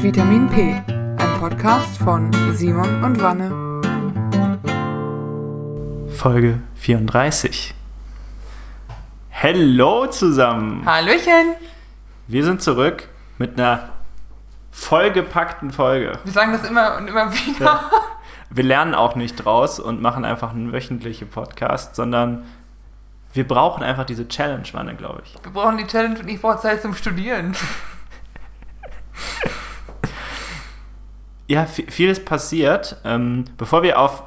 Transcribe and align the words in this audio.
Vitamin 0.00 0.48
P, 0.48 0.80
ein 0.86 1.40
Podcast 1.40 1.98
von 1.98 2.30
Simon 2.54 3.02
und 3.02 3.20
Wanne. 3.20 3.50
Folge 6.14 6.60
34. 6.76 7.74
Hallo 9.32 10.06
zusammen! 10.06 10.86
Hallöchen! 10.86 11.56
Wir 12.28 12.44
sind 12.44 12.62
zurück 12.62 13.08
mit 13.38 13.58
einer 13.58 13.88
vollgepackten 14.70 15.72
Folge. 15.72 16.16
Wir 16.22 16.32
sagen 16.32 16.52
das 16.52 16.62
immer 16.62 16.96
und 16.98 17.08
immer 17.08 17.32
wieder. 17.32 17.64
Ja. 17.66 17.90
Wir 18.50 18.62
lernen 18.62 18.94
auch 18.94 19.16
nicht 19.16 19.34
draus 19.34 19.80
und 19.80 20.00
machen 20.00 20.24
einfach 20.24 20.52
einen 20.52 20.72
wöchentlichen 20.72 21.28
Podcast, 21.28 21.96
sondern 21.96 22.44
wir 23.32 23.48
brauchen 23.48 23.82
einfach 23.82 24.04
diese 24.04 24.28
Challenge, 24.28 24.68
Wanne, 24.70 24.94
glaube 24.94 25.22
ich. 25.24 25.34
Wir 25.42 25.50
brauchen 25.50 25.76
die 25.76 25.88
Challenge 25.88 26.20
und 26.20 26.28
ich 26.28 26.40
brauche 26.40 26.60
Zeit 26.60 26.82
zum 26.82 26.94
Studieren. 26.94 27.56
ja, 31.48 31.64
vieles 31.66 32.24
passiert. 32.24 32.96
Ähm, 33.04 33.44
bevor 33.56 33.82
wir 33.82 33.98
auf 33.98 34.22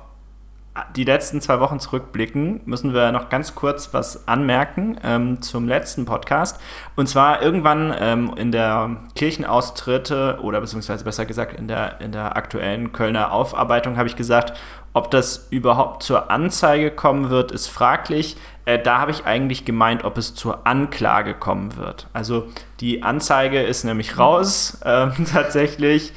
die 0.96 1.04
letzten 1.04 1.42
zwei 1.42 1.60
Wochen 1.60 1.80
zurückblicken, 1.80 2.62
müssen 2.66 2.94
wir 2.94 3.12
noch 3.12 3.30
ganz 3.30 3.56
kurz 3.56 3.94
was 3.94 4.28
anmerken 4.28 4.98
ähm, 5.04 5.42
zum 5.42 5.68
letzten 5.68 6.06
Podcast. 6.06 6.60
Und 6.96 7.08
zwar 7.08 7.42
irgendwann 7.42 7.94
ähm, 8.00 8.34
in 8.38 8.52
der 8.52 8.98
Kirchenaustritte 9.16 10.40
oder 10.42 10.62
beziehungsweise 10.62 11.04
besser 11.04 11.26
gesagt 11.26 11.60
in 11.60 11.68
der, 11.68 12.00
in 12.00 12.14
der 12.14 12.38
aktuellen 12.38 12.94
Kölner 12.94 13.34
Aufarbeitung 13.34 13.98
habe 13.98 14.08
ich 14.08 14.16
gesagt, 14.16 14.58
ob 14.94 15.12
das 15.12 15.48
überhaupt 15.52 16.04
zur 16.04 16.32
Anzeige 16.32 16.90
kommen 16.90 17.30
wird, 17.30 17.52
ist 17.52 17.68
fraglich. 17.68 18.38
Äh, 18.66 18.80
da 18.80 19.00
habe 19.00 19.12
ich 19.12 19.26
eigentlich 19.26 19.66
gemeint, 19.66 20.06
ob 20.06 20.18
es 20.18 20.36
zur 20.36 20.66
Anklage 20.66 21.34
kommen 21.34 21.76
wird. 21.76 22.08
Also 22.14 22.48
die 22.80 23.04
Anzeige 23.04 23.62
ist 23.62 23.84
nämlich 23.84 24.18
raus 24.18 24.80
äh, 24.84 25.10
tatsächlich 25.32 26.14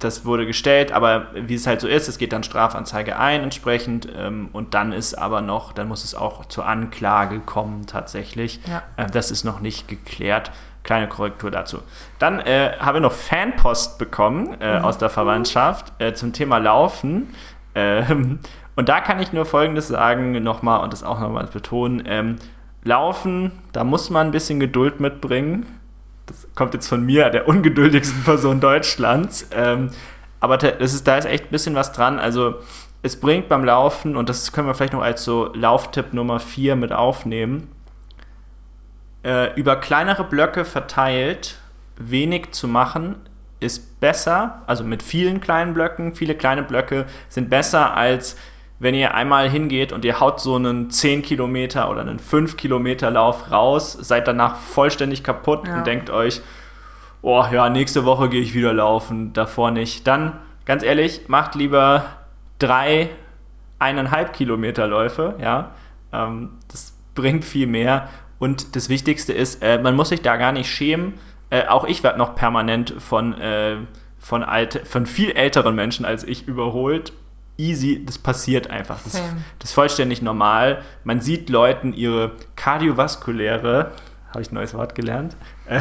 das 0.00 0.24
wurde 0.24 0.46
gestellt, 0.46 0.92
aber 0.92 1.28
wie 1.34 1.54
es 1.54 1.66
halt 1.66 1.80
so 1.80 1.86
ist, 1.86 2.08
es 2.08 2.18
geht 2.18 2.32
dann 2.32 2.42
Strafanzeige 2.42 3.18
ein 3.18 3.42
entsprechend 3.42 4.08
ähm, 4.16 4.48
und 4.52 4.74
dann 4.74 4.92
ist 4.92 5.14
aber 5.14 5.42
noch, 5.42 5.72
dann 5.72 5.88
muss 5.88 6.04
es 6.04 6.14
auch 6.14 6.46
zur 6.46 6.66
Anklage 6.66 7.40
kommen 7.40 7.86
tatsächlich. 7.86 8.60
Ja. 8.66 8.82
Äh, 8.96 9.06
das 9.10 9.30
ist 9.30 9.44
noch 9.44 9.60
nicht 9.60 9.88
geklärt. 9.88 10.50
Kleine 10.82 11.08
Korrektur 11.08 11.50
dazu. 11.50 11.80
Dann 12.18 12.40
äh, 12.40 12.72
habe 12.80 12.98
ich 12.98 13.02
noch 13.02 13.12
Fanpost 13.12 13.98
bekommen 13.98 14.56
äh, 14.60 14.78
mhm. 14.78 14.84
aus 14.84 14.96
der 14.96 15.10
Verwandtschaft 15.10 15.92
äh, 15.98 16.14
zum 16.14 16.32
Thema 16.32 16.56
Laufen. 16.56 17.34
Ähm, 17.74 18.38
und 18.76 18.88
da 18.88 19.00
kann 19.00 19.20
ich 19.20 19.34
nur 19.34 19.44
Folgendes 19.44 19.88
sagen, 19.88 20.42
nochmal 20.42 20.80
und 20.80 20.94
das 20.94 21.02
auch 21.02 21.20
nochmal 21.20 21.46
betonen. 21.46 22.02
Ähm, 22.06 22.36
Laufen, 22.82 23.52
da 23.72 23.84
muss 23.84 24.08
man 24.08 24.28
ein 24.28 24.30
bisschen 24.30 24.58
Geduld 24.58 25.00
mitbringen 25.00 25.66
das 26.30 26.46
kommt 26.54 26.74
jetzt 26.74 26.88
von 26.88 27.04
mir, 27.04 27.28
der 27.30 27.48
ungeduldigsten 27.48 28.22
Person 28.22 28.60
Deutschlands. 28.60 29.48
Ähm, 29.52 29.90
aber 30.38 30.56
das 30.56 30.94
ist, 30.94 31.06
da 31.06 31.18
ist 31.18 31.24
echt 31.26 31.46
ein 31.46 31.50
bisschen 31.50 31.74
was 31.74 31.92
dran. 31.92 32.18
Also 32.18 32.54
es 33.02 33.18
bringt 33.18 33.48
beim 33.48 33.64
Laufen, 33.64 34.16
und 34.16 34.28
das 34.28 34.52
können 34.52 34.68
wir 34.68 34.74
vielleicht 34.74 34.92
noch 34.92 35.02
als 35.02 35.24
so 35.24 35.52
Lauftipp 35.54 36.12
Nummer 36.12 36.38
4 36.38 36.76
mit 36.76 36.92
aufnehmen, 36.92 37.68
äh, 39.24 39.54
über 39.54 39.76
kleinere 39.76 40.24
Blöcke 40.24 40.64
verteilt 40.64 41.58
wenig 41.96 42.52
zu 42.52 42.68
machen, 42.68 43.16
ist 43.58 44.00
besser, 44.00 44.62
also 44.66 44.84
mit 44.84 45.02
vielen 45.02 45.40
kleinen 45.40 45.74
Blöcken, 45.74 46.14
viele 46.14 46.34
kleine 46.34 46.62
Blöcke 46.62 47.04
sind 47.28 47.50
besser 47.50 47.94
als 47.94 48.36
wenn 48.80 48.94
ihr 48.94 49.14
einmal 49.14 49.48
hingeht 49.48 49.92
und 49.92 50.06
ihr 50.06 50.20
haut 50.20 50.40
so 50.40 50.56
einen 50.56 50.90
10 50.90 51.20
Kilometer 51.20 51.90
oder 51.90 52.00
einen 52.00 52.18
5 52.18 52.56
Kilometer 52.56 53.10
Lauf 53.10 53.52
raus, 53.52 53.92
seid 53.92 54.26
danach 54.26 54.56
vollständig 54.56 55.22
kaputt 55.22 55.68
ja. 55.68 55.76
und 55.76 55.86
denkt 55.86 56.08
euch, 56.08 56.40
oh 57.20 57.44
ja, 57.52 57.68
nächste 57.68 58.06
Woche 58.06 58.30
gehe 58.30 58.40
ich 58.40 58.54
wieder 58.54 58.72
laufen, 58.72 59.34
davor 59.34 59.70
nicht. 59.70 60.06
Dann, 60.06 60.38
ganz 60.64 60.82
ehrlich, 60.82 61.28
macht 61.28 61.54
lieber 61.54 62.06
drei, 62.58 63.10
eineinhalb 63.78 64.32
Kilometer 64.32 64.86
Läufe, 64.86 65.34
ja. 65.38 65.72
Ähm, 66.10 66.52
das 66.68 66.96
bringt 67.14 67.44
viel 67.44 67.66
mehr. 67.66 68.08
Und 68.38 68.76
das 68.76 68.88
Wichtigste 68.88 69.34
ist, 69.34 69.62
äh, 69.62 69.78
man 69.78 69.94
muss 69.94 70.08
sich 70.08 70.22
da 70.22 70.38
gar 70.38 70.52
nicht 70.52 70.70
schämen. 70.70 71.18
Äh, 71.50 71.66
auch 71.66 71.84
ich 71.84 72.02
werde 72.02 72.18
noch 72.18 72.34
permanent 72.34 72.94
von, 72.98 73.38
äh, 73.38 73.76
von, 74.18 74.42
alte, 74.42 74.86
von 74.86 75.04
viel 75.04 75.32
älteren 75.32 75.74
Menschen 75.74 76.06
als 76.06 76.24
ich 76.24 76.48
überholt 76.48 77.12
easy, 77.60 78.04
das 78.04 78.18
passiert 78.18 78.70
einfach. 78.70 78.98
Das, 79.04 79.12
das, 79.58 79.70
ist 79.70 79.74
vollständig 79.74 80.22
normal. 80.22 80.82
Man 81.04 81.20
sieht 81.20 81.50
Leuten 81.50 81.92
ihre 81.92 82.32
kardiovaskuläre, 82.56 83.92
habe 84.30 84.42
ich 84.42 84.50
ein 84.50 84.54
neues 84.54 84.74
Wort 84.74 84.94
gelernt, 84.94 85.36
äh, 85.66 85.80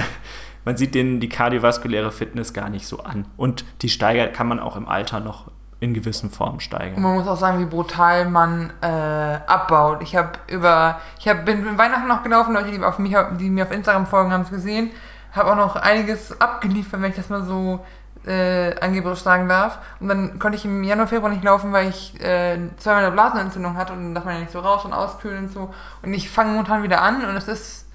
man 0.65 0.77
sieht 0.77 0.93
denen 0.93 1.19
die 1.19 1.29
kardiovaskuläre 1.29 2.11
Fitness 2.11 2.53
gar 2.53 2.69
nicht 2.69 2.85
so 2.85 2.99
an. 2.99 3.25
Und 3.37 3.65
die 3.81 3.89
steigert 3.89 4.35
kann 4.35 4.47
man 4.47 4.59
auch 4.59 4.75
im 4.75 4.87
Alter 4.87 5.19
noch 5.19 5.49
in 5.79 5.93
gewissen 5.93 6.29
Formen 6.29 6.59
steigern. 6.59 7.01
Man 7.01 7.15
muss 7.15 7.27
auch 7.27 7.37
sagen, 7.37 7.59
wie 7.59 7.65
brutal 7.65 8.29
man 8.29 8.71
äh, 8.81 8.85
abbaut. 8.85 10.03
Ich 10.03 10.15
habe 10.15 10.31
über, 10.47 10.99
ich 11.17 11.27
hab, 11.27 11.45
bin, 11.45 11.63
bin 11.63 11.77
Weihnachten 11.77 12.07
noch 12.07 12.21
gelaufen, 12.21 12.53
Leute, 12.53 12.71
die, 12.71 12.83
auf 12.83 12.99
mich, 12.99 13.15
die 13.39 13.49
mir 13.49 13.63
auf 13.63 13.71
Instagram 13.71 14.05
folgen, 14.05 14.31
haben 14.31 14.41
es 14.41 14.49
gesehen. 14.49 14.91
Habe 15.31 15.51
auch 15.51 15.55
noch 15.55 15.75
einiges 15.75 16.39
abgeliefert, 16.41 17.01
wenn 17.01 17.11
ich 17.11 17.15
das 17.15 17.29
mal 17.29 17.43
so 17.43 17.85
äh, 18.29 18.75
angeblich 18.79 19.19
sagen 19.19 19.49
darf. 19.49 19.79
Und 19.99 20.07
dann 20.07 20.37
konnte 20.37 20.57
ich 20.57 20.63
im 20.63 20.83
Januar, 20.83 21.07
Februar 21.07 21.31
nicht 21.31 21.43
laufen, 21.43 21.73
weil 21.73 21.89
ich 21.89 22.19
äh, 22.21 22.59
zweimal 22.77 23.03
eine 23.03 23.11
Blasenentzündung 23.11 23.75
hatte 23.75 23.93
und 23.93 24.03
dann 24.03 24.15
darf 24.15 24.25
man 24.25 24.35
ja 24.35 24.39
nicht 24.41 24.51
so 24.51 24.59
raus 24.59 24.85
und 24.85 24.93
auskühlen 24.93 25.45
und 25.45 25.51
so. 25.51 25.73
Und 26.03 26.13
ich 26.13 26.29
fange 26.29 26.51
momentan 26.51 26.83
wieder 26.83 27.01
an 27.01 27.25
und 27.25 27.35
es 27.35 27.47
ist 27.47 27.87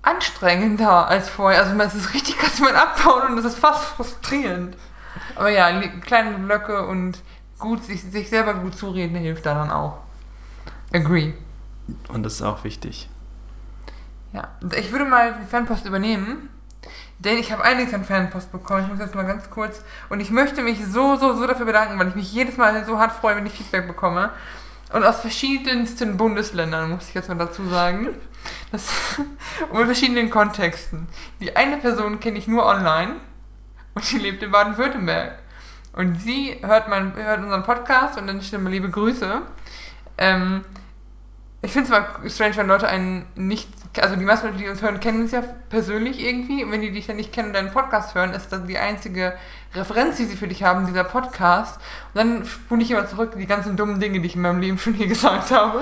anstrengender 0.00 1.08
als 1.08 1.28
vorher. 1.28 1.62
Also 1.62 1.78
es 1.78 1.94
ist 1.94 2.14
richtig 2.14 2.38
krass, 2.38 2.58
man 2.60 2.74
abbaut 2.74 3.28
und 3.28 3.38
es 3.38 3.44
ist 3.44 3.58
fast 3.58 3.84
frustrierend. 3.84 4.76
Aber 5.36 5.50
ja, 5.50 5.70
kleine 6.00 6.38
Blöcke 6.38 6.86
und 6.86 7.18
gut, 7.58 7.84
sich, 7.84 8.02
sich 8.02 8.30
selber 8.30 8.54
gut 8.54 8.76
zureden 8.76 9.16
hilft 9.16 9.44
da 9.44 9.54
dann 9.54 9.70
auch. 9.70 9.98
Agree. 10.92 11.34
Und 12.08 12.22
das 12.22 12.34
ist 12.34 12.42
auch 12.42 12.64
wichtig. 12.64 13.10
Ja, 14.32 14.48
ich 14.76 14.90
würde 14.90 15.04
mal 15.04 15.34
die 15.40 15.46
Fanpost 15.46 15.84
übernehmen. 15.84 16.48
Denn 17.24 17.38
ich 17.38 17.50
habe 17.50 17.64
einiges 17.64 17.94
an 17.94 18.04
Fanpost 18.04 18.52
bekommen. 18.52 18.82
Ich 18.82 18.88
muss 18.88 18.98
jetzt 18.98 19.14
mal 19.14 19.24
ganz 19.24 19.48
kurz. 19.48 19.82
Und 20.10 20.20
ich 20.20 20.30
möchte 20.30 20.62
mich 20.62 20.84
so, 20.84 21.16
so, 21.16 21.34
so 21.34 21.46
dafür 21.46 21.66
bedanken, 21.66 21.98
weil 21.98 22.08
ich 22.08 22.14
mich 22.14 22.32
jedes 22.32 22.56
Mal 22.56 22.84
so 22.84 22.98
hart 22.98 23.12
freue, 23.12 23.36
wenn 23.36 23.46
ich 23.46 23.54
Feedback 23.54 23.86
bekomme. 23.86 24.30
Und 24.92 25.04
aus 25.04 25.20
verschiedensten 25.20 26.16
Bundesländern, 26.16 26.90
muss 26.90 27.08
ich 27.08 27.14
jetzt 27.14 27.28
mal 27.28 27.36
dazu 27.36 27.66
sagen. 27.66 28.08
Das, 28.70 28.90
und 29.70 29.80
in 29.80 29.86
verschiedenen 29.86 30.30
Kontexten. 30.30 31.08
Die 31.40 31.56
eine 31.56 31.78
Person 31.78 32.20
kenne 32.20 32.38
ich 32.38 32.46
nur 32.46 32.66
online 32.66 33.16
und 33.94 34.10
die 34.12 34.18
lebt 34.18 34.42
in 34.42 34.50
Baden-Württemberg. 34.50 35.38
Und 35.94 36.20
sie 36.20 36.58
hört, 36.60 36.88
mein, 36.88 37.14
hört 37.14 37.40
unseren 37.40 37.62
Podcast 37.62 38.18
und 38.18 38.26
dann 38.26 38.42
stimmen 38.42 38.66
liebe 38.66 38.90
Grüße. 38.90 39.42
Ähm, 40.18 40.64
ich 41.62 41.72
finde 41.72 41.86
es 41.86 41.90
mal 41.90 42.30
strange, 42.30 42.56
wenn 42.56 42.66
Leute 42.66 42.88
einen 42.88 43.26
nicht 43.36 43.68
also 44.00 44.16
die 44.16 44.24
meisten 44.24 44.46
Leute, 44.46 44.58
die 44.58 44.68
uns 44.68 44.82
hören, 44.82 45.00
kennen 45.00 45.22
uns 45.22 45.32
ja 45.32 45.42
persönlich 45.68 46.20
irgendwie. 46.24 46.64
Und 46.64 46.72
wenn 46.72 46.80
die 46.80 46.92
dich 46.92 47.06
dann 47.06 47.16
nicht 47.16 47.32
kennen 47.32 47.48
und 47.48 47.54
deinen 47.54 47.70
Podcast 47.70 48.14
hören, 48.14 48.32
ist 48.32 48.50
das 48.52 48.64
die 48.64 48.78
einzige 48.78 49.34
Referenz, 49.74 50.16
die 50.16 50.24
sie 50.24 50.36
für 50.36 50.48
dich 50.48 50.62
haben, 50.62 50.86
dieser 50.86 51.04
Podcast. 51.04 51.80
Und 52.12 52.18
dann 52.18 52.44
spule 52.44 52.82
ich 52.82 52.90
immer 52.90 53.06
zurück 53.06 53.32
die 53.36 53.46
ganzen 53.46 53.76
dummen 53.76 54.00
Dinge, 54.00 54.20
die 54.20 54.26
ich 54.26 54.36
in 54.36 54.42
meinem 54.42 54.60
Leben 54.60 54.78
schon 54.78 54.94
hier 54.94 55.06
gesagt 55.08 55.50
habe. 55.50 55.80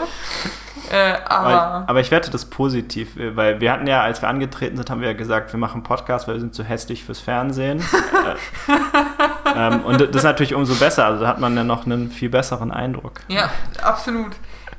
Äh, 0.91 1.15
aber, 1.27 1.84
aber, 1.87 2.00
ich 2.00 2.11
werte 2.11 2.31
das 2.31 2.47
positiv, 2.47 3.17
äh, 3.17 3.37
weil 3.37 3.61
wir 3.61 3.73
hatten 3.73 3.87
ja, 3.87 4.03
als 4.03 4.21
wir 4.21 4.29
angetreten 4.29 4.77
sind, 4.77 4.91
haben 4.91 5.00
wir 5.00 5.09
ja 5.09 5.15
gesagt, 5.15 5.53
wir 5.53 5.61
machen 5.61 5.83
Podcast, 5.83 6.27
weil 6.27 6.34
wir 6.34 6.41
sind 6.41 6.55
zu 6.55 6.65
hässlich 6.65 7.05
fürs 7.05 7.21
Fernsehen. 7.21 7.81
äh, 8.69 9.56
ähm, 9.56 9.81
und 9.84 10.00
das 10.00 10.09
ist 10.11 10.23
natürlich 10.23 10.55
umso 10.55 10.75
besser. 10.75 11.06
Also 11.06 11.23
da 11.23 11.29
hat 11.29 11.41
man 11.41 11.56
ja 11.56 11.65
noch 11.65 11.87
einen 11.87 12.11
viel 12.11 12.31
besseren 12.31 12.73
Eindruck. 12.73 13.21
Ja, 13.29 13.50
absolut. 13.83 14.33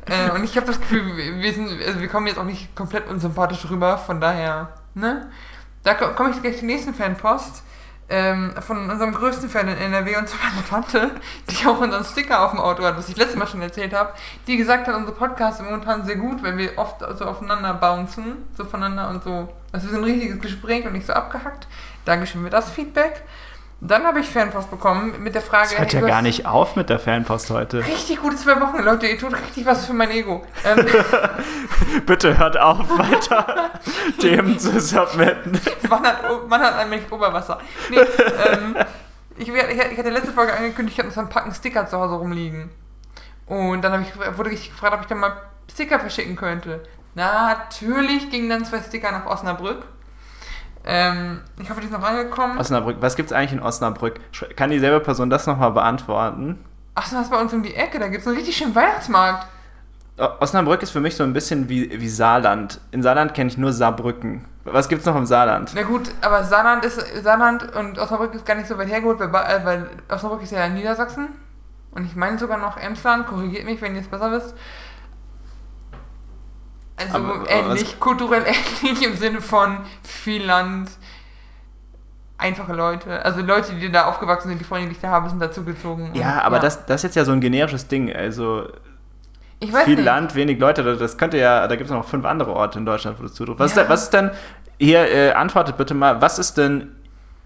Äh, 0.07 0.31
und 0.31 0.43
ich 0.43 0.55
habe 0.55 0.67
das 0.67 0.79
Gefühl, 0.79 1.15
wir, 1.15 1.53
sind, 1.53 1.69
also 1.85 1.99
wir 1.99 2.07
kommen 2.07 2.27
jetzt 2.27 2.37
auch 2.37 2.45
nicht 2.45 2.75
komplett 2.75 3.07
unsympathisch 3.07 3.69
rüber, 3.69 3.97
von 3.97 4.19
daher, 4.19 4.69
ne? 4.93 5.29
Da 5.83 5.93
komme 5.93 6.31
ich 6.31 6.41
gleich 6.41 6.57
zur 6.57 6.67
nächsten 6.67 6.93
Fanpost. 6.93 7.63
Ähm, 8.09 8.53
von 8.59 8.89
unserem 8.89 9.13
größten 9.13 9.49
Fan 9.49 9.69
in 9.69 9.77
NRW 9.77 10.17
und 10.17 10.27
zu 10.27 10.35
meiner 10.37 10.65
Tante, 10.67 11.09
die 11.49 11.65
auch 11.65 11.79
unseren 11.79 12.03
Sticker 12.03 12.43
auf 12.43 12.51
dem 12.51 12.59
Auto 12.59 12.83
hat, 12.83 12.97
was 12.97 13.07
ich 13.07 13.15
letztes 13.15 13.37
Mal 13.37 13.47
schon 13.47 13.61
erzählt 13.61 13.93
habe, 13.93 14.11
die 14.45 14.57
gesagt 14.57 14.87
hat, 14.87 14.95
unsere 14.95 15.15
Podcasts 15.15 15.57
sind 15.57 15.67
momentan 15.67 16.05
sehr 16.05 16.17
gut, 16.17 16.43
weil 16.43 16.57
wir 16.57 16.77
oft 16.77 16.99
so 17.17 17.25
aufeinander 17.25 17.73
bouncen, 17.73 18.45
so 18.57 18.65
voneinander 18.65 19.09
und 19.09 19.23
so. 19.23 19.47
Also 19.71 19.87
wir 19.87 19.93
sind 19.93 19.99
ein 19.99 20.03
richtiges 20.03 20.41
Gespräch 20.41 20.85
und 20.85 20.93
nicht 20.93 21.07
so 21.07 21.13
abgehackt. 21.13 21.67
Dankeschön 22.03 22.43
für 22.43 22.49
das 22.49 22.69
Feedback. 22.69 23.23
Dann 23.81 24.03
habe 24.05 24.21
ich 24.21 24.29
Fanpost 24.29 24.71
bekommen 24.71 25.21
mit 25.21 25.35
der 25.35 25.41
Frage. 25.41 25.69
Es 25.73 25.77
hört 25.77 25.93
ja 25.93 26.01
gar 26.01 26.21
nicht 26.21 26.45
auf 26.45 26.75
mit 26.75 26.89
der 26.89 26.99
Fanpost 26.99 27.49
heute. 27.49 27.79
Richtig 27.79 28.21
gute 28.21 28.37
zwei 28.37 28.59
Wochen, 28.61 28.81
Leute. 28.81 29.07
Ihr 29.07 29.17
tut 29.17 29.33
richtig 29.33 29.65
was 29.65 29.85
für 29.85 29.93
mein 29.93 30.09
Ego. 30.11 30.45
Ähm, 30.63 30.85
Bitte 32.05 32.37
hört 32.37 32.57
auf, 32.57 32.89
weiter 32.97 33.71
Themen 34.19 34.57
zu 34.57 34.79
submitten. 34.79 35.59
Man 35.89 36.03
hat, 36.03 36.47
man 36.47 36.61
hat 36.61 36.77
nämlich 36.77 37.11
Oberwasser. 37.11 37.59
Nee, 37.89 37.97
ähm, 37.97 38.75
ich, 39.37 39.49
ich, 39.49 39.97
hatte 39.97 40.09
letzte 40.09 40.31
Folge 40.31 40.53
angekündigt, 40.53 40.97
ich 40.97 41.03
habe 41.03 41.13
so 41.13 41.19
ein 41.19 41.29
Packen 41.29 41.53
Sticker 41.53 41.85
zu 41.87 41.99
Hause 41.99 42.15
rumliegen. 42.15 42.69
Und 43.45 43.81
dann 43.81 44.01
ich, 44.03 44.37
wurde 44.37 44.51
ich 44.51 44.69
gefragt, 44.69 44.93
ob 44.93 45.01
ich 45.01 45.07
dann 45.07 45.19
mal 45.19 45.33
Sticker 45.69 45.99
verschicken 45.99 46.35
könnte. 46.35 46.83
Natürlich 47.15 48.29
gingen 48.29 48.49
dann 48.49 48.65
zwei 48.65 48.81
Sticker 48.81 49.11
nach 49.11 49.25
Osnabrück. 49.25 49.83
Ähm, 50.85 51.41
ich 51.61 51.69
hoffe, 51.69 51.79
die 51.79 51.87
ist 51.87 51.93
noch 51.93 52.03
angekommen. 52.03 52.57
Osnabrück. 52.57 52.97
Was 52.99 53.15
gibt 53.15 53.27
es 53.31 53.33
eigentlich 53.33 53.53
in 53.53 53.61
Osnabrück? 53.61 54.19
Kann 54.55 54.69
dieselbe 54.69 54.99
Person 54.99 55.29
das 55.29 55.47
nochmal 55.47 55.71
beantworten? 55.71 56.63
Ach, 56.95 57.05
so, 57.05 57.15
das 57.15 57.25
ist 57.25 57.31
bei 57.31 57.39
uns 57.39 57.53
um 57.53 57.63
die 57.63 57.73
Ecke. 57.73 57.99
Da 57.99 58.07
gibt 58.07 58.21
es 58.21 58.27
einen 58.27 58.35
richtig 58.37 58.55
schönen 58.55 58.75
Weihnachtsmarkt. 58.75 59.47
Osnabrück 60.17 60.83
ist 60.83 60.91
für 60.91 60.99
mich 60.99 61.15
so 61.15 61.23
ein 61.23 61.33
bisschen 61.33 61.69
wie, 61.69 61.99
wie 61.99 62.09
Saarland. 62.09 62.79
In 62.91 63.01
Saarland 63.01 63.33
kenne 63.33 63.49
ich 63.49 63.57
nur 63.57 63.73
Saarbrücken. 63.73 64.45
Was 64.63 64.87
gibt's 64.87 65.05
noch 65.05 65.15
im 65.15 65.25
Saarland? 65.25 65.71
Na 65.73 65.81
gut, 65.83 66.11
aber 66.21 66.43
Saarland, 66.43 66.85
ist, 66.85 67.01
Saarland 67.23 67.75
und 67.75 67.97
Osnabrück 67.97 68.33
ist 68.35 68.45
gar 68.45 68.55
nicht 68.55 68.67
so 68.67 68.77
weit 68.77 68.89
hergeholt, 68.89 69.19
weil, 69.19 69.29
äh, 69.29 69.65
weil 69.65 69.89
Osnabrück 70.09 70.43
ist 70.43 70.51
ja 70.51 70.65
in 70.65 70.75
Niedersachsen. 70.75 71.29
Und 71.91 72.05
ich 72.05 72.15
meine 72.15 72.37
sogar 72.37 72.57
noch 72.57 72.77
Emsland. 72.77 73.27
Korrigiert 73.27 73.65
mich, 73.65 73.81
wenn 73.81 73.95
ihr 73.95 74.01
es 74.01 74.07
besser 74.07 74.31
wisst. 74.31 74.55
Also 76.97 77.15
Aber- 77.17 77.49
ähnlich, 77.49 77.99
kulturell 77.99 78.43
ähnlich 78.83 79.03
im 79.05 79.15
Sinne 79.17 79.41
von 79.41 79.79
viel 80.03 80.43
Land, 80.45 80.91
einfache 82.37 82.73
Leute. 82.73 83.23
Also 83.25 83.41
Leute, 83.41 83.73
die 83.75 83.91
da 83.91 84.05
aufgewachsen 84.05 84.49
sind, 84.49 84.59
die 84.59 84.65
Freunde, 84.65 84.87
die 84.89 84.93
ich 84.95 85.01
da 85.01 85.09
habe, 85.09 85.29
sind 85.29 85.39
dazugezogen. 85.41 86.13
Ja, 86.13 86.41
aber 86.43 86.59
Das, 86.59 86.85
das 86.85 86.99
ist 87.01 87.03
jetzt 87.03 87.15
ja 87.15 87.25
so 87.25 87.31
ein 87.31 87.41
generisches 87.41 87.87
Ding. 87.87 88.13
Also 88.13 88.67
viel 89.85 89.95
nicht. 89.95 90.03
Land, 90.05 90.35
wenig 90.35 90.59
Leute. 90.59 90.97
das- 90.97 91.17
könnte 91.17 91.37
ja, 91.37 91.67
da 91.67 91.75
gibt 91.75 91.89
es 91.89 91.93
noch 91.95 92.05
fünf 92.05 92.25
andere 92.25 92.53
Orte 92.53 92.79
in 92.79 92.85
Deutschland, 92.85 93.17
wo 93.19 93.23
das 93.23 93.33
zutrifft. 93.33 93.59
Was, 93.59 93.71
ist 93.71 93.77
Ja. 93.77 93.83
denn, 93.83 93.89
was 93.89 94.03
ist 94.03 94.13
denn, 94.13 94.31
hier, 94.79 95.09
äh, 95.09 95.31
antwortet 95.33 95.77
bitte 95.77 95.93
mal, 95.93 96.21
was 96.21 96.37
ist 96.37 96.57
denn 96.57 96.91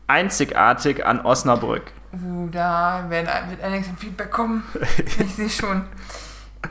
einzigartig 0.08 1.06
an 1.06 1.22
Osnabrück? 1.22 1.92
Uh, 2.14 2.48
da 2.50 3.06
werden, 3.10 3.28
wird 3.50 3.62
einiges 3.62 3.90
an 3.90 3.98
Feedback 3.98 4.32
kommen. 4.32 4.64
ich 5.20 5.36
sehe 5.36 5.50
schon. 5.50 5.84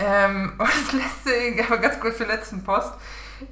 Ähm, 0.00 0.52
und 0.58 0.68
das 0.68 0.92
letzte, 0.92 1.64
aber 1.64 1.78
ganz 1.78 2.00
kurz 2.00 2.18
zur 2.18 2.26
letzten 2.26 2.64
Post. 2.64 2.92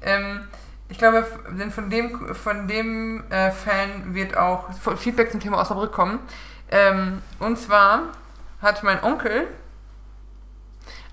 Ähm, 0.01 0.47
ich 0.89 0.97
glaube, 0.97 1.25
denn 1.59 1.71
von 1.71 1.89
dem, 1.89 2.35
von 2.35 2.67
dem 2.67 3.23
äh, 3.31 3.51
Fan 3.51 4.13
wird 4.13 4.37
auch 4.37 4.69
Feedback 4.97 5.31
zum 5.31 5.39
Thema 5.39 5.59
Osnabrück 5.59 5.91
kommen. 5.91 6.19
Ähm, 6.69 7.21
und 7.39 7.57
zwar 7.57 8.03
hat 8.61 8.83
mein 8.83 9.03
Onkel 9.03 9.47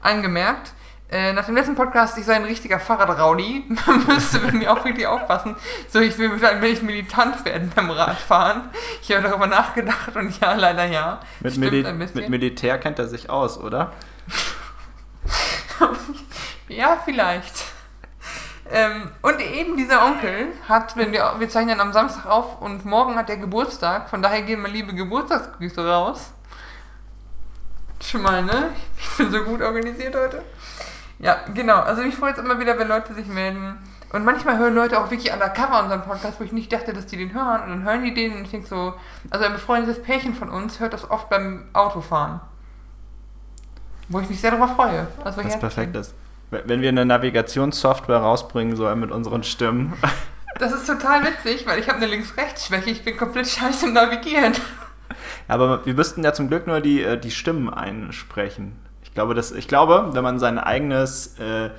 angemerkt, 0.02 0.74
äh, 1.12 1.34
nach 1.34 1.44
dem 1.44 1.54
letzten 1.54 1.74
Podcast, 1.74 2.16
ich 2.16 2.24
sei 2.24 2.36
ein 2.36 2.44
richtiger 2.44 2.80
Fahrradraudi. 2.80 3.64
Man 3.86 4.06
müsste 4.06 4.40
mit 4.40 4.54
mir 4.54 4.72
auch 4.72 4.82
richtig 4.84 5.06
aufpassen. 5.06 5.56
So, 5.88 6.00
ich 6.00 6.16
will 6.16 6.32
ein 6.42 6.62
wenig 6.62 6.82
militant 6.82 7.44
werden 7.44 7.70
beim 7.74 7.90
Radfahren. 7.90 8.70
Ich 9.02 9.12
habe 9.12 9.22
darüber 9.28 9.46
nachgedacht 9.46 10.16
und 10.16 10.40
ja, 10.40 10.54
leider 10.54 10.86
ja. 10.86 11.20
Mit, 11.40 11.58
Mili 11.58 11.92
mit 11.92 12.28
Militär 12.30 12.78
kennt 12.78 12.98
er 12.98 13.08
sich 13.08 13.28
aus, 13.28 13.58
oder? 13.58 13.92
Ja, 16.68 16.96
vielleicht. 17.04 17.64
Ähm, 18.70 19.10
und 19.20 19.40
eben 19.40 19.76
dieser 19.76 20.04
Onkel 20.06 20.48
hat, 20.68 20.96
wenn 20.96 21.12
wir, 21.12 21.34
wir 21.38 21.48
zeichnen 21.48 21.80
am 21.80 21.92
Samstag 21.92 22.24
auf 22.26 22.62
und 22.62 22.86
morgen 22.86 23.16
hat 23.16 23.28
er 23.28 23.36
Geburtstag, 23.36 24.08
von 24.08 24.22
daher 24.22 24.42
gehen 24.42 24.62
mal 24.62 24.70
liebe 24.70 24.94
Geburtstagsgrüße 24.94 25.86
raus. 25.86 26.32
Schon 28.02 28.22
mal, 28.22 28.42
ne? 28.42 28.70
Ich 28.96 29.16
bin 29.18 29.30
so 29.30 29.44
gut 29.44 29.60
organisiert 29.60 30.14
heute. 30.14 30.42
Ja, 31.18 31.44
genau. 31.52 31.80
Also 31.80 32.02
mich 32.02 32.14
freut 32.14 32.38
es 32.38 32.44
immer 32.44 32.58
wieder, 32.58 32.78
wenn 32.78 32.88
Leute 32.88 33.14
sich 33.14 33.26
melden. 33.26 33.78
Und 34.12 34.24
manchmal 34.24 34.58
hören 34.58 34.74
Leute 34.74 34.98
auch 34.98 35.10
wirklich 35.10 35.32
undercover 35.32 35.82
unseren 35.82 36.02
Podcast, 36.02 36.40
wo 36.40 36.44
ich 36.44 36.52
nicht 36.52 36.72
dachte, 36.72 36.92
dass 36.92 37.06
die 37.06 37.16
den 37.16 37.34
hören. 37.34 37.62
Und 37.62 37.68
dann 37.68 37.82
hören 37.84 38.04
die 38.04 38.14
den 38.14 38.36
und 38.36 38.44
ich 38.44 38.50
denke 38.50 38.66
so, 38.66 38.94
also 39.30 39.44
ein 39.44 39.52
befreundetes 39.52 40.02
Pärchen 40.02 40.34
von 40.34 40.48
uns 40.48 40.80
hört 40.80 40.92
das 40.92 41.10
oft 41.10 41.28
beim 41.28 41.68
Autofahren. 41.74 42.40
Wo 44.12 44.20
ich 44.20 44.28
mich 44.28 44.40
sehr 44.40 44.50
darüber 44.50 44.68
freue. 44.68 45.06
Was 45.24 45.36
herzlich- 45.36 45.58
perfekt 45.58 45.96
ist. 45.96 46.14
Wenn 46.50 46.68
wenn 46.68 46.80
wir 46.82 46.90
eine 46.90 47.04
Navigationssoftware 47.06 48.18
rausbringen 48.18 48.76
sollen 48.76 49.00
mit 49.00 49.10
unseren 49.10 49.42
Stimmen. 49.42 49.94
Das 50.58 50.70
ist 50.70 50.86
total 50.86 51.24
witzig, 51.24 51.66
weil 51.66 51.78
ich 51.78 51.88
habe 51.88 51.96
eine 51.96 52.06
Links-Rechts-Schwäche. 52.06 52.90
Ich 52.90 53.02
bin 53.02 53.16
komplett 53.16 53.48
scheiße 53.48 53.86
im 53.86 53.94
Navigieren. 53.94 54.52
Aber 55.48 55.84
wir 55.86 55.94
müssten 55.94 56.22
ja 56.22 56.34
zum 56.34 56.48
Glück 56.48 56.66
nur 56.66 56.80
die, 56.82 57.02
äh, 57.02 57.18
die 57.18 57.30
Stimmen 57.30 57.72
einsprechen. 57.72 58.76
Ich 59.02 59.14
glaube, 59.14 59.32
das, 59.34 59.50
ich 59.50 59.66
glaube, 59.66 60.10
wenn 60.12 60.22
man 60.22 60.38
sein 60.38 60.58
eigenes 60.58 61.38
äh, 61.38 61.70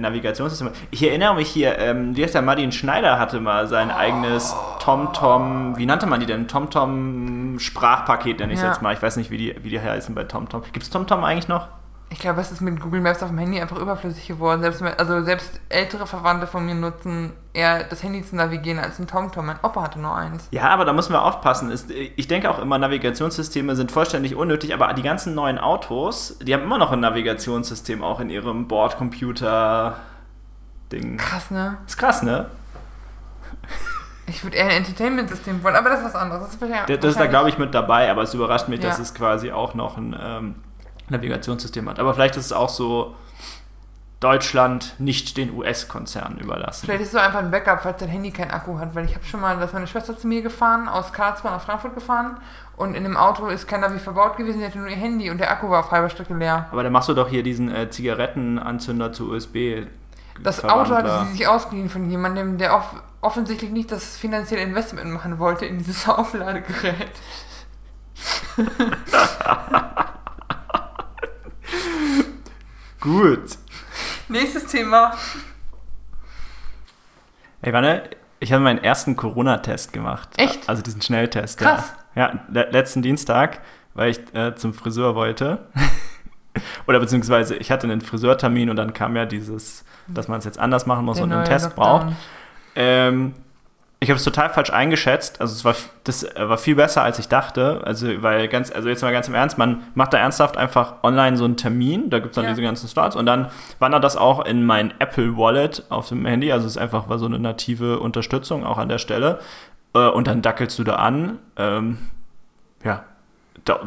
Navigationssystem. 0.00 0.70
Ich 0.90 1.02
erinnere 1.06 1.34
mich 1.34 1.48
hier, 1.48 1.78
ähm, 1.78 2.16
wie 2.16 2.22
heißt 2.22 2.34
der 2.34 2.42
Martin 2.42 2.72
Schneider 2.72 3.18
hatte 3.18 3.40
mal 3.40 3.66
sein 3.66 3.90
eigenes 3.90 4.54
TomTom, 4.80 5.76
wie 5.76 5.86
nannte 5.86 6.06
man 6.06 6.20
die 6.20 6.26
denn? 6.26 6.48
TomTom 6.48 7.58
Sprachpaket 7.58 8.38
nenne 8.40 8.52
ich 8.52 8.60
Ja. 8.60 8.68
jetzt 8.68 8.82
mal. 8.82 8.92
Ich 8.94 9.02
weiß 9.02 9.16
nicht, 9.16 9.30
wie 9.30 9.38
die, 9.38 9.54
wie 9.62 9.70
die 9.70 9.80
heißen 9.80 10.14
bei 10.14 10.24
TomTom. 10.24 10.62
Gibt 10.72 10.82
es 10.84 10.90
TomTom 10.90 11.22
eigentlich 11.24 11.48
noch? 11.48 11.68
Ich 12.08 12.20
glaube, 12.20 12.40
es 12.40 12.52
ist 12.52 12.60
mit 12.60 12.80
Google 12.80 13.00
Maps 13.00 13.20
auf 13.22 13.30
dem 13.30 13.38
Handy 13.38 13.60
einfach 13.60 13.78
überflüssig 13.78 14.28
geworden. 14.28 14.60
Selbst, 14.62 14.80
also 14.80 15.22
selbst 15.22 15.58
ältere 15.68 16.06
Verwandte 16.06 16.46
von 16.46 16.64
mir 16.64 16.76
nutzen 16.76 17.32
eher 17.52 17.82
das 17.82 18.04
Handy 18.04 18.22
zu 18.24 18.36
navigieren 18.36 18.78
als 18.78 19.00
ein 19.00 19.08
TomTom. 19.08 19.44
Mein 19.44 19.58
Opa 19.62 19.82
hatte 19.82 19.98
nur 19.98 20.14
eins. 20.14 20.46
Ja, 20.52 20.68
aber 20.68 20.84
da 20.84 20.92
müssen 20.92 21.12
wir 21.12 21.24
aufpassen. 21.24 21.72
Ich 22.16 22.28
denke 22.28 22.48
auch 22.48 22.60
immer, 22.60 22.78
Navigationssysteme 22.78 23.74
sind 23.74 23.90
vollständig 23.90 24.36
unnötig, 24.36 24.72
aber 24.72 24.92
die 24.94 25.02
ganzen 25.02 25.34
neuen 25.34 25.58
Autos, 25.58 26.38
die 26.40 26.54
haben 26.54 26.62
immer 26.62 26.78
noch 26.78 26.92
ein 26.92 27.00
Navigationssystem 27.00 28.04
auch 28.04 28.20
in 28.20 28.30
ihrem 28.30 28.68
Bordcomputer-Ding. 28.68 31.16
Krass, 31.16 31.50
ne? 31.50 31.78
Ist 31.86 31.96
krass, 31.98 32.22
ne? 32.22 32.46
Ich 34.28 34.42
würde 34.44 34.56
eher 34.56 34.66
ein 34.66 34.70
Entertainment-System 34.70 35.62
wollen, 35.64 35.74
aber 35.76 35.90
das 35.90 35.98
ist 36.00 36.06
was 36.06 36.14
anderes. 36.14 36.42
Das 36.42 36.54
ist, 36.54 36.62
Das, 37.02 37.10
ist 37.10 37.18
da, 37.20 37.26
glaube 37.26 37.48
ich, 37.48 37.58
mit 37.58 37.74
dabei, 37.74 38.10
aber 38.10 38.22
es 38.22 38.32
überrascht 38.34 38.68
mich, 38.68 38.78
dass 38.80 38.96
Ja. 38.98 39.02
es 39.02 39.14
quasi 39.14 39.50
auch 39.52 39.74
noch 39.74 39.96
ein 39.96 40.16
ähm, 40.20 40.54
Navigationssystem 41.08 41.88
hat. 41.88 41.98
Aber 41.98 42.14
vielleicht 42.14 42.36
ist 42.36 42.46
es 42.46 42.52
auch 42.52 42.68
so 42.68 43.14
Deutschland 44.20 44.94
nicht 44.98 45.36
den 45.36 45.54
US-Konzernen 45.54 46.38
überlassen. 46.38 46.86
Vielleicht 46.86 47.02
ist 47.02 47.08
es 47.08 47.12
so 47.12 47.18
einfach 47.18 47.40
ein 47.40 47.50
Backup, 47.50 47.82
falls 47.82 47.98
dein 47.98 48.08
Handy 48.08 48.30
keinen 48.30 48.50
Akku 48.50 48.78
hat. 48.78 48.94
Weil 48.94 49.04
ich 49.04 49.14
habe 49.14 49.24
schon 49.26 49.40
mal, 49.40 49.56
da 49.58 49.64
ist 49.64 49.74
meine 49.74 49.86
Schwester 49.86 50.16
zu 50.16 50.26
mir 50.26 50.40
gefahren, 50.40 50.88
aus 50.88 51.12
Karlsruhe 51.12 51.50
nach 51.50 51.60
Frankfurt 51.60 51.94
gefahren. 51.94 52.38
Und 52.76 52.94
in 52.94 53.04
dem 53.04 53.16
Auto 53.16 53.46
ist 53.48 53.68
kein 53.68 53.82
Navi 53.82 53.98
verbaut 53.98 54.36
gewesen, 54.36 54.60
sie 54.60 54.66
hatte 54.66 54.78
nur 54.78 54.88
ihr 54.88 54.96
Handy 54.96 55.30
und 55.30 55.38
der 55.38 55.50
Akku 55.50 55.68
war 55.68 55.80
auf 55.80 55.90
halber 55.90 56.08
Strecke 56.08 56.34
leer. 56.34 56.66
Aber 56.72 56.82
dann 56.82 56.92
machst 56.92 57.08
du 57.08 57.14
doch 57.14 57.28
hier 57.28 57.42
diesen 57.42 57.74
äh, 57.74 57.90
Zigarettenanzünder 57.90 59.12
zu 59.12 59.30
USB. 59.30 59.86
Das 60.42 60.64
Auto 60.64 60.94
hatte 60.94 61.26
sie 61.26 61.32
sich 61.32 61.48
ausgeliehen 61.48 61.88
von 61.88 62.10
jemandem, 62.10 62.58
der 62.58 62.74
off 62.74 62.94
offensichtlich 63.22 63.70
nicht 63.70 63.90
das 63.90 64.16
finanzielle 64.16 64.62
Investment 64.62 65.10
machen 65.10 65.38
wollte 65.38 65.66
in 65.66 65.78
dieses 65.78 66.08
Aufladegerät. 66.08 67.10
Gut. 73.00 73.58
Nächstes 74.28 74.66
Thema. 74.66 75.12
Ey, 77.62 77.72
Wanne, 77.72 78.10
ich 78.40 78.52
habe 78.52 78.62
meinen 78.62 78.82
ersten 78.82 79.16
Corona-Test 79.16 79.92
gemacht. 79.92 80.30
Echt? 80.36 80.68
Also 80.68 80.82
diesen 80.82 81.02
Schnelltest. 81.02 81.58
Krass. 81.58 81.92
Ja, 82.14 82.32
ja 82.32 82.40
le 82.52 82.68
letzten 82.70 83.02
Dienstag, 83.02 83.60
weil 83.94 84.10
ich 84.10 84.34
äh, 84.34 84.54
zum 84.54 84.74
Friseur 84.74 85.14
wollte. 85.14 85.66
Oder 86.86 87.00
beziehungsweise 87.00 87.56
ich 87.56 87.70
hatte 87.70 87.86
einen 87.86 88.00
Friseurtermin 88.00 88.70
und 88.70 88.76
dann 88.76 88.92
kam 88.92 89.16
ja 89.16 89.26
dieses, 89.26 89.84
dass 90.08 90.28
man 90.28 90.38
es 90.38 90.44
jetzt 90.44 90.58
anders 90.58 90.86
machen 90.86 91.04
muss 91.04 91.16
Der 91.16 91.24
und 91.24 91.32
einen 91.32 91.44
Test 91.44 91.66
Lockdown. 91.76 92.00
braucht. 92.06 92.16
Ähm, 92.74 93.34
ich 93.98 94.10
habe 94.10 94.18
es 94.18 94.24
total 94.24 94.50
falsch 94.50 94.70
eingeschätzt. 94.70 95.40
Also 95.40 95.54
es 95.54 95.64
war, 95.64 95.74
das 96.04 96.22
äh, 96.22 96.48
war 96.48 96.58
viel 96.58 96.74
besser, 96.76 97.02
als 97.02 97.18
ich 97.18 97.28
dachte. 97.28 97.80
Also, 97.84 98.22
weil 98.22 98.46
ganz, 98.48 98.70
also 98.70 98.88
jetzt 98.88 99.02
mal 99.02 99.12
ganz 99.12 99.28
im 99.28 99.34
Ernst, 99.34 99.56
man 99.56 99.82
macht 99.94 100.12
da 100.12 100.18
ernsthaft 100.18 100.58
einfach 100.58 101.02
online 101.02 101.36
so 101.36 101.44
einen 101.44 101.56
Termin, 101.56 102.10
da 102.10 102.18
gibt 102.18 102.30
es 102.32 102.34
dann 102.34 102.44
Ja. 102.44 102.50
diese 102.50 102.62
ganzen 102.62 102.88
Slots 102.88 103.16
und 103.16 103.24
dann 103.26 103.48
wandert 103.78 104.04
das 104.04 104.16
auch 104.16 104.44
in 104.44 104.66
mein 104.66 104.92
Apple 104.98 105.36
Wallet 105.38 105.84
auf 105.88 106.08
dem 106.10 106.26
Handy. 106.26 106.52
Also 106.52 106.66
es 106.66 106.72
ist 106.76 106.78
einfach 106.78 107.08
war 107.08 107.18
so 107.18 107.26
eine 107.26 107.38
native 107.38 107.98
Unterstützung 108.00 108.64
auch 108.66 108.78
an 108.78 108.88
der 108.88 108.98
Stelle. 108.98 109.40
Äh, 109.94 110.08
und 110.08 110.26
dann 110.26 110.42
dackelst 110.42 110.78
du 110.78 110.84
da 110.84 110.96
an. 110.96 111.38
Ähm, 111.56 111.98
ja, 112.84 113.04
dau 113.64 113.80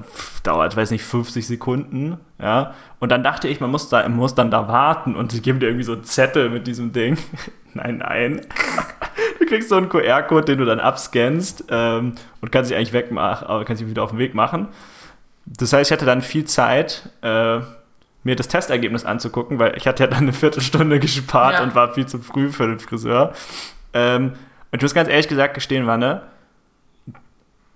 dauert, 0.43 0.75
weiß 0.75 0.89
nicht, 0.91 1.03
50 1.03 1.45
Sekunden, 1.45 2.17
ja. 2.41 2.73
Und 2.99 3.11
dann 3.11 3.23
dachte 3.23 3.47
ich, 3.47 3.61
man 3.61 3.69
muss 3.69 3.89
da, 3.89 4.01
man 4.01 4.15
muss 4.17 4.33
dann 4.33 4.49
da 4.49 4.67
warten 4.67 5.15
und 5.15 5.31
sie 5.31 5.41
geben 5.41 5.59
dir 5.59 5.67
irgendwie 5.67 5.85
so 5.85 5.93
einen 5.93 6.03
Zettel 6.03 6.49
mit 6.49 6.65
diesem 6.65 6.91
Ding. 6.93 7.17
nein, 7.75 7.99
nein. 7.99 8.41
Du 9.39 9.45
kriegst 9.45 9.69
so 9.69 9.75
einen 9.75 9.89
QR-Code, 9.89 10.45
den 10.45 10.57
du 10.59 10.65
dann 10.65 10.79
abscannst 10.79 11.65
ähm, 11.69 12.13
und 12.41 12.51
kannst 12.51 12.69
dich 12.69 12.77
eigentlich 12.77 12.93
wegmachen, 12.93 13.47
aber 13.47 13.65
kannst 13.65 13.81
dich 13.81 13.89
wieder 13.89 14.03
auf 14.03 14.11
den 14.11 14.19
Weg 14.19 14.33
machen. 14.35 14.67
Das 15.45 15.73
heißt, 15.73 15.89
ich 15.89 15.93
hatte 15.93 16.05
dann 16.05 16.21
viel 16.21 16.45
Zeit, 16.45 17.09
äh, 17.21 17.59
mir 18.23 18.35
das 18.35 18.47
Testergebnis 18.49 19.05
anzugucken, 19.05 19.59
weil 19.59 19.75
ich 19.77 19.87
hatte 19.87 20.03
ja 20.03 20.07
dann 20.07 20.19
eine 20.23 20.33
Viertelstunde 20.33 20.99
gespart 20.99 21.53
Ja. 21.53 21.63
und 21.63 21.73
war 21.75 21.93
viel 21.93 22.05
zu 22.05 22.19
früh 22.19 22.51
für 22.51 22.67
den 22.67 22.79
Friseur. 22.79 23.33
Ähm, 23.93 24.33
und 24.71 24.77
ich 24.77 24.81
muss 24.83 24.93
ganz 24.93 25.09
ehrlich 25.09 25.27
gesagt 25.27 25.53
gestehen, 25.55 25.87
Wanne, 25.87 26.21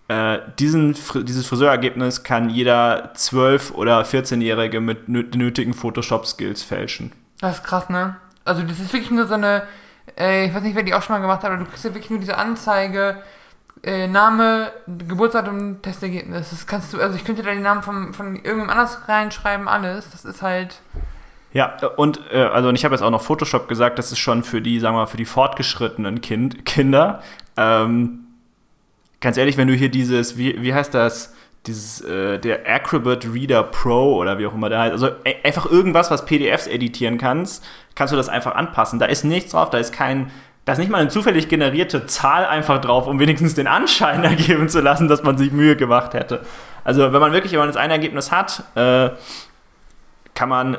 äh, 0.10 0.40
diesen, 0.60 0.96
dieses 1.24 1.48
Friseurergebnis 1.48 2.24
kann 2.24 2.50
jeder 2.50 3.14
12- 3.16 3.72
oder 3.72 4.02
14-Jährige 4.04 4.82
mit 4.82 5.08
nötigen 5.08 5.74
Photoshop-Skills 5.74 6.62
fälschen. 6.62 7.14
Das 7.40 7.58
ist 7.58 7.64
krass, 7.64 7.90
ne? 7.90 8.18
Also 8.46 8.62
das 8.64 8.80
ist 8.80 8.92
wirklich 8.94 9.12
nur 9.12 9.26
so 9.26 9.36
eine, 9.36 9.64
äh, 10.18 10.46
ich 10.46 10.54
weiß 10.54 10.64
nicht, 10.64 10.76
wer 10.76 10.84
die 10.84 10.94
auch 10.94 11.02
schon 11.02 11.16
mal 11.16 11.22
gemacht 11.22 11.44
hat, 11.44 11.52
aber 11.52 11.64
du 11.64 11.66
kriegst 11.66 11.84
ja 11.84 11.94
wirklich 11.94 12.10
nur 12.10 12.20
diese 12.20 12.38
Anzeige, 12.38 13.18
äh, 13.84 14.08
Name, 14.08 14.72
Geburtsdatum, 14.88 15.82
Testergebnis. 15.82 16.52
Das 16.52 16.68
kannst 16.68 16.94
du, 16.94 17.02
also 17.02 17.16
ich 17.16 17.26
könnte 17.26 17.44
da 17.44 17.52
den 17.52 17.62
Namen 17.64 17.84
von, 17.84 18.14
von 18.14 18.36
irgendjemand 18.36 18.72
anders 18.72 19.00
reinschreiben, 19.08 19.68
alles. 19.68 20.10
Das 20.12 20.26
ist 20.26 20.42
halt, 20.42 20.80
Ja, 21.54 21.78
und 21.98 22.22
äh, 22.32 22.44
also 22.44 22.70
und 22.70 22.76
ich 22.76 22.86
habe 22.86 22.96
jetzt 22.96 23.02
auch 23.02 23.12
noch 23.12 23.22
Photoshop 23.22 23.68
gesagt, 23.68 24.00
das 24.00 24.12
ist 24.12 24.20
schon 24.20 24.44
für 24.44 24.62
die, 24.62 24.80
sagen 24.80 24.96
wir 24.96 25.02
mal, 25.02 25.08
für 25.08 25.18
die 25.18 25.26
fortgeschrittenen 25.26 26.22
kind, 26.22 26.66
Kinder. 26.66 27.22
Ähm, 27.58 28.20
ganz 29.20 29.38
ehrlich, 29.38 29.58
wenn 29.58 29.68
du 29.68 29.74
hier 29.74 29.90
dieses, 29.90 30.38
wie, 30.38 30.62
wie 30.62 30.74
heißt 30.74 30.94
das, 30.94 31.36
dieses, 31.66 32.02
äh, 32.02 32.40
der 32.40 32.68
Acrobat 32.68 33.26
Reader 33.26 33.64
Pro 33.64 34.16
oder 34.16 34.38
wie 34.38 34.46
auch 34.46 34.54
immer 34.54 34.70
der 34.70 34.80
heißt, 34.80 34.92
also 34.92 35.08
e 35.24 35.36
einfach 35.44 35.66
irgendwas, 35.66 36.12
was 36.12 36.26
PDFs 36.26 36.68
editieren 36.68 37.18
kannst, 37.18 37.64
kannst 37.96 38.12
du 38.12 38.18
das 38.18 38.30
einfach 38.30 38.56
anpassen. 38.56 39.00
Da 39.00 39.06
ist 39.06 39.24
nichts 39.24 39.52
drauf, 39.52 39.70
da 39.70 39.78
ist 39.78 39.94
kein, 39.94 40.32
da 40.66 40.74
ist 40.74 40.80
nicht 40.80 40.92
mal 40.92 41.00
eine 41.00 41.10
zufällig 41.10 41.48
generierte 41.48 42.06
Zahl 42.06 42.46
einfach 42.46 42.82
drauf, 42.82 43.08
um 43.08 43.20
wenigstens 43.20 43.56
den 43.56 43.68
Anschein 43.68 44.24
ergeben 44.24 44.68
zu 44.68 44.82
lassen, 44.82 45.08
dass 45.08 45.24
man 45.24 45.38
sich 45.38 45.52
Mühe 45.52 45.78
gemacht 45.78 46.14
hätte. 46.14 46.42
Also 46.84 47.14
wenn 47.14 47.22
man 47.22 47.32
wirklich 47.32 47.54
immer 47.54 47.66
das 47.66 47.78
eine 47.78 47.94
Ergebnis 47.94 48.32
hat, 48.32 48.64
äh, 48.76 49.12
kann 50.34 50.50
man 50.50 50.78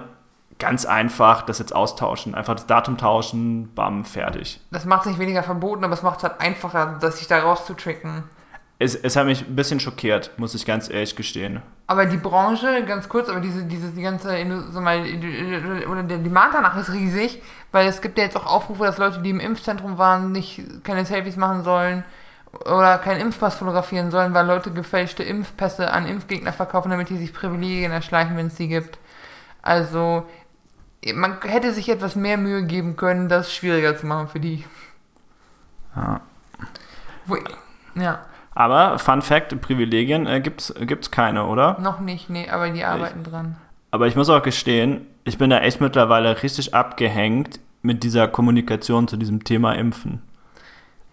ganz 0.58 0.84
einfach 0.84 1.42
das 1.42 1.58
jetzt 1.58 1.74
austauschen. 1.74 2.34
Einfach 2.34 2.54
das 2.54 2.66
Datum 2.66 2.98
tauschen, 2.98 3.74
bam, 3.74 4.04
fertig. 4.04 4.60
Das 4.70 4.84
macht 4.84 5.02
es 5.02 5.06
nicht 5.06 5.18
weniger 5.18 5.42
verboten, 5.42 5.84
aber 5.84 5.94
es 5.94 6.02
macht 6.02 6.18
es 6.18 6.24
halt 6.24 6.40
einfacher, 6.40 6.98
das 7.00 7.18
sich 7.18 7.26
da 7.26 7.40
rauszutricken. 7.40 8.24
Es, 8.78 8.94
es 8.96 9.14
hat 9.14 9.26
mich 9.26 9.46
ein 9.46 9.54
bisschen 9.54 9.78
schockiert, 9.78 10.32
muss 10.36 10.54
ich 10.54 10.66
ganz 10.66 10.90
ehrlich 10.90 11.14
gestehen. 11.14 11.62
Aber 11.86 12.06
die 12.06 12.16
Branche, 12.16 12.84
ganz 12.84 13.08
kurz, 13.08 13.28
aber 13.28 13.40
diese, 13.40 13.64
diese 13.64 13.90
die 13.92 14.02
ganze, 14.02 14.36
so 14.72 14.80
mal, 14.80 15.00
oder 15.88 16.02
der 16.02 16.18
Demand 16.18 16.54
danach 16.54 16.76
ist 16.76 16.92
riesig, 16.92 17.40
weil 17.70 17.86
es 17.86 18.00
gibt 18.00 18.18
ja 18.18 18.24
jetzt 18.24 18.36
auch 18.36 18.46
Aufrufe, 18.46 18.84
dass 18.84 18.98
Leute, 18.98 19.20
die 19.20 19.30
im 19.30 19.38
Impfzentrum 19.38 19.96
waren, 19.96 20.32
nicht 20.32 20.62
keine 20.82 21.04
Selfies 21.04 21.36
machen 21.36 21.62
sollen 21.62 22.04
oder 22.64 22.98
keinen 22.98 23.20
Impfpass 23.20 23.56
fotografieren 23.56 24.10
sollen, 24.10 24.34
weil 24.34 24.46
Leute 24.46 24.72
gefälschte 24.72 25.22
Impfpässe 25.22 25.92
an 25.92 26.06
Impfgegner 26.06 26.52
verkaufen, 26.52 26.90
damit 26.90 27.10
die 27.10 27.16
sich 27.16 27.32
Privilegien 27.32 27.92
erschleichen, 27.92 28.36
wenn 28.36 28.48
es 28.48 28.54
die 28.56 28.68
gibt. 28.68 28.98
Also 29.62 30.26
man 31.14 31.40
hätte 31.42 31.72
sich 31.72 31.88
etwas 31.88 32.16
mehr 32.16 32.38
Mühe 32.38 32.64
geben 32.64 32.96
können, 32.96 33.28
das 33.28 33.52
schwieriger 33.52 33.96
zu 33.96 34.06
machen 34.06 34.28
für 34.28 34.40
die. 34.40 34.64
Ja. 35.94 36.20
Wo, 37.26 37.36
ja. 37.94 38.24
Aber 38.54 38.98
Fun 38.98 39.22
Fact, 39.22 39.60
Privilegien 39.60 40.26
äh, 40.26 40.40
gibt 40.40 40.60
es 40.70 41.10
keine, 41.10 41.46
oder? 41.46 41.78
Noch 41.80 42.00
nicht, 42.00 42.30
nee, 42.30 42.48
aber 42.48 42.70
die 42.70 42.84
arbeiten 42.84 43.22
ich, 43.24 43.30
dran. 43.30 43.56
Aber 43.90 44.06
ich 44.06 44.16
muss 44.16 44.28
auch 44.28 44.42
gestehen, 44.42 45.06
ich 45.24 45.38
bin 45.38 45.50
da 45.50 45.58
echt 45.58 45.80
mittlerweile 45.80 46.42
richtig 46.42 46.74
abgehängt 46.74 47.60
mit 47.82 48.02
dieser 48.02 48.28
Kommunikation 48.28 49.08
zu 49.08 49.16
diesem 49.16 49.44
Thema 49.44 49.74
Impfen. 49.74 50.22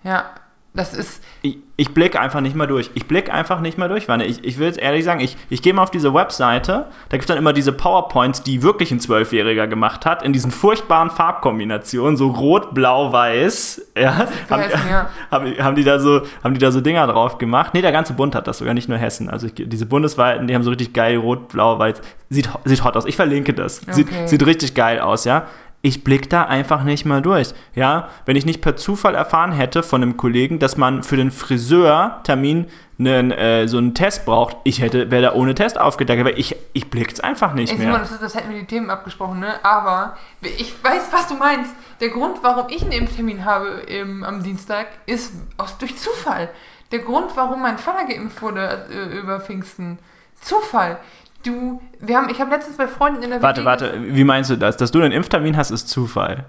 Ja, 0.04 0.26
das 0.74 0.94
ist. 0.94 1.22
Ich, 1.42 1.58
ich 1.76 1.94
blicke 1.94 2.20
einfach 2.20 2.40
nicht 2.40 2.56
mal 2.56 2.66
durch. 2.66 2.92
Ich 2.94 3.06
blicke 3.06 3.34
einfach 3.34 3.60
nicht 3.60 3.78
mal 3.78 3.90
durch, 3.90 4.08
Wanne. 4.08 4.26
Ich, 4.26 4.44
ich 4.46 4.58
will 4.58 4.68
jetzt 4.68 4.80
ehrlich 4.80 5.04
sagen, 5.04 5.20
ich, 5.20 5.36
ich 5.50 5.62
gehe 5.62 5.74
mal 5.74 5.84
auf 5.84 5.92
diese 5.92 6.14
Webseite, 6.14 6.86
da 7.10 7.18
gibt 7.18 7.24
es 7.24 7.28
dann 7.28 7.38
immer 7.38 7.52
diese 7.52 7.74
PowerPoints, 7.74 8.44
die 8.44 8.64
wirklich 8.64 8.90
ein 8.92 9.02
Zwölfjähriger 9.02 9.68
gemacht 9.68 10.06
hat, 10.06 10.24
in 10.24 10.32
diesen 10.32 10.50
furchtbaren 10.50 11.10
Farbkombinationen, 11.10 12.16
so 12.16 12.30
rot, 12.30 12.74
blau, 12.74 13.12
weiß. 13.12 13.82
Ja, 13.98 14.28
haben, 14.50 14.64
ja. 14.90 15.10
haben, 15.32 15.58
haben, 15.58 15.76
die 15.76 15.84
da 15.84 16.00
so, 16.00 16.22
haben 16.42 16.54
die 16.54 16.60
da 16.60 16.72
so 16.72 16.80
Dinger 16.80 17.06
drauf 17.08 17.38
gemacht? 17.38 17.74
Nee, 17.74 17.82
der 17.82 17.92
ganze 17.92 18.14
Bund 18.14 18.34
hat 18.34 18.48
das 18.48 18.60
sogar, 18.60 18.74
nicht 18.74 18.88
nur 18.88 18.98
Hessen. 18.98 19.30
Also 19.30 19.48
ich, 19.48 19.54
diese 19.56 19.86
bundesweiten, 19.86 20.48
die 20.48 20.56
haben 20.56 20.64
so 20.64 20.70
richtig 20.70 20.94
geil 20.94 21.18
rot, 21.18 21.50
blau, 21.50 21.80
weiß. 21.80 22.00
Sieht, 22.30 22.50
sieht 22.64 22.84
hot 22.86 22.96
aus. 22.96 23.06
Ich 23.06 23.18
verlinke 23.18 23.54
das. 23.54 23.82
Okay. 23.82 23.94
Sieht, 23.94 24.30
sieht 24.30 24.46
richtig 24.46 24.74
geil 24.74 25.02
aus, 25.02 25.26
ja 25.26 25.48
ich 25.82 26.04
blick 26.04 26.30
da 26.30 26.44
einfach 26.44 26.84
nicht 26.84 27.06
mal 27.06 27.22
durch. 27.22 27.54
Ja, 27.74 28.10
wenn 28.26 28.36
ich 28.36 28.46
nicht 28.46 28.62
per 28.62 28.76
Zufall 28.76 29.16
erfahren 29.16 29.52
hätte 29.52 29.82
von 29.82 30.02
einem 30.02 30.18
Kollegen, 30.18 30.60
dass 30.60 30.78
man 30.78 31.04
für 31.04 31.18
den 31.18 31.32
Friseurtermin 31.32 32.68
einen, 33.00 33.32
äh, 33.32 33.68
so 33.68 33.80
einen 33.80 33.96
Test 33.96 34.26
braucht, 34.26 34.58
ich 34.64 34.82
hätte, 34.82 35.10
wäre 35.10 35.24
da 35.24 35.34
ohne 35.34 35.56
Test 35.56 35.80
aufgedeckt, 35.80 36.22
aber 36.22 36.38
ich, 36.38 36.56
ich 36.74 36.90
blick's 36.92 37.20
einfach 37.20 37.54
nicht 37.54 37.72
ich 37.72 37.80
mehr. 37.80 37.88
Simon, 37.88 38.02
das, 38.02 38.20
das 38.20 38.36
hätten 38.36 38.52
wir 38.52 38.60
die 38.60 38.68
Themen 38.68 38.92
abgesprochen, 38.92 39.40
ne? 39.40 39.54
Aber 39.64 40.18
ich 40.42 40.76
weiß, 40.84 41.08
was 41.12 41.28
du 41.28 41.34
meinst. 41.36 41.74
Der 42.00 42.10
Grund, 42.10 42.44
warum 42.44 42.68
ich 42.70 42.84
einen 42.84 42.92
Impftermin 42.92 43.44
habe 43.44 43.68
im, 43.88 44.24
am 44.24 44.44
Dienstag, 44.44 44.88
ist 45.08 45.34
aus, 45.58 45.78
durch 45.80 45.98
Zufall. 45.98 46.50
Der 46.92 47.00
Grund, 47.00 47.32
warum 47.36 47.62
mein 47.62 47.80
Vater 47.80 48.06
geimpft 48.06 48.42
wurde 48.42 48.86
äh, 48.92 49.18
über 49.18 49.40
Pfingsten, 49.40 49.98
Zufall. 50.40 51.00
Du, 51.44 51.82
wir 52.00 52.18
haben, 52.18 52.30
ich 52.30 52.40
habe 52.40 52.52
letztens 52.52 52.78
bei 52.78 52.88
Freunden 52.88 53.24
in 53.24 53.30
der 53.32 53.42
Warte, 53.42 53.62
WG 53.62 53.66
warte, 53.66 54.16
wie 54.16 54.24
meinst 54.24 54.50
du 54.50 54.58
das? 54.58 54.78
Dass 54.78 54.92
du 54.92 55.02
einen 55.02 55.12
Impftermin 55.12 55.58
hast, 55.58 55.72
ist 55.72 55.90
Zufall. 55.90 56.46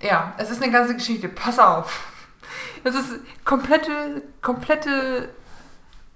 Ja, 0.00 0.34
es 0.36 0.50
ist 0.50 0.62
eine 0.62 0.72
ganze 0.72 0.94
Geschichte. 0.94 1.28
Pass 1.28 1.58
auf. 1.58 2.08
Das 2.84 2.94
ist 2.94 3.20
komplette, 3.44 4.22
komplette, 4.42 5.28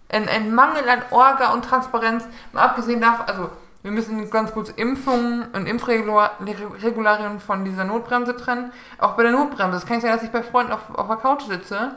ein, 0.08 0.28
ein 0.28 0.54
Mangel 0.54 0.88
an 0.88 1.02
Orga 1.10 1.52
und 1.52 1.64
Transparenz. 1.64 2.24
Mal 2.52 2.62
abgesehen 2.62 3.00
davon, 3.00 3.26
also 3.26 3.50
wir 3.82 3.92
müssen 3.92 4.28
ganz 4.30 4.52
kurz 4.52 4.70
Impfungen 4.70 5.44
und 5.52 5.66
Impfregularien 5.66 7.38
von 7.38 7.64
dieser 7.64 7.84
Notbremse 7.84 8.36
trennen. 8.36 8.72
Auch 8.98 9.12
bei 9.12 9.22
der 9.22 9.30
Notbremse. 9.30 9.78
Es 9.78 9.86
kann 9.86 10.00
sein, 10.00 10.12
dass 10.12 10.24
ich 10.24 10.30
bei 10.30 10.42
Freunden 10.42 10.72
auf, 10.72 10.92
auf 10.92 11.06
der 11.06 11.16
Couch 11.16 11.42
sitze, 11.42 11.92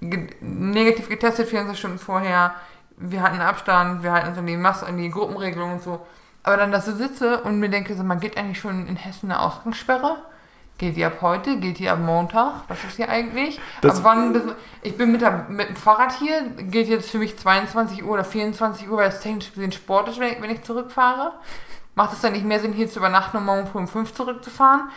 negativ 0.00 1.08
getestet 1.08 1.48
24 1.48 1.78
Stunden 1.78 1.98
vorher, 1.98 2.54
wir 2.96 3.22
hatten 3.22 3.40
Abstand, 3.40 4.02
wir 4.02 4.12
halten 4.12 4.28
uns 4.28 4.38
an 4.38 4.46
die 4.46 4.56
Masse, 4.56 4.86
an 4.86 4.96
die 4.96 5.10
Gruppenregelung 5.10 5.74
und 5.74 5.82
so. 5.82 6.06
Aber 6.42 6.56
dann, 6.56 6.72
dass 6.72 6.88
ich 6.88 6.94
sitze 6.94 7.40
und 7.42 7.58
mir 7.58 7.68
denke, 7.68 7.94
so, 7.94 8.04
man 8.04 8.20
geht 8.20 8.36
eigentlich 8.36 8.60
schon 8.60 8.86
in 8.86 8.96
Hessen 8.96 9.30
eine 9.30 9.40
Ausgangssperre. 9.40 10.16
Geht 10.78 10.96
die 10.96 11.04
ab 11.04 11.18
heute? 11.22 11.58
Geht 11.58 11.78
die 11.78 11.88
ab 11.88 11.98
Montag? 11.98 12.64
Was 12.68 12.84
ist 12.84 12.96
hier 12.96 13.08
eigentlich? 13.08 13.58
Das 13.80 13.98
ab 13.98 14.04
wann? 14.04 14.34
Das, 14.34 14.42
ich 14.82 14.96
bin 14.96 15.10
mit, 15.10 15.22
der, 15.22 15.46
mit 15.48 15.70
dem 15.70 15.76
Fahrrad 15.76 16.12
hier. 16.18 16.50
Geht 16.56 16.88
jetzt 16.88 17.10
für 17.10 17.18
mich 17.18 17.38
22 17.38 18.04
Uhr 18.04 18.12
oder 18.12 18.24
24 18.24 18.88
Uhr, 18.88 18.98
weil 18.98 19.08
es 19.08 19.20
technisch 19.20 19.52
gesehen 19.52 19.72
Sport 19.72 20.08
ist, 20.08 20.20
wenn 20.20 20.32
ich, 20.32 20.42
wenn 20.42 20.50
ich 20.50 20.62
zurückfahre. 20.62 21.32
Macht 21.94 22.12
es 22.12 22.20
dann 22.20 22.32
nicht 22.32 22.44
mehr 22.44 22.60
Sinn, 22.60 22.74
hier 22.74 22.90
zu 22.90 22.98
übernachten 22.98 23.38
und 23.38 23.46
morgen 23.46 23.66
früh 23.66 23.78
um 23.78 23.88
5 23.88 24.12
zurückzufahren? 24.12 24.90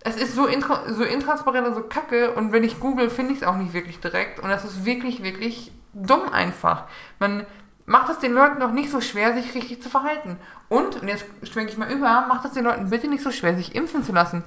Es 0.00 0.16
ist 0.16 0.34
so, 0.34 0.46
intra, 0.46 0.82
so 0.92 1.02
intransparent 1.02 1.66
und 1.66 1.74
so 1.74 1.82
kacke 1.82 2.32
und 2.32 2.52
wenn 2.52 2.64
ich 2.64 2.78
google, 2.78 3.08
finde 3.08 3.32
ich 3.32 3.40
es 3.40 3.46
auch 3.46 3.56
nicht 3.56 3.72
wirklich 3.72 4.00
direkt. 4.00 4.38
Und 4.40 4.50
das 4.50 4.64
ist 4.64 4.84
wirklich, 4.84 5.22
wirklich 5.22 5.72
dumm 5.94 6.28
einfach. 6.30 6.84
Man 7.18 7.46
macht 7.86 8.10
es 8.10 8.18
den 8.18 8.32
Leuten 8.32 8.60
doch 8.60 8.72
nicht 8.72 8.90
so 8.90 9.00
schwer, 9.00 9.34
sich 9.34 9.54
richtig 9.54 9.82
zu 9.82 9.90
verhalten. 9.90 10.38
Und, 10.68 11.02
und 11.02 11.08
jetzt 11.08 11.24
schwenke 11.44 11.72
ich 11.72 11.78
mal 11.78 11.90
über, 11.90 12.26
macht 12.28 12.44
es 12.44 12.52
den 12.52 12.64
Leuten 12.64 12.90
bitte 12.90 13.08
nicht 13.08 13.22
so 13.22 13.30
schwer, 13.30 13.54
sich 13.54 13.74
impfen 13.74 14.04
zu 14.04 14.12
lassen. 14.12 14.44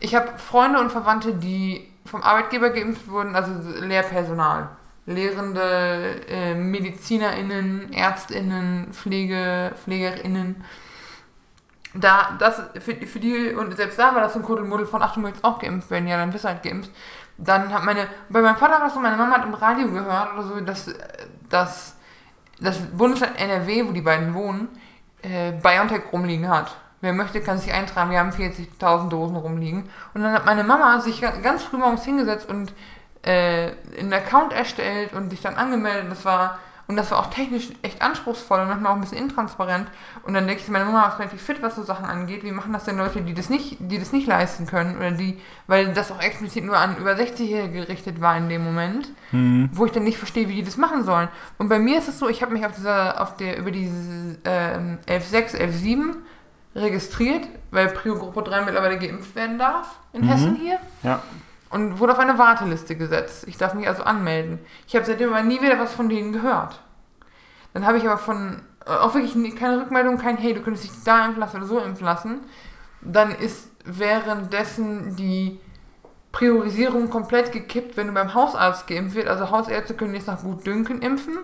Ich 0.00 0.14
habe 0.14 0.38
Freunde 0.38 0.80
und 0.80 0.90
Verwandte, 0.90 1.34
die 1.34 1.88
vom 2.04 2.22
Arbeitgeber 2.22 2.70
geimpft 2.70 3.08
wurden, 3.08 3.36
also 3.36 3.52
Lehrpersonal. 3.80 4.68
Lehrende, 5.04 6.20
äh, 6.28 6.54
MedizinerInnen, 6.54 7.92
ÄrztInnen, 7.92 8.92
Pflege, 8.92 9.72
PflegerInnen. 9.82 10.64
Da, 11.94 12.36
das, 12.38 12.62
für, 12.78 12.94
für 12.94 13.18
die, 13.18 13.52
und 13.52 13.76
selbst 13.76 13.98
da 13.98 14.14
war 14.14 14.22
das 14.22 14.36
ein 14.36 14.42
Kuddelmuddel 14.42 14.86
von, 14.86 15.02
ach, 15.02 15.14
du 15.14 15.20
möchtest 15.20 15.44
auch 15.44 15.58
geimpft 15.58 15.90
werden, 15.90 16.06
ja, 16.06 16.16
dann 16.16 16.30
bist 16.30 16.44
du 16.44 16.48
halt 16.48 16.62
geimpft 16.62 16.90
dann 17.38 17.72
hat 17.72 17.84
meine, 17.84 18.06
bei 18.28 18.40
meinem 18.40 18.56
Vater 18.56 18.80
war 18.80 18.86
es 18.86 18.94
so, 18.94 19.00
meine 19.00 19.16
Mama 19.16 19.36
hat 19.36 19.44
im 19.44 19.54
Radio 19.54 19.88
gehört 19.88 20.34
oder 20.34 20.42
so, 20.42 20.60
dass, 20.60 20.90
dass 21.48 21.96
das 22.60 22.78
Bundesland 22.78 23.40
NRW, 23.40 23.88
wo 23.88 23.92
die 23.92 24.02
beiden 24.02 24.34
wohnen, 24.34 24.68
äh, 25.22 25.52
BioNTech 25.52 26.02
rumliegen 26.12 26.48
hat. 26.48 26.76
Wer 27.00 27.12
möchte, 27.12 27.40
kann 27.40 27.58
sich 27.58 27.72
eintragen. 27.72 28.10
Wir 28.10 28.20
haben 28.20 28.30
40.000 28.30 29.08
Dosen 29.08 29.36
rumliegen. 29.36 29.90
Und 30.14 30.22
dann 30.22 30.32
hat 30.32 30.46
meine 30.46 30.62
Mama 30.62 31.00
sich 31.00 31.20
ganz 31.20 31.64
früh 31.64 31.76
morgens 31.76 32.04
hingesetzt 32.04 32.48
und 32.48 32.72
äh, 33.22 33.72
einen 33.98 34.12
Account 34.12 34.52
erstellt 34.52 35.12
und 35.12 35.30
sich 35.30 35.40
dann 35.40 35.56
angemeldet. 35.56 36.10
Das 36.10 36.24
war 36.24 36.60
und 36.88 36.96
das 36.96 37.10
war 37.10 37.20
auch 37.20 37.30
technisch 37.30 37.68
echt 37.82 38.02
anspruchsvoll 38.02 38.60
und 38.60 38.68
manchmal 38.68 38.92
auch 38.92 38.96
ein 38.96 39.00
bisschen 39.00 39.18
intransparent. 39.18 39.86
Und 40.24 40.34
dann 40.34 40.46
denke 40.46 40.62
ich, 40.62 40.68
meine 40.68 40.84
Mama 40.84 41.06
ist 41.08 41.18
relativ 41.18 41.40
fit, 41.40 41.62
was 41.62 41.76
so 41.76 41.82
Sachen 41.82 42.04
angeht. 42.04 42.44
Wie 42.44 42.52
machen 42.52 42.72
das 42.72 42.84
denn 42.84 42.98
Leute, 42.98 43.22
die 43.22 43.34
das 43.34 43.48
nicht, 43.48 43.76
die 43.78 43.98
das 43.98 44.12
nicht 44.12 44.26
leisten 44.26 44.66
können? 44.66 44.96
Oder 44.96 45.12
die, 45.12 45.38
weil 45.68 45.94
das 45.94 46.10
auch 46.10 46.20
explizit 46.20 46.64
nur 46.64 46.76
an 46.76 46.96
über 46.96 47.12
60-Jährige 47.12 47.86
gerichtet 47.86 48.20
war 48.20 48.36
in 48.36 48.48
dem 48.48 48.64
Moment, 48.64 49.10
mhm. 49.30 49.70
wo 49.72 49.86
ich 49.86 49.92
dann 49.92 50.04
nicht 50.04 50.18
verstehe, 50.18 50.48
wie 50.48 50.56
die 50.56 50.64
das 50.64 50.76
machen 50.76 51.04
sollen. 51.04 51.28
Und 51.58 51.68
bei 51.68 51.78
mir 51.78 51.98
ist 51.98 52.08
es 52.08 52.18
so, 52.18 52.28
ich 52.28 52.42
habe 52.42 52.52
mich 52.52 52.66
auf 52.66 52.72
dieser, 52.72 53.20
auf 53.22 53.36
der, 53.36 53.58
über 53.58 53.70
diese 53.70 54.38
ähm, 54.44 54.98
11.6, 55.06 55.56
11.7 55.56 56.14
registriert, 56.74 57.46
weil 57.70 57.88
Prio-Gruppe 57.88 58.42
3 58.42 58.62
mittlerweile 58.62 58.98
geimpft 58.98 59.34
werden 59.36 59.58
darf 59.58 59.96
in 60.12 60.22
mhm. 60.22 60.28
Hessen 60.28 60.56
hier. 60.56 60.78
Ja 61.02 61.22
und 61.72 61.98
wurde 61.98 62.12
auf 62.12 62.18
eine 62.18 62.38
Warteliste 62.38 62.96
gesetzt. 62.96 63.48
Ich 63.48 63.56
darf 63.56 63.72
mich 63.74 63.88
also 63.88 64.02
anmelden. 64.02 64.58
Ich 64.86 64.94
habe 64.94 65.06
seitdem 65.06 65.32
aber 65.32 65.42
nie 65.42 65.60
wieder 65.60 65.78
was 65.78 65.94
von 65.94 66.08
denen 66.08 66.32
gehört. 66.32 66.80
Dann 67.72 67.86
habe 67.86 67.96
ich 67.96 68.04
aber 68.04 68.18
von, 68.18 68.62
äh, 68.84 68.90
auch 68.90 69.14
wirklich 69.14 69.34
keine 69.56 69.80
Rückmeldung, 69.80 70.18
kein 70.18 70.36
Hey, 70.36 70.52
du 70.52 70.60
könntest 70.60 70.84
dich 70.84 70.92
da 71.04 71.24
impfen 71.24 71.40
lassen 71.40 71.56
oder 71.56 71.66
so 71.66 71.78
impfen 71.80 72.04
lassen. 72.04 72.40
Dann 73.00 73.34
ist 73.34 73.70
währenddessen 73.86 75.16
die 75.16 75.58
Priorisierung 76.30 77.08
komplett 77.08 77.52
gekippt, 77.52 77.96
wenn 77.96 78.08
du 78.08 78.12
beim 78.12 78.34
Hausarzt 78.34 78.86
geimpft 78.86 79.16
wird. 79.16 79.28
Also 79.28 79.50
Hausärzte 79.50 79.94
können 79.94 80.14
jetzt 80.14 80.26
nach 80.26 80.42
Gutdünken 80.42 81.00
impfen. 81.00 81.38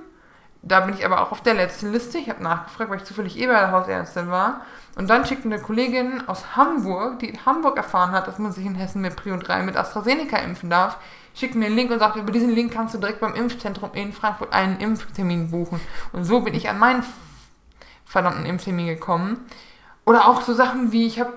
Da 0.68 0.80
bin 0.80 0.94
ich 0.94 1.04
aber 1.06 1.22
auch 1.22 1.32
auf 1.32 1.40
der 1.40 1.54
letzten 1.54 1.92
Liste. 1.92 2.18
Ich 2.18 2.28
habe 2.28 2.42
nachgefragt, 2.42 2.90
weil 2.90 2.98
ich 2.98 3.04
zufällig 3.04 3.38
eh 3.38 3.46
bei 3.46 3.54
der 3.54 3.72
Hausärztin 3.72 4.30
war. 4.30 4.60
Und 4.96 5.08
dann 5.08 5.24
schickt 5.24 5.46
eine 5.46 5.60
Kollegin 5.60 6.28
aus 6.28 6.56
Hamburg, 6.56 7.20
die 7.20 7.30
in 7.30 7.46
Hamburg 7.46 7.78
erfahren 7.78 8.10
hat, 8.12 8.28
dass 8.28 8.38
man 8.38 8.52
sich 8.52 8.66
in 8.66 8.74
Hessen 8.74 9.00
mit 9.00 9.16
Prio 9.16 9.36
3 9.36 9.62
mit 9.62 9.76
AstraZeneca 9.76 10.36
impfen 10.38 10.68
darf, 10.68 10.98
schickt 11.34 11.54
mir 11.54 11.66
einen 11.66 11.76
Link 11.76 11.90
und 11.90 12.00
sagt, 12.00 12.16
über 12.16 12.32
diesen 12.32 12.50
Link 12.50 12.72
kannst 12.72 12.94
du 12.94 12.98
direkt 12.98 13.20
beim 13.20 13.34
Impfzentrum 13.34 13.90
in 13.94 14.12
Frankfurt 14.12 14.52
einen 14.52 14.78
Impftermin 14.78 15.50
buchen. 15.50 15.80
Und 16.12 16.24
so 16.24 16.40
bin 16.40 16.54
ich 16.54 16.68
an 16.68 16.78
meinen 16.78 17.02
verdammten 18.04 18.44
Impftermin 18.44 18.88
gekommen. 18.88 19.46
Oder 20.04 20.28
auch 20.28 20.42
so 20.42 20.52
Sachen 20.52 20.92
wie, 20.92 21.06
ich 21.06 21.18
habe 21.18 21.32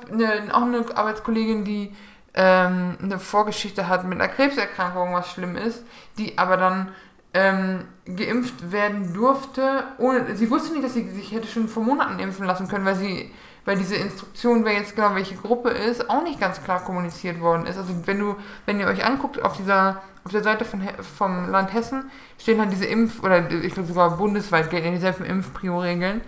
auch 0.52 0.62
eine 0.62 0.86
Arbeitskollegin, 0.96 1.64
die 1.64 1.96
ähm, 2.34 2.98
eine 3.02 3.20
Vorgeschichte 3.20 3.88
hat 3.88 4.04
mit 4.06 4.20
einer 4.20 4.30
Krebserkrankung, 4.30 5.14
was 5.14 5.32
schlimm 5.32 5.56
ist, 5.56 5.84
die 6.18 6.38
aber 6.38 6.58
dann 6.58 6.92
ähm, 7.34 7.86
geimpft 8.06 8.72
werden 8.72 9.14
durfte, 9.14 9.84
ohne, 9.98 10.36
sie 10.36 10.50
wusste 10.50 10.74
nicht, 10.74 10.84
dass 10.84 10.94
sie 10.94 11.10
sich 11.10 11.32
hätte 11.32 11.48
schon 11.48 11.68
vor 11.68 11.84
Monaten 11.84 12.20
impfen 12.20 12.46
lassen 12.46 12.68
können, 12.68 12.86
weil 12.86 12.96
sie, 12.96 13.32
weil 13.64 13.78
diese 13.78 13.96
Instruktion, 13.96 14.66
wer 14.66 14.74
jetzt 14.74 14.96
genau 14.96 15.16
welche 15.16 15.36
Gruppe 15.36 15.70
ist, 15.70 16.10
auch 16.10 16.24
nicht 16.24 16.40
ganz 16.40 16.62
klar 16.64 16.84
kommuniziert 16.84 17.40
worden 17.40 17.66
ist. 17.68 17.78
Also 17.78 17.94
wenn 18.06 18.20
du, 18.20 18.36
wenn 18.66 18.80
ihr 18.80 18.88
euch 18.88 19.06
anguckt 19.06 19.42
auf 19.42 19.56
dieser, 19.56 20.02
auf 20.26 20.32
der 20.32 20.44
Seite 20.44 20.66
von, 20.66 20.82
vom 21.18 21.50
Land 21.50 21.74
Hessen, 21.74 22.12
stehen 22.38 22.58
dann 22.58 22.70
diese 22.70 22.86
Impf- 22.86 23.24
oder 23.24 23.50
ich 23.50 23.74
glaube 23.74 23.88
sogar 23.88 24.18
bundesweit 24.18 24.70
gelten 24.70 24.92
dieselben 24.92 25.24
Impfprio-Regeln. 25.24 26.22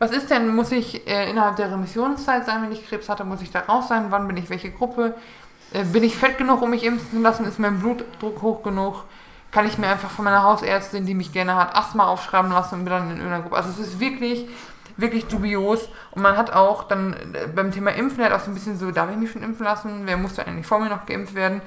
Was 0.00 0.12
ist 0.12 0.30
denn, 0.30 0.48
muss 0.54 0.72
ich 0.72 1.06
äh, 1.06 1.30
innerhalb 1.30 1.56
der 1.56 1.70
Remissionszeit 1.70 2.46
sein, 2.46 2.62
wenn 2.62 2.72
ich 2.72 2.88
Krebs 2.88 3.10
hatte, 3.10 3.22
muss 3.22 3.42
ich 3.42 3.50
da 3.50 3.60
raus 3.60 3.88
sein, 3.88 4.06
wann 4.08 4.26
bin 4.26 4.38
ich 4.38 4.48
welche 4.48 4.70
Gruppe, 4.70 5.14
äh, 5.74 5.84
bin 5.84 6.02
ich 6.02 6.16
fett 6.16 6.38
genug, 6.38 6.62
um 6.62 6.70
mich 6.70 6.84
impfen 6.84 7.18
zu 7.18 7.22
lassen, 7.22 7.44
ist 7.44 7.58
mein 7.58 7.80
Blutdruck 7.80 8.40
hoch 8.40 8.62
genug, 8.62 9.04
kann 9.50 9.66
ich 9.66 9.78
mir 9.78 9.88
einfach 9.88 10.10
von 10.10 10.24
meiner 10.24 10.42
Hausärztin, 10.42 11.06
die 11.06 11.14
mich 11.14 11.32
gerne 11.32 11.56
hat, 11.56 11.74
Asthma 11.76 12.06
aufschreiben 12.06 12.50
lassen 12.50 12.76
und 12.76 12.84
bin 12.84 12.92
dann 12.92 13.10
in 13.10 13.16
irgendeiner 13.16 13.42
Gruppe. 13.42 13.56
Also 13.56 13.70
es 13.70 13.78
ist 13.78 14.00
wirklich, 14.00 14.48
wirklich 14.96 15.26
dubios. 15.26 15.88
Und 16.12 16.22
man 16.22 16.36
hat 16.36 16.52
auch 16.52 16.84
dann 16.84 17.14
äh, 17.34 17.46
beim 17.54 17.72
Thema 17.72 17.90
Impfen 17.90 18.22
halt 18.22 18.32
auch 18.32 18.40
so 18.40 18.50
ein 18.50 18.54
bisschen 18.54 18.78
so, 18.78 18.90
darf 18.90 19.10
ich 19.10 19.16
mich 19.16 19.30
schon 19.30 19.42
impfen 19.42 19.64
lassen? 19.64 20.02
Wer 20.04 20.16
musste 20.16 20.46
eigentlich 20.46 20.66
vor 20.66 20.78
mir 20.78 20.88
noch 20.88 21.06
geimpft 21.06 21.34
werden? 21.34 21.62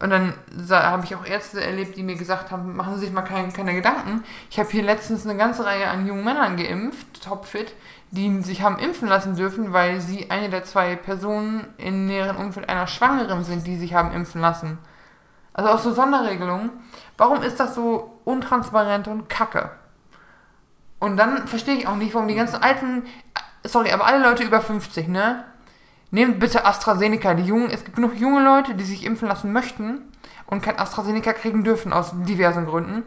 Und 0.00 0.10
dann 0.10 0.32
habe 0.70 1.04
ich 1.04 1.16
auch 1.16 1.26
Ärzte 1.26 1.60
erlebt, 1.60 1.96
die 1.96 2.04
mir 2.04 2.14
gesagt 2.14 2.52
haben, 2.52 2.76
machen 2.76 2.94
Sie 2.94 3.00
sich 3.00 3.12
mal 3.12 3.22
keine, 3.22 3.50
keine 3.50 3.74
Gedanken. 3.74 4.22
Ich 4.48 4.60
habe 4.60 4.70
hier 4.70 4.84
letztens 4.84 5.26
eine 5.26 5.36
ganze 5.36 5.64
Reihe 5.64 5.88
an 5.88 6.06
jungen 6.06 6.24
Männern 6.24 6.56
geimpft, 6.56 7.24
topfit, 7.24 7.74
die 8.12 8.42
sich 8.42 8.62
haben 8.62 8.78
impfen 8.78 9.08
lassen 9.08 9.34
dürfen, 9.34 9.72
weil 9.72 10.00
sie 10.00 10.30
eine 10.30 10.50
der 10.50 10.62
zwei 10.62 10.94
Personen 10.94 11.66
in 11.78 12.06
näheren 12.06 12.36
Umfeld 12.36 12.68
einer 12.68 12.86
Schwangeren 12.86 13.42
sind, 13.42 13.66
die 13.66 13.76
sich 13.76 13.94
haben 13.94 14.12
impfen 14.12 14.40
lassen. 14.40 14.78
Also 15.58 15.70
auch 15.70 15.80
so 15.80 15.92
Sonderregelungen. 15.92 16.70
Warum 17.16 17.42
ist 17.42 17.58
das 17.58 17.74
so 17.74 18.20
untransparent 18.24 19.08
und 19.08 19.28
kacke? 19.28 19.70
Und 21.00 21.16
dann 21.16 21.48
verstehe 21.48 21.74
ich 21.74 21.88
auch 21.88 21.96
nicht, 21.96 22.14
warum 22.14 22.28
die 22.28 22.36
ganzen 22.36 22.62
alten, 22.62 23.02
sorry, 23.64 23.90
aber 23.90 24.06
alle 24.06 24.22
Leute 24.22 24.44
über 24.44 24.60
50, 24.60 25.08
ne? 25.08 25.42
Nehmt 26.12 26.38
bitte 26.38 26.64
AstraZeneca. 26.64 27.34
Die 27.34 27.42
Jungen, 27.42 27.70
es 27.72 27.82
gibt 27.82 27.96
genug 27.96 28.14
junge 28.14 28.44
Leute, 28.44 28.76
die 28.76 28.84
sich 28.84 29.04
impfen 29.04 29.26
lassen 29.26 29.52
möchten 29.52 30.02
und 30.46 30.62
kein 30.62 30.78
AstraZeneca 30.78 31.32
kriegen 31.32 31.64
dürfen 31.64 31.92
aus 31.92 32.12
diversen 32.14 32.66
Gründen. 32.66 33.02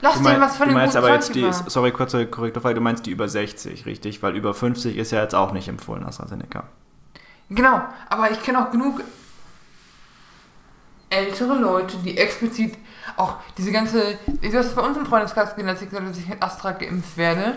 Lass 0.00 0.16
du 0.16 0.24
denen 0.24 0.40
was 0.40 0.56
von 0.56 0.68
dem 0.68 0.74
Du 0.74 0.80
meinst 0.80 0.96
aber 0.96 1.12
jetzt 1.12 1.34
die, 1.34 1.52
sorry, 1.52 1.92
kurze 1.92 2.26
Korrekturfrage, 2.26 2.76
du 2.76 2.80
meinst 2.80 3.04
die 3.04 3.10
über 3.10 3.28
60, 3.28 3.84
richtig? 3.84 4.22
Weil 4.22 4.36
über 4.36 4.54
50 4.54 4.96
ist 4.96 5.12
ja 5.12 5.20
jetzt 5.20 5.34
auch 5.34 5.52
nicht 5.52 5.68
empfohlen, 5.68 6.02
AstraZeneca. 6.02 6.62
Genau, 7.50 7.82
aber 8.08 8.30
ich 8.30 8.42
kenne 8.42 8.66
auch 8.66 8.70
genug 8.70 9.02
ältere 11.10 11.54
Leute, 11.54 11.96
die 11.98 12.16
explizit 12.16 12.78
auch 13.16 13.36
diese 13.58 13.72
ganze, 13.72 14.18
du 14.26 14.56
hast 14.56 14.66
es 14.66 14.74
bei 14.74 14.82
uns 14.82 14.96
im 14.96 15.04
Freundeskreis 15.04 15.54
gesehen, 15.54 15.68
als 15.68 15.82
ich 15.82 15.88
gesagt 15.88 16.04
habe, 16.04 16.12
dass 16.12 16.22
ich 16.22 16.28
mit 16.28 16.42
Astra 16.42 16.72
geimpft 16.72 17.16
werde. 17.16 17.54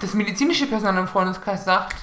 Das 0.00 0.14
medizinische 0.14 0.66
Personal 0.66 0.98
im 0.98 1.08
Freundeskreis 1.08 1.64
sagt, 1.64 1.96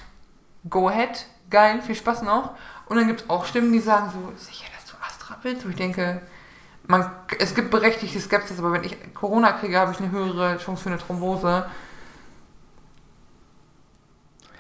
go 0.70 0.88
ahead, 0.88 1.26
geil, 1.50 1.82
viel 1.82 1.96
Spaß 1.96 2.24
noch. 2.24 2.52
Und 2.88 2.98
dann 2.98 3.08
gibt 3.08 3.22
es 3.22 3.30
auch 3.30 3.46
Stimmen, 3.46 3.72
die 3.74 3.80
sagen 3.80 4.10
so, 4.12 4.32
sicher, 4.38 4.66
dass 4.76 4.86
du 4.86 4.98
Astra 5.06 5.38
willst? 5.44 5.66
Wo 5.66 5.70
ich 5.70 5.76
denke, 5.76 6.22
man, 6.88 7.10
es 7.40 7.56
gibt 7.56 7.72
berechtigte 7.72 8.20
Skepsis, 8.20 8.60
aber 8.60 8.72
wenn 8.74 8.84
ich 8.84 9.14
Corona 9.14 9.54
kriege, 9.54 9.78
habe 9.78 9.92
ich 9.92 10.00
eine 10.00 10.12
höhere 10.12 10.58
Chance 10.58 10.84
für 10.84 10.90
eine 10.90 10.98
Thrombose. 10.98 11.66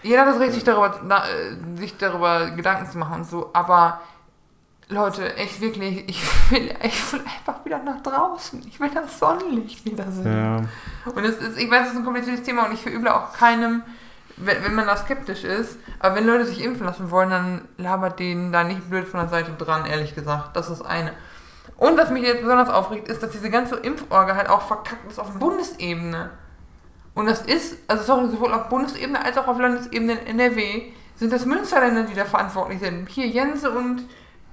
Jeder 0.01 0.21
hat 0.21 0.27
das 0.27 0.39
Recht, 0.39 0.53
sich 0.53 0.63
darüber, 0.63 0.99
äh, 1.09 1.77
sich 1.77 1.97
darüber 1.97 2.51
Gedanken 2.51 2.91
zu 2.91 2.97
machen 2.97 3.21
und 3.21 3.29
so, 3.29 3.51
aber 3.53 4.01
Leute, 4.93 5.35
echt 5.35 5.59
wirklich, 5.59 6.07
ich 6.07 6.23
will, 6.51 6.73
ich 6.83 7.13
will 7.13 7.21
einfach 7.21 7.63
wieder 7.65 7.79
nach 7.79 8.01
draußen. 8.01 8.65
Ich 8.67 8.79
will 8.79 8.89
das 8.93 9.19
Sonnenlicht 9.19 9.85
wieder 9.85 10.09
sehen. 10.11 10.67
Ja. 11.05 11.11
Und 11.11 11.23
es 11.25 11.37
ist, 11.37 11.57
ich 11.57 11.69
weiß, 11.69 11.87
es 11.87 11.93
ist 11.93 11.99
ein 11.99 12.05
kompliziertes 12.05 12.43
Thema 12.43 12.65
und 12.65 12.73
ich 12.73 12.81
verüble 12.81 13.13
auch 13.13 13.33
keinem, 13.33 13.83
wenn, 14.37 14.63
wenn 14.63 14.75
man 14.75 14.87
da 14.87 14.95
skeptisch 14.95 15.43
ist. 15.43 15.77
Aber 15.99 16.15
wenn 16.15 16.25
Leute 16.25 16.45
sich 16.45 16.63
impfen 16.63 16.85
lassen 16.85 17.11
wollen, 17.11 17.29
dann 17.29 17.67
labert 17.77 18.19
denen 18.19 18.51
da 18.51 18.63
nicht 18.63 18.89
blöd 18.89 19.07
von 19.07 19.19
der 19.19 19.29
Seite 19.29 19.51
dran, 19.53 19.85
ehrlich 19.85 20.15
gesagt. 20.15 20.55
Das 20.55 20.69
ist 20.69 20.81
eine. 20.81 21.11
Und 21.77 21.97
was 21.97 22.11
mich 22.11 22.23
jetzt 22.23 22.41
besonders 22.41 22.69
aufregt, 22.69 23.07
ist, 23.07 23.21
dass 23.23 23.31
diese 23.31 23.49
ganze 23.49 23.75
Impforga 23.77 24.35
halt 24.35 24.49
auch 24.49 24.61
verkackt 24.61 25.09
ist 25.09 25.19
auf 25.19 25.31
Bundesebene. 25.33 26.29
Und 27.15 27.27
das 27.27 27.41
ist, 27.41 27.77
also 27.87 28.03
sorry, 28.03 28.29
sowohl 28.29 28.53
auf 28.53 28.69
Bundesebene 28.69 29.23
als 29.23 29.37
auch 29.37 29.47
auf 29.47 29.59
Landesebene 29.59 30.13
in 30.13 30.39
NRW 30.39 30.93
sind 31.15 31.31
das 31.31 31.45
Münsterländer, 31.45 32.03
die 32.03 32.15
da 32.15 32.25
verantwortlich 32.25 32.79
sind. 32.79 33.07
Hier 33.09 33.27
Jense 33.27 33.69
und 33.71 34.03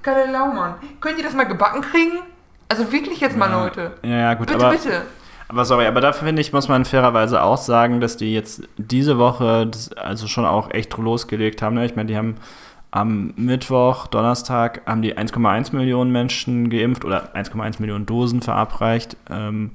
Kalle 0.03 0.31
Laumann. 0.31 0.75
Könnt 1.01 1.19
ihr 1.19 1.25
das 1.25 1.35
mal 1.35 1.45
gebacken 1.45 1.83
kriegen? 1.83 2.19
Also 2.69 2.91
wirklich 2.93 3.21
jetzt 3.21 3.37
mal, 3.37 3.51
Leute. 3.51 3.93
Ja, 4.03 4.17
ja, 4.17 4.35
gut, 4.35 4.47
bitte, 4.47 4.65
aber, 4.65 4.71
bitte. 4.75 5.03
Aber 5.49 5.65
sorry, 5.65 5.87
aber 5.87 6.01
dafür 6.01 6.29
finde 6.29 6.41
ich, 6.41 6.53
muss 6.53 6.69
man 6.69 6.85
fairerweise 6.85 7.43
auch 7.43 7.59
sagen, 7.59 8.01
dass 8.01 8.17
die 8.17 8.33
jetzt 8.33 8.63
diese 8.77 9.19
Woche 9.19 9.67
das 9.67 9.93
also 9.93 10.29
schon 10.29 10.47
auch 10.47 10.71
echt 10.71 10.97
losgelegt 10.97 11.63
haben. 11.63 11.75
Ne? 11.75 11.85
Ich 11.85 11.97
meine, 11.97 12.07
die 12.07 12.17
haben 12.17 12.37
am 12.93 13.33
Mittwoch, 13.37 14.07
Donnerstag, 14.07 14.83
haben 14.87 15.03
die 15.03 15.17
1,1 15.17 15.75
Millionen 15.75 16.13
Menschen 16.13 16.71
geimpft 16.71 17.05
oder 17.05 17.35
1,1 17.35 17.81
Millionen 17.81 18.07
Dosen 18.07 18.43
verabreicht. 18.43 19.17
Ähm, 19.29 19.73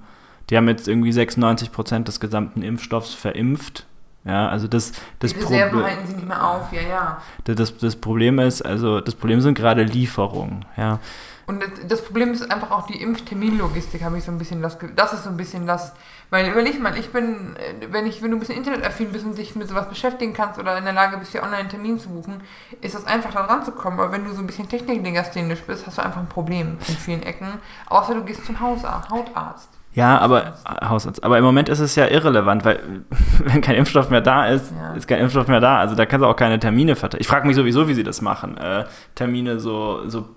die 0.49 0.57
haben 0.57 0.67
jetzt 0.67 0.87
irgendwie 0.87 1.11
96 1.11 1.71
Prozent 1.71 2.07
des 2.07 2.19
gesamten 2.19 2.61
Impfstoffs 2.61 3.13
verimpft. 3.13 3.85
Ja, 4.25 4.49
also 4.49 4.67
das, 4.67 4.91
das 5.19 5.33
Die 5.33 5.39
Reserven 5.39 5.83
halten 5.83 6.07
sie 6.07 6.15
nicht 6.15 6.27
mehr 6.27 6.43
auf, 6.43 6.73
ja, 6.73 6.81
ja. 6.81 7.21
Das, 7.43 7.77
das 7.77 7.95
Problem 7.95 8.39
ist, 8.39 8.63
also 8.63 8.99
das 8.99 9.13
Problem 9.13 9.39
sind 9.39 9.55
gerade 9.55 9.83
Lieferungen, 9.83 10.65
ja. 10.77 10.99
Und 11.47 11.63
das 11.87 12.03
Problem 12.03 12.31
ist 12.31 12.51
einfach 12.51 12.71
auch 12.71 12.87
die 12.87 12.99
Impfterminlogistik, 12.99 14.03
habe 14.03 14.17
ich 14.17 14.23
so 14.23 14.31
ein 14.31 14.39
bisschen 14.39 14.63
das, 14.63 14.79
das 14.95 15.13
ist 15.13 15.25
so 15.25 15.29
ein 15.29 15.37
bisschen 15.37 15.67
das, 15.67 15.93
weil 16.31 16.49
überleg 16.49 16.81
mal, 16.81 16.97
ich 16.97 17.11
bin, 17.11 17.55
äh, 17.55 17.85
wenn 17.91 18.07
ich, 18.07 18.23
wenn 18.23 18.31
du 18.31 18.37
ein 18.37 18.39
bisschen 18.39 18.57
internetaffin 18.57 19.11
bist 19.11 19.25
und 19.25 19.37
dich 19.37 19.55
mit 19.55 19.69
sowas 19.69 19.87
beschäftigen 19.87 20.33
kannst 20.33 20.59
oder 20.59 20.75
in 20.75 20.85
der 20.85 20.93
Lage 20.93 21.17
bist, 21.17 21.33
hier 21.33 21.43
online 21.43 21.57
einen 21.57 21.69
Termin 21.69 21.99
zu 21.99 22.09
buchen, 22.09 22.41
ist 22.81 22.95
das 22.95 23.05
einfach 23.05 23.31
da 23.31 23.41
ranzukommen. 23.41 23.99
Aber 23.99 24.11
wenn 24.11 24.25
du 24.25 24.33
so 24.33 24.39
ein 24.39 24.47
bisschen 24.47 24.67
techniklegasthenisch 24.67 25.61
bist, 25.61 25.85
hast 25.85 25.99
du 25.99 26.03
einfach 26.03 26.19
ein 26.19 26.29
Problem 26.29 26.79
in 26.87 26.95
vielen 26.95 27.21
Ecken. 27.21 27.59
Außer 27.85 28.15
du 28.15 28.23
gehst 28.23 28.43
zum 28.43 28.59
Hausarzt, 28.59 29.11
Hautarzt. 29.11 29.69
Ja, 29.95 30.17
aber 30.19 30.55
Hausarzt. 30.83 31.23
Aber 31.23 31.37
im 31.37 31.43
Moment 31.43 31.69
ist 31.69 31.79
es 31.79 31.95
ja 31.95 32.05
irrelevant, 32.07 32.65
weil 32.65 32.79
wenn 33.45 33.61
kein 33.61 33.75
Impfstoff 33.75 34.09
mehr 34.09 34.21
da 34.21 34.47
ist, 34.47 34.73
ja. 34.77 34.93
ist 34.93 35.07
kein 35.07 35.19
Impfstoff 35.19 35.47
mehr 35.47 35.61
da. 35.61 35.79
Also 35.79 35.95
da 35.95 36.05
kannst 36.05 36.23
du 36.23 36.27
auch 36.27 36.35
keine 36.35 36.59
Termine 36.59 36.95
verteilen. 36.97 37.21
Ich 37.21 37.27
frage 37.27 37.47
mich 37.47 37.55
sowieso, 37.55 37.87
wie 37.87 37.93
sie 37.93 38.03
das 38.03 38.21
machen. 38.21 38.57
Äh, 38.57 38.85
Termine 39.15 39.59
so, 39.59 40.07
so 40.07 40.27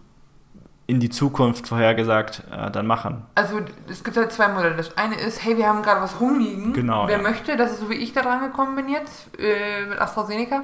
in 0.86 1.00
die 1.00 1.10
Zukunft 1.10 1.66
vorhergesagt 1.66 2.44
äh, 2.52 2.70
dann 2.70 2.86
machen. 2.86 3.26
Also 3.34 3.60
es 3.90 4.04
gibt 4.04 4.16
halt 4.16 4.32
zwei 4.32 4.48
Modelle. 4.48 4.76
Das 4.76 4.96
eine 4.96 5.16
ist, 5.16 5.44
hey, 5.44 5.56
wir 5.56 5.66
haben 5.66 5.82
gerade 5.82 6.00
was 6.00 6.20
rumliegen. 6.20 6.72
Genau. 6.72 7.08
Wer 7.08 7.16
ja. 7.16 7.22
möchte, 7.22 7.56
das 7.56 7.72
ist 7.72 7.80
so 7.80 7.90
wie 7.90 7.96
ich 7.96 8.12
da 8.12 8.22
dran 8.22 8.40
gekommen 8.40 8.76
bin 8.76 8.88
jetzt 8.88 9.28
äh, 9.38 9.86
mit 9.86 10.00
AstraZeneca. 10.00 10.62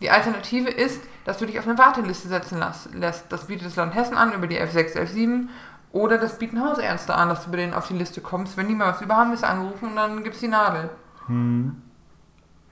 Die 0.00 0.08
Alternative 0.08 0.70
ist, 0.70 1.02
dass 1.24 1.38
du 1.38 1.46
dich 1.46 1.58
auf 1.58 1.66
eine 1.66 1.76
Warteliste 1.76 2.28
setzen 2.28 2.62
lässt. 2.94 3.24
Das 3.28 3.46
bietet 3.48 3.66
das 3.66 3.76
Land 3.76 3.94
Hessen 3.94 4.16
an 4.16 4.32
über 4.32 4.46
die 4.46 4.58
F6, 4.58 4.96
F7 4.96 5.48
oder 5.92 6.18
das 6.18 6.38
bieten 6.38 6.62
Hausärzte 6.62 7.14
an, 7.14 7.28
dass 7.28 7.44
du 7.44 7.50
bei 7.50 7.56
denen 7.56 7.74
auf 7.74 7.88
die 7.88 7.94
Liste 7.94 8.20
kommst. 8.20 8.56
Wenn 8.56 8.68
die 8.68 8.74
mal 8.74 8.92
was 8.92 9.00
über 9.00 9.16
haben, 9.16 9.32
wirst 9.32 9.42
du 9.42 9.48
angerufen 9.48 9.88
und 9.88 9.96
dann 9.96 10.22
gibt's 10.22 10.40
die 10.40 10.48
Nadel. 10.48 10.90
Hm. 11.26 11.82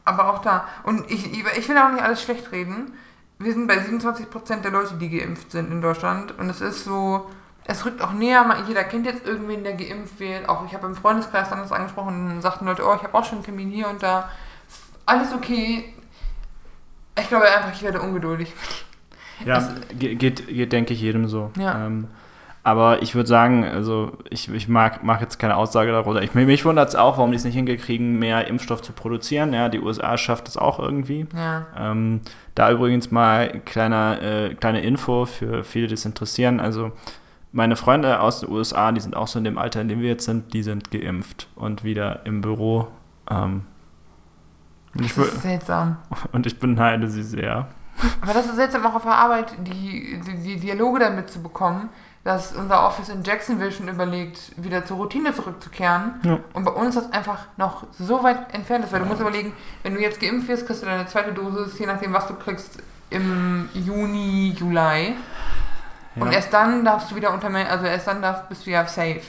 Aber 0.04 0.32
auch 0.32 0.38
da. 0.38 0.66
Und 0.84 1.10
ich, 1.10 1.32
ich 1.32 1.68
will 1.68 1.78
auch 1.78 1.90
nicht 1.90 2.02
alles 2.02 2.22
schlecht 2.22 2.52
reden. 2.52 2.92
Wir 3.38 3.52
sind 3.52 3.66
bei 3.66 3.78
27% 3.78 4.62
der 4.62 4.70
Leute, 4.70 4.94
die 4.94 5.10
geimpft 5.10 5.50
sind 5.50 5.70
in 5.70 5.80
Deutschland. 5.80 6.38
Und 6.38 6.48
es 6.48 6.60
ist 6.60 6.84
so, 6.84 7.28
es 7.64 7.84
rückt 7.84 8.00
auch 8.00 8.12
näher. 8.12 8.44
Jeder 8.66 8.84
kennt 8.84 9.04
jetzt 9.04 9.26
irgendwen, 9.26 9.64
der 9.64 9.74
geimpft 9.74 10.18
wird. 10.18 10.48
Auch 10.48 10.64
ich 10.64 10.72
habe 10.72 10.86
im 10.86 10.94
Freundeskreis 10.94 11.50
dann 11.50 11.58
das 11.58 11.72
angesprochen 11.72 12.30
und 12.30 12.40
sagten 12.40 12.66
Leute, 12.66 12.86
oh, 12.86 12.94
ich 12.94 13.02
habe 13.02 13.14
auch 13.14 13.24
schon 13.24 13.38
einen 13.38 13.44
Termin 13.44 13.70
hier 13.70 13.88
und 13.88 14.02
da. 14.02 14.30
Alles 15.06 15.32
okay. 15.32 15.92
Ich 17.18 17.28
glaube 17.28 17.46
einfach, 17.46 17.72
ich 17.72 17.82
werde 17.82 18.00
ungeduldig. 18.00 18.54
Ja, 19.44 19.58
es, 19.58 19.70
geht, 19.98 20.18
geht, 20.18 20.72
denke 20.72 20.94
ich, 20.94 21.00
jedem 21.00 21.28
so. 21.28 21.52
Ja. 21.56 21.86
Ähm, 21.86 22.08
aber 22.68 23.00
ich 23.02 23.14
würde 23.14 23.26
sagen, 23.26 23.64
also 23.64 24.12
ich, 24.28 24.52
ich 24.52 24.68
mag, 24.68 25.02
mag 25.02 25.22
jetzt 25.22 25.38
keine 25.38 25.56
Aussage 25.56 25.90
darüber. 25.90 26.22
Ich, 26.22 26.34
mich 26.34 26.64
wundert 26.66 26.90
es 26.90 26.96
auch, 26.96 27.16
warum 27.16 27.30
die 27.30 27.38
es 27.38 27.44
nicht 27.44 27.54
hingekriegen, 27.54 28.18
mehr 28.18 28.46
Impfstoff 28.46 28.82
zu 28.82 28.92
produzieren. 28.92 29.54
Ja, 29.54 29.70
die 29.70 29.80
USA 29.80 30.18
schafft 30.18 30.48
es 30.48 30.58
auch 30.58 30.78
irgendwie. 30.78 31.26
Ja. 31.34 31.66
Ähm, 31.74 32.20
da 32.54 32.70
übrigens 32.70 33.10
mal 33.10 33.62
kleiner, 33.64 34.20
äh, 34.20 34.54
kleine 34.54 34.82
Info 34.82 35.24
für 35.24 35.64
viele, 35.64 35.86
die 35.86 35.94
es 35.94 36.04
interessieren. 36.04 36.60
Also 36.60 36.92
meine 37.52 37.74
Freunde 37.74 38.20
aus 38.20 38.40
den 38.40 38.50
USA, 38.50 38.92
die 38.92 39.00
sind 39.00 39.16
auch 39.16 39.28
so 39.28 39.38
in 39.38 39.46
dem 39.46 39.56
Alter, 39.56 39.80
in 39.80 39.88
dem 39.88 40.02
wir 40.02 40.10
jetzt 40.10 40.26
sind, 40.26 40.52
die 40.52 40.62
sind 40.62 40.90
geimpft 40.90 41.48
und 41.56 41.84
wieder 41.84 42.26
im 42.26 42.42
Büro. 42.42 42.88
Ähm, 43.30 43.62
das 44.92 45.16
ist 45.16 45.40
seltsam. 45.40 45.96
Und 46.32 46.46
ich 46.46 46.58
beneide 46.58 47.08
sie 47.08 47.22
sehr. 47.22 47.68
Aber 48.20 48.34
das 48.34 48.44
ist 48.46 48.56
seltsam 48.56 48.84
auch 48.84 48.94
auf 48.94 49.04
der 49.04 49.12
Arbeit, 49.12 49.54
die, 49.58 50.20
die, 50.20 50.36
die 50.42 50.60
Dialoge 50.60 50.98
damit 50.98 51.30
zu 51.30 51.42
bekommen 51.42 51.88
dass 52.24 52.52
unser 52.52 52.86
Office 52.86 53.08
in 53.08 53.22
Jacksonville 53.22 53.72
schon 53.72 53.88
überlegt, 53.88 54.52
wieder 54.56 54.84
zur 54.84 54.98
Routine 54.98 55.34
zurückzukehren. 55.34 56.14
Ja. 56.24 56.38
Und 56.52 56.64
bei 56.64 56.70
uns 56.72 56.94
das 56.94 57.10
einfach 57.12 57.46
noch 57.56 57.86
so 57.98 58.22
weit 58.22 58.52
entfernt 58.54 58.84
ist, 58.84 58.92
weil 58.92 59.00
du 59.00 59.06
musst 59.06 59.20
überlegen, 59.20 59.52
wenn 59.82 59.94
du 59.94 60.00
jetzt 60.00 60.20
geimpft 60.20 60.48
wirst, 60.48 60.66
kriegst 60.66 60.82
du 60.82 60.86
deine 60.86 61.06
zweite 61.06 61.32
Dosis, 61.32 61.78
je 61.78 61.86
nachdem, 61.86 62.12
was 62.12 62.26
du 62.26 62.34
kriegst, 62.34 62.78
im 63.10 63.68
Juni, 63.72 64.50
Juli. 64.58 65.14
Und 66.16 66.26
Ja. 66.26 66.32
erst 66.32 66.52
dann 66.52 66.84
darfst 66.84 67.10
du 67.10 67.14
wieder 67.16 67.32
unter, 67.32 67.48
also 67.48 67.86
erst 67.86 68.06
dann 68.06 68.20
darfst, 68.20 68.48
bist 68.48 68.66
du 68.66 68.70
ja 68.70 68.86
safe. 68.86 69.20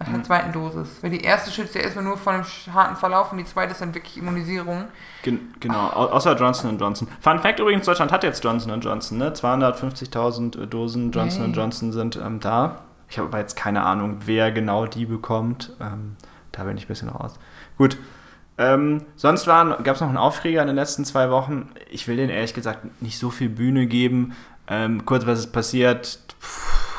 Nach 0.00 0.08
der 0.08 0.22
zweiten 0.24 0.52
Dosis. 0.52 0.88
Weil 1.02 1.10
die 1.10 1.20
erste 1.20 1.50
schützt 1.50 1.74
ja 1.74 1.82
erstmal 1.82 2.04
nur 2.04 2.16
vor 2.16 2.32
einem 2.32 2.44
harten 2.72 2.96
Verlauf 2.96 3.32
und 3.32 3.38
die 3.38 3.44
zweite 3.44 3.72
ist 3.72 3.82
dann 3.82 3.94
wirklich 3.94 4.16
Immunisierung. 4.16 4.84
Gen 5.22 5.52
genau, 5.60 5.90
au 5.90 6.06
außer 6.06 6.34
Johnson 6.36 6.78
Johnson. 6.78 7.06
Fun 7.20 7.38
Fact 7.38 7.60
übrigens, 7.60 7.84
Deutschland 7.84 8.10
hat 8.10 8.24
jetzt 8.24 8.42
Johnson 8.42 8.80
Johnson, 8.80 9.18
ne? 9.18 9.30
250.000 9.34 10.64
Dosen 10.66 11.10
Johnson 11.10 11.48
Yay. 11.48 11.52
Johnson 11.52 11.92
sind 11.92 12.16
ähm, 12.16 12.40
da. 12.40 12.80
Ich 13.10 13.18
habe 13.18 13.28
aber 13.28 13.40
jetzt 13.40 13.56
keine 13.56 13.82
Ahnung, 13.82 14.20
wer 14.24 14.50
genau 14.52 14.86
die 14.86 15.04
bekommt. 15.04 15.76
Ähm, 15.80 16.16
da 16.50 16.64
bin 16.64 16.78
ich 16.78 16.84
ein 16.84 16.88
bisschen 16.88 17.10
raus. 17.10 17.34
Gut. 17.76 17.98
Ähm, 18.56 19.02
sonst 19.16 19.44
gab 19.44 19.86
es 19.86 20.00
noch 20.00 20.08
einen 20.08 20.16
Aufreger 20.16 20.62
in 20.62 20.66
den 20.66 20.76
letzten 20.76 21.04
zwei 21.04 21.30
Wochen. 21.30 21.70
Ich 21.90 22.08
will 22.08 22.16
denen 22.16 22.30
ehrlich 22.30 22.54
gesagt 22.54 23.02
nicht 23.02 23.18
so 23.18 23.28
viel 23.28 23.50
Bühne 23.50 23.86
geben. 23.86 24.34
Ähm, 24.66 25.04
kurz, 25.04 25.26
was 25.26 25.40
ist 25.40 25.52
passiert? 25.52 26.20
Puh, 26.40 26.89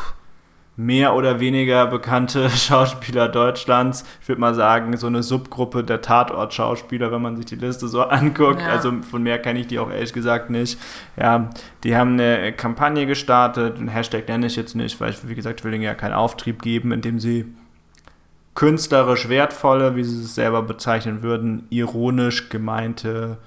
mehr 0.77 1.15
oder 1.15 1.39
weniger 1.39 1.85
bekannte 1.87 2.49
Schauspieler 2.49 3.27
Deutschlands. 3.27 4.05
Ich 4.21 4.27
würde 4.27 4.41
mal 4.41 4.55
sagen, 4.55 4.95
so 4.97 5.07
eine 5.07 5.23
Subgruppe 5.23 5.83
der 5.83 6.01
Tatort-Schauspieler, 6.01 7.11
wenn 7.11 7.21
man 7.21 7.35
sich 7.35 7.45
die 7.45 7.55
Liste 7.55 7.87
so 7.87 8.01
anguckt. 8.09 8.61
Ja. 8.61 8.67
Also 8.67 8.91
von 9.01 9.23
mehr 9.23 9.39
kenne 9.39 9.59
ich 9.59 9.67
die 9.67 9.79
auch 9.79 9.91
ehrlich 9.91 10.13
gesagt 10.13 10.49
nicht. 10.49 10.79
Ja, 11.17 11.49
die 11.83 11.95
haben 11.95 12.13
eine 12.13 12.53
Kampagne 12.53 13.05
gestartet. 13.05 13.77
Einen 13.77 13.89
Hashtag 13.89 14.27
nenne 14.27 14.47
ich 14.47 14.55
jetzt 14.55 14.75
nicht, 14.75 14.99
weil 15.01 15.11
ich, 15.11 15.27
wie 15.27 15.35
gesagt, 15.35 15.59
ich 15.59 15.63
will 15.63 15.71
denen 15.71 15.83
ja 15.83 15.93
keinen 15.93 16.13
Auftrieb 16.13 16.61
geben, 16.61 16.91
indem 16.91 17.19
sie 17.19 17.45
künstlerisch 18.55 19.29
wertvolle, 19.29 19.95
wie 19.95 20.03
sie 20.03 20.23
es 20.23 20.35
selber 20.35 20.61
bezeichnen 20.61 21.23
würden, 21.23 21.67
ironisch 21.69 22.49
gemeinte, 22.49 23.37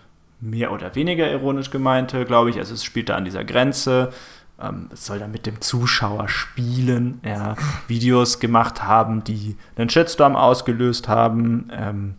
mehr 0.40 0.72
oder 0.72 0.94
weniger 0.94 1.30
ironisch 1.30 1.70
gemeinte, 1.70 2.24
glaube 2.24 2.50
ich. 2.50 2.58
Also 2.58 2.74
es 2.74 2.84
spielt 2.84 3.08
da 3.08 3.16
an 3.16 3.24
dieser 3.24 3.44
Grenze. 3.44 4.12
Ähm, 4.60 4.88
soll 4.94 5.18
dann 5.18 5.32
mit 5.32 5.46
dem 5.46 5.60
Zuschauer 5.60 6.28
spielen, 6.28 7.20
ja, 7.24 7.56
Videos 7.88 8.38
gemacht 8.38 8.84
haben, 8.84 9.24
die 9.24 9.56
einen 9.76 9.90
Shitstorm 9.90 10.36
ausgelöst 10.36 11.08
haben. 11.08 11.70
Ähm, 11.72 12.14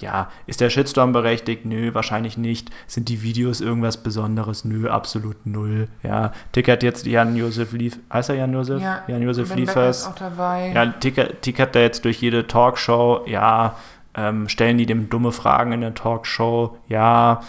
ja, 0.00 0.28
ist 0.46 0.60
der 0.60 0.70
Shitstorm 0.70 1.12
berechtigt? 1.12 1.64
Nö, 1.64 1.94
wahrscheinlich 1.94 2.38
nicht. 2.38 2.70
Sind 2.86 3.08
die 3.08 3.22
Videos 3.22 3.60
irgendwas 3.60 3.98
Besonderes? 3.98 4.64
Nö, 4.64 4.88
absolut 4.88 5.44
null. 5.46 5.88
Ja, 6.02 6.32
tickert 6.52 6.82
jetzt 6.82 7.06
Jan-Josef 7.06 7.72
Lief, 7.72 7.98
heißt 8.12 8.30
er 8.30 8.36
Jan-Josef? 8.36 8.82
Ja, 8.82 9.02
Jan-Josef 9.06 9.54
Liefers. 9.54 10.00
ist 10.02 10.06
auch 10.08 10.14
dabei. 10.14 10.72
Ja, 10.74 10.86
tickert, 10.86 11.42
tickert 11.42 11.76
er 11.76 11.82
jetzt 11.82 12.04
durch 12.04 12.20
jede 12.20 12.46
Talkshow? 12.46 13.24
Ja. 13.26 13.76
Ähm, 14.14 14.48
stellen 14.48 14.78
die 14.78 14.86
dem 14.86 15.08
dumme 15.08 15.32
Fragen 15.32 15.72
in 15.72 15.82
der 15.82 15.94
Talkshow? 15.94 16.78
Ja. 16.88 17.42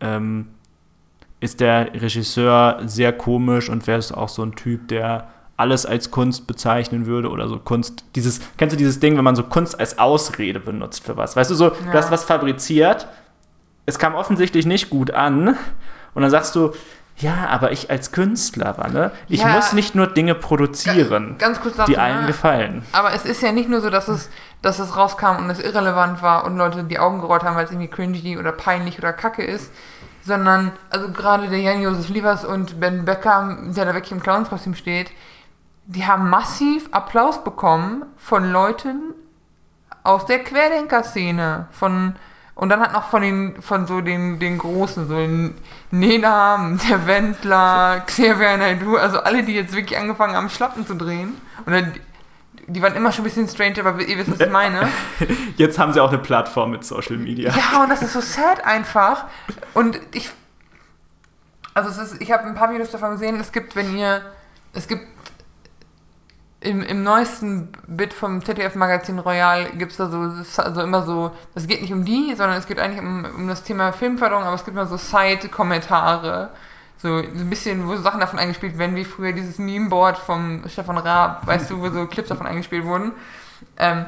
Ähm, 0.00 0.48
ist 1.40 1.60
der 1.60 1.92
Regisseur 1.94 2.80
sehr 2.86 3.12
komisch 3.12 3.68
und 3.68 3.86
wäre 3.86 3.98
es 3.98 4.12
auch 4.12 4.28
so 4.28 4.42
ein 4.42 4.54
Typ, 4.54 4.88
der 4.88 5.28
alles 5.58 5.86
als 5.86 6.10
Kunst 6.10 6.46
bezeichnen 6.46 7.06
würde 7.06 7.30
oder 7.30 7.48
so 7.48 7.58
Kunst, 7.58 8.04
dieses, 8.14 8.40
kennst 8.58 8.74
du 8.74 8.76
dieses 8.76 9.00
Ding, 9.00 9.16
wenn 9.16 9.24
man 9.24 9.36
so 9.36 9.42
Kunst 9.42 9.78
als 9.80 9.98
Ausrede 9.98 10.60
benutzt 10.60 11.04
für 11.04 11.16
was? 11.16 11.36
Weißt 11.36 11.50
du, 11.50 11.54
so, 11.54 11.70
du 11.70 11.76
Ja. 11.86 11.92
hast 11.94 12.10
was 12.10 12.24
fabriziert, 12.24 13.08
es 13.86 13.98
kam 13.98 14.14
offensichtlich 14.14 14.66
nicht 14.66 14.90
gut 14.90 15.12
an 15.12 15.56
und 16.14 16.22
dann 16.22 16.30
sagst 16.30 16.54
du, 16.56 16.72
ja, 17.18 17.46
aber 17.48 17.72
ich 17.72 17.88
als 17.90 18.12
Künstler, 18.12 18.74
Wanne, 18.76 19.10
ich 19.28 19.40
Ja. 19.40 19.48
muss 19.48 19.72
nicht 19.72 19.94
nur 19.94 20.06
Dinge 20.06 20.34
produzieren, 20.34 21.36
Ganz 21.38 21.60
kurz 21.60 21.76
dazu, 21.76 21.90
die 21.90 21.96
allen 21.96 22.22
ne? 22.22 22.26
gefallen. 22.26 22.82
Aber 22.92 23.14
es 23.14 23.24
ist 23.24 23.40
ja 23.42 23.52
nicht 23.52 23.70
nur 23.70 23.80
so, 23.80 23.88
dass 23.88 24.08
es, 24.08 24.28
dass 24.60 24.78
es 24.78 24.94
rauskam 24.96 25.36
und 25.38 25.48
es 25.48 25.58
irrelevant 25.58 26.20
war 26.20 26.44
und 26.44 26.58
Leute 26.58 26.84
die 26.84 26.98
Augen 26.98 27.20
gerollt 27.22 27.42
haben, 27.44 27.56
weil 27.56 27.64
es 27.64 27.70
irgendwie 27.70 27.88
cringy 27.88 28.36
oder 28.36 28.52
peinlich 28.52 28.98
oder 28.98 29.14
kacke 29.14 29.42
ist, 29.42 29.72
sondern, 30.26 30.72
also 30.90 31.10
gerade 31.10 31.48
der 31.48 31.60
Jan-Josef 31.60 32.08
Liefers 32.08 32.44
und 32.44 32.80
Ben 32.80 33.04
Becker, 33.04 33.56
der 33.68 33.84
da 33.84 33.94
wirklich 33.94 34.12
im 34.12 34.22
Clownskostüm 34.22 34.74
steht, 34.74 35.10
die 35.86 36.04
haben 36.04 36.28
massiv 36.28 36.88
Applaus 36.90 37.42
bekommen 37.44 38.04
von 38.16 38.50
Leuten 38.50 39.14
aus 40.02 40.26
der 40.26 40.42
Querdenker-Szene, 40.42 41.68
von 41.70 42.16
und 42.56 42.70
dann 42.70 42.80
hat 42.80 42.94
noch 42.94 43.10
von 43.10 43.20
den, 43.20 43.60
von 43.60 43.86
so 43.86 44.00
den, 44.00 44.38
den 44.38 44.56
Großen, 44.56 45.06
so 45.08 45.14
den 45.14 45.54
Nenam, 45.90 46.80
der 46.88 47.06
Wendler, 47.06 48.02
Xavier 48.06 48.56
Naidoo, 48.56 48.96
also 48.96 49.20
alle, 49.20 49.42
die 49.42 49.52
jetzt 49.52 49.74
wirklich 49.74 49.98
angefangen 49.98 50.34
haben, 50.34 50.48
Schlappen 50.48 50.86
zu 50.86 50.94
drehen. 50.94 51.34
Und 51.66 51.72
dann, 51.74 51.92
die 52.66 52.82
waren 52.82 52.94
immer 52.94 53.12
schon 53.12 53.22
ein 53.22 53.28
bisschen 53.28 53.48
strange, 53.48 53.78
aber 53.80 54.00
ihr 54.02 54.18
wisst, 54.18 54.30
was 54.30 54.40
ich 54.40 54.50
meine. 54.50 54.88
Jetzt 55.56 55.78
haben 55.78 55.92
sie 55.92 56.00
auch 56.00 56.08
eine 56.08 56.18
Plattform 56.18 56.72
mit 56.72 56.84
Social 56.84 57.16
Media. 57.16 57.52
Ja, 57.54 57.82
und 57.82 57.90
das 57.90 58.02
ist 58.02 58.12
so 58.12 58.20
sad 58.20 58.64
einfach. 58.64 59.26
Und 59.74 60.00
ich. 60.12 60.30
Also 61.74 61.90
es 61.90 62.12
ist, 62.12 62.22
ich 62.22 62.32
habe 62.32 62.44
ein 62.44 62.54
paar 62.54 62.72
Videos 62.72 62.90
davon 62.90 63.12
gesehen, 63.12 63.38
es 63.40 63.52
gibt, 63.52 63.76
wenn 63.76 63.96
ihr. 63.96 64.22
Es 64.72 64.88
gibt 64.88 65.06
im, 66.60 66.82
im 66.82 67.02
neuesten 67.02 67.70
Bit 67.86 68.12
vom 68.12 68.44
ZDF-Magazin 68.44 69.18
Royal 69.18 69.70
gibt 69.72 69.92
es 69.92 69.98
da 69.98 70.08
so, 70.08 70.18
also 70.62 70.80
immer 70.80 71.02
so, 71.02 71.30
es 71.54 71.66
geht 71.66 71.80
nicht 71.80 71.92
um 71.92 72.04
die, 72.04 72.34
sondern 72.34 72.58
es 72.58 72.66
geht 72.66 72.78
eigentlich 72.78 73.00
um, 73.00 73.24
um 73.24 73.48
das 73.48 73.62
Thema 73.62 73.92
Filmförderung, 73.92 74.42
aber 74.42 74.54
es 74.54 74.64
gibt 74.64 74.76
immer 74.76 74.86
so 74.86 74.96
Side-Kommentare, 74.96 76.50
so 76.98 77.16
ein 77.16 77.50
bisschen, 77.50 77.86
wo 77.86 77.94
so 77.96 78.02
Sachen 78.02 78.20
davon 78.20 78.38
eingespielt 78.38 78.78
werden, 78.78 78.96
wie 78.96 79.04
früher 79.04 79.32
dieses 79.32 79.58
Meme-Board 79.58 80.18
vom 80.18 80.62
Stefan 80.68 80.98
Raab, 80.98 81.46
weißt 81.46 81.70
du, 81.70 81.80
wo 81.80 81.90
so 81.90 82.06
Clips 82.06 82.28
davon 82.28 82.46
eingespielt 82.46 82.84
wurden. 82.84 83.12
Ähm, 83.76 84.06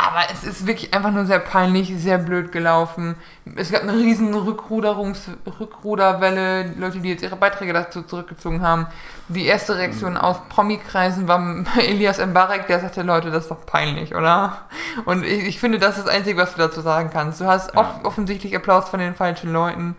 aber 0.00 0.20
es 0.32 0.44
ist 0.44 0.64
wirklich 0.64 0.94
einfach 0.94 1.10
nur 1.10 1.26
sehr 1.26 1.40
peinlich, 1.40 1.92
sehr 1.96 2.18
blöd 2.18 2.52
gelaufen. 2.52 3.16
Es 3.56 3.72
gab 3.72 3.82
eine 3.82 3.94
riesen 3.94 4.32
Rückruderungs 4.32 5.28
Rückruderwelle, 5.58 6.72
Leute, 6.76 7.00
die 7.00 7.08
jetzt 7.08 7.24
ihre 7.24 7.34
Beiträge 7.34 7.72
dazu 7.72 8.02
zurückgezogen 8.02 8.62
haben. 8.62 8.86
Die 9.26 9.46
erste 9.46 9.76
Reaktion 9.76 10.16
aus 10.16 10.36
Promi-Kreisen 10.50 11.26
war 11.26 11.64
Elias 11.78 12.24
Mbarek, 12.24 12.68
der 12.68 12.78
sagte, 12.78 13.02
Leute, 13.02 13.32
das 13.32 13.44
ist 13.44 13.50
doch 13.50 13.66
peinlich, 13.66 14.14
oder? 14.14 14.58
Und 15.04 15.24
ich, 15.24 15.44
ich 15.48 15.58
finde, 15.58 15.80
das 15.80 15.98
ist 15.98 16.06
das 16.06 16.14
Einzige, 16.14 16.40
was 16.40 16.52
du 16.52 16.58
dazu 16.58 16.80
sagen 16.80 17.10
kannst. 17.12 17.40
Du 17.40 17.46
hast 17.46 17.74
Ja. 17.74 17.80
off 17.80 18.04
offensichtlich 18.04 18.54
Applaus 18.54 18.88
von 18.88 19.00
den 19.00 19.16
falschen 19.16 19.52
Leuten 19.52 19.96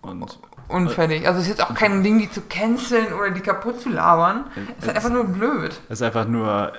Und 0.00 0.38
und 0.68 0.90
fertig. 0.90 1.26
Also 1.26 1.40
es 1.40 1.46
ist 1.46 1.58
jetzt 1.58 1.64
auch 1.64 1.74
kein 1.74 2.02
Ding, 2.02 2.18
die 2.18 2.30
zu 2.30 2.42
canceln 2.42 3.12
oder 3.12 3.30
die 3.30 3.40
kaputt 3.40 3.80
zu 3.80 3.88
labern. 3.88 4.44
Es 4.80 4.86
ist 4.86 4.94
einfach 4.96 5.10
nur 5.10 5.24
blöd. 5.24 5.72
es 5.88 6.00
ist 6.00 6.02
einfach 6.02 6.26
nur, 6.28 6.72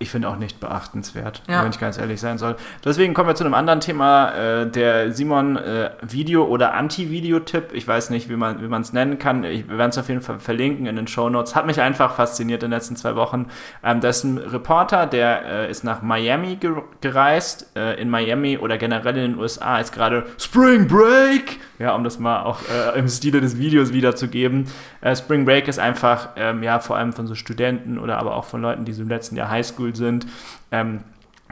ich 0.00 0.10
finde 0.10 0.28
auch 0.28 0.36
nicht 0.36 0.60
beachtenswert, 0.60 1.42
Ja. 1.48 1.62
wenn 1.64 1.70
ich 1.70 1.80
ganz 1.80 1.98
ehrlich 1.98 2.20
sein 2.20 2.38
soll. 2.38 2.54
Deswegen 2.84 3.14
kommen 3.14 3.28
wir 3.28 3.34
zu 3.34 3.42
einem 3.44 3.54
anderen 3.54 3.80
Thema, 3.80 4.30
äh, 4.32 4.66
der 4.70 5.12
Simon 5.12 5.56
äh, 5.56 5.90
Video- 6.02 6.46
oder 6.46 6.74
Anti-Video-Tipp, 6.74 7.70
ich 7.72 7.86
weiß 7.88 8.10
nicht, 8.10 8.28
wie 8.28 8.36
man 8.36 8.62
wie 8.62 8.68
man 8.68 8.82
es 8.82 8.92
nennen 8.92 9.18
kann, 9.18 9.42
ich, 9.42 9.68
wir 9.68 9.76
werden 9.78 9.90
es 9.90 9.98
auf 9.98 10.08
jeden 10.08 10.20
Fall 10.20 10.38
verlinken 10.38 10.86
in 10.86 10.94
den 10.96 11.08
Show 11.08 11.28
Notes, 11.28 11.56
hat 11.56 11.66
mich 11.66 11.80
einfach 11.80 12.14
fasziniert 12.14 12.62
in 12.62 12.70
den 12.70 12.76
letzten 12.76 12.94
zwei 12.96 13.16
Wochen. 13.16 13.46
Ähm, 13.82 14.00
das 14.00 14.18
ist 14.18 14.24
ein 14.24 14.38
Reporter, 14.38 15.06
der 15.06 15.44
äh, 15.44 15.70
ist 15.70 15.82
nach 15.84 16.00
Miami 16.02 16.56
ge 16.56 16.72
gereist, 17.00 17.70
äh, 17.76 18.00
in 18.00 18.08
Miami 18.10 18.58
oder 18.58 18.78
generell 18.78 19.16
in 19.16 19.32
den 19.32 19.38
USA 19.40 19.78
ist 19.78 19.92
gerade 19.92 20.26
Spring 20.38 20.86
Break, 20.86 21.58
ja, 21.78 21.94
um 21.94 22.04
das 22.04 22.18
mal 22.18 22.42
auch 22.42 22.60
äh, 22.62 22.98
im 22.98 23.08
Stile 23.08 23.40
des 23.40 23.58
Videos 23.58 23.92
wiederzugeben. 23.92 24.66
Äh, 25.00 25.14
Spring 25.14 25.44
Break 25.44 25.68
ist 25.68 25.78
einfach, 25.78 26.30
ähm, 26.36 26.62
ja, 26.62 26.80
vor 26.80 26.96
allem 26.96 27.12
von 27.12 27.26
so 27.26 27.34
Studenten 27.34 27.98
oder 27.98 28.18
aber 28.18 28.34
auch 28.34 28.44
von 28.44 28.60
Leuten, 28.60 28.84
die 28.84 28.92
so 28.92 29.02
im 29.02 29.08
letzten 29.08 29.36
Jahr 29.36 29.50
Highschool 29.50 29.94
sind, 29.94 30.26
ähm, 30.72 31.00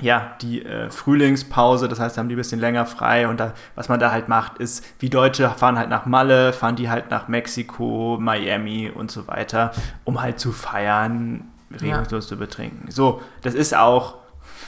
ja, 0.00 0.32
die 0.42 0.64
äh, 0.64 0.90
Frühlingspause, 0.90 1.88
das 1.88 2.00
heißt, 2.00 2.16
da 2.16 2.20
haben 2.20 2.28
die 2.28 2.34
ein 2.34 2.38
bisschen 2.38 2.60
länger 2.60 2.84
frei 2.84 3.28
und 3.28 3.40
da, 3.40 3.54
was 3.76 3.88
man 3.88 3.98
da 3.98 4.12
halt 4.12 4.28
macht, 4.28 4.58
ist, 4.58 4.84
wie 4.98 5.08
Deutsche 5.08 5.48
fahren 5.48 5.78
halt 5.78 5.88
nach 5.88 6.04
Malle, 6.04 6.52
fahren 6.52 6.76
die 6.76 6.90
halt 6.90 7.10
nach 7.10 7.28
Mexiko, 7.28 8.18
Miami 8.20 8.90
und 8.94 9.10
so 9.10 9.26
weiter, 9.26 9.72
um 10.04 10.20
halt 10.20 10.38
zu 10.38 10.52
feiern, 10.52 11.44
regungslos 11.70 12.28
zu 12.28 12.36
betrinken. 12.36 12.90
So, 12.90 13.22
das 13.42 13.54
ist 13.54 13.74
auch, 13.74 14.16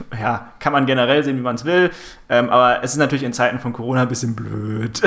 ja, 0.20 0.52
kann 0.58 0.72
man 0.72 0.86
generell 0.86 1.22
sehen, 1.24 1.36
wie 1.38 1.42
man 1.42 1.56
es 1.56 1.64
will, 1.64 1.90
ähm, 2.28 2.50
aber 2.50 2.82
es 2.82 2.92
ist 2.92 2.98
natürlich 2.98 3.24
in 3.24 3.32
Zeiten 3.32 3.58
von 3.58 3.72
Corona 3.72 4.02
ein 4.02 4.08
bisschen 4.08 4.34
blöd 4.36 5.00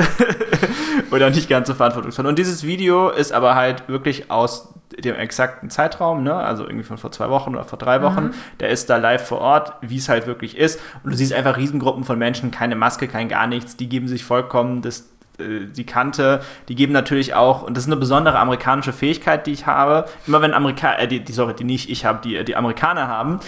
oder 1.10 1.30
nicht 1.30 1.48
ganz 1.48 1.68
so 1.68 1.74
verantwortungsvoll. 1.74 2.26
Und 2.26 2.38
dieses 2.38 2.64
Video 2.64 3.10
ist 3.10 3.32
aber 3.32 3.54
halt 3.54 3.88
wirklich 3.88 4.30
aus 4.30 4.72
dem 4.98 5.16
exakten 5.16 5.70
Zeitraum, 5.70 6.22
ne? 6.22 6.34
also 6.34 6.64
irgendwie 6.64 6.84
von 6.84 6.98
vor 6.98 7.12
zwei 7.12 7.30
Wochen 7.30 7.54
oder 7.54 7.64
vor 7.64 7.78
drei 7.78 8.02
Wochen. 8.02 8.32
Der 8.60 8.68
ist 8.68 8.90
da 8.90 8.96
live 8.96 9.26
vor 9.26 9.40
Ort, 9.40 9.72
wie 9.80 9.96
es 9.96 10.08
halt 10.08 10.26
wirklich 10.26 10.56
ist. 10.56 10.80
Und 11.02 11.10
du 11.10 11.16
siehst 11.16 11.32
einfach 11.32 11.56
Riesengruppen 11.56 12.04
von 12.04 12.18
Menschen, 12.18 12.50
keine 12.50 12.76
Maske, 12.76 13.08
kein 13.08 13.28
gar 13.28 13.46
nichts, 13.46 13.76
die 13.76 13.88
geben 13.88 14.08
sich 14.08 14.24
vollkommen 14.24 14.82
das, 14.82 15.10
äh, 15.38 15.66
die 15.66 15.84
Kante. 15.84 16.40
Die 16.68 16.74
geben 16.74 16.92
natürlich 16.92 17.34
auch, 17.34 17.62
und 17.62 17.76
das 17.76 17.84
ist 17.84 17.90
eine 17.90 18.00
besondere 18.00 18.38
amerikanische 18.38 18.92
Fähigkeit, 18.92 19.46
die 19.46 19.52
ich 19.52 19.66
habe, 19.66 20.06
immer 20.26 20.42
wenn 20.42 20.54
Amerikaner, 20.54 21.00
äh, 21.00 21.08
die, 21.08 21.20
die, 21.20 21.32
sorry, 21.32 21.54
die 21.54 21.64
nicht 21.64 21.90
ich 21.90 22.04
habe, 22.04 22.20
die, 22.22 22.44
die 22.44 22.56
Amerikaner 22.56 23.08
haben, 23.08 23.40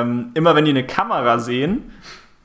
ähm, 0.00 0.30
immer 0.34 0.54
wenn 0.54 0.64
die 0.64 0.70
eine 0.70 0.86
Kamera 0.86 1.38
sehen, 1.38 1.90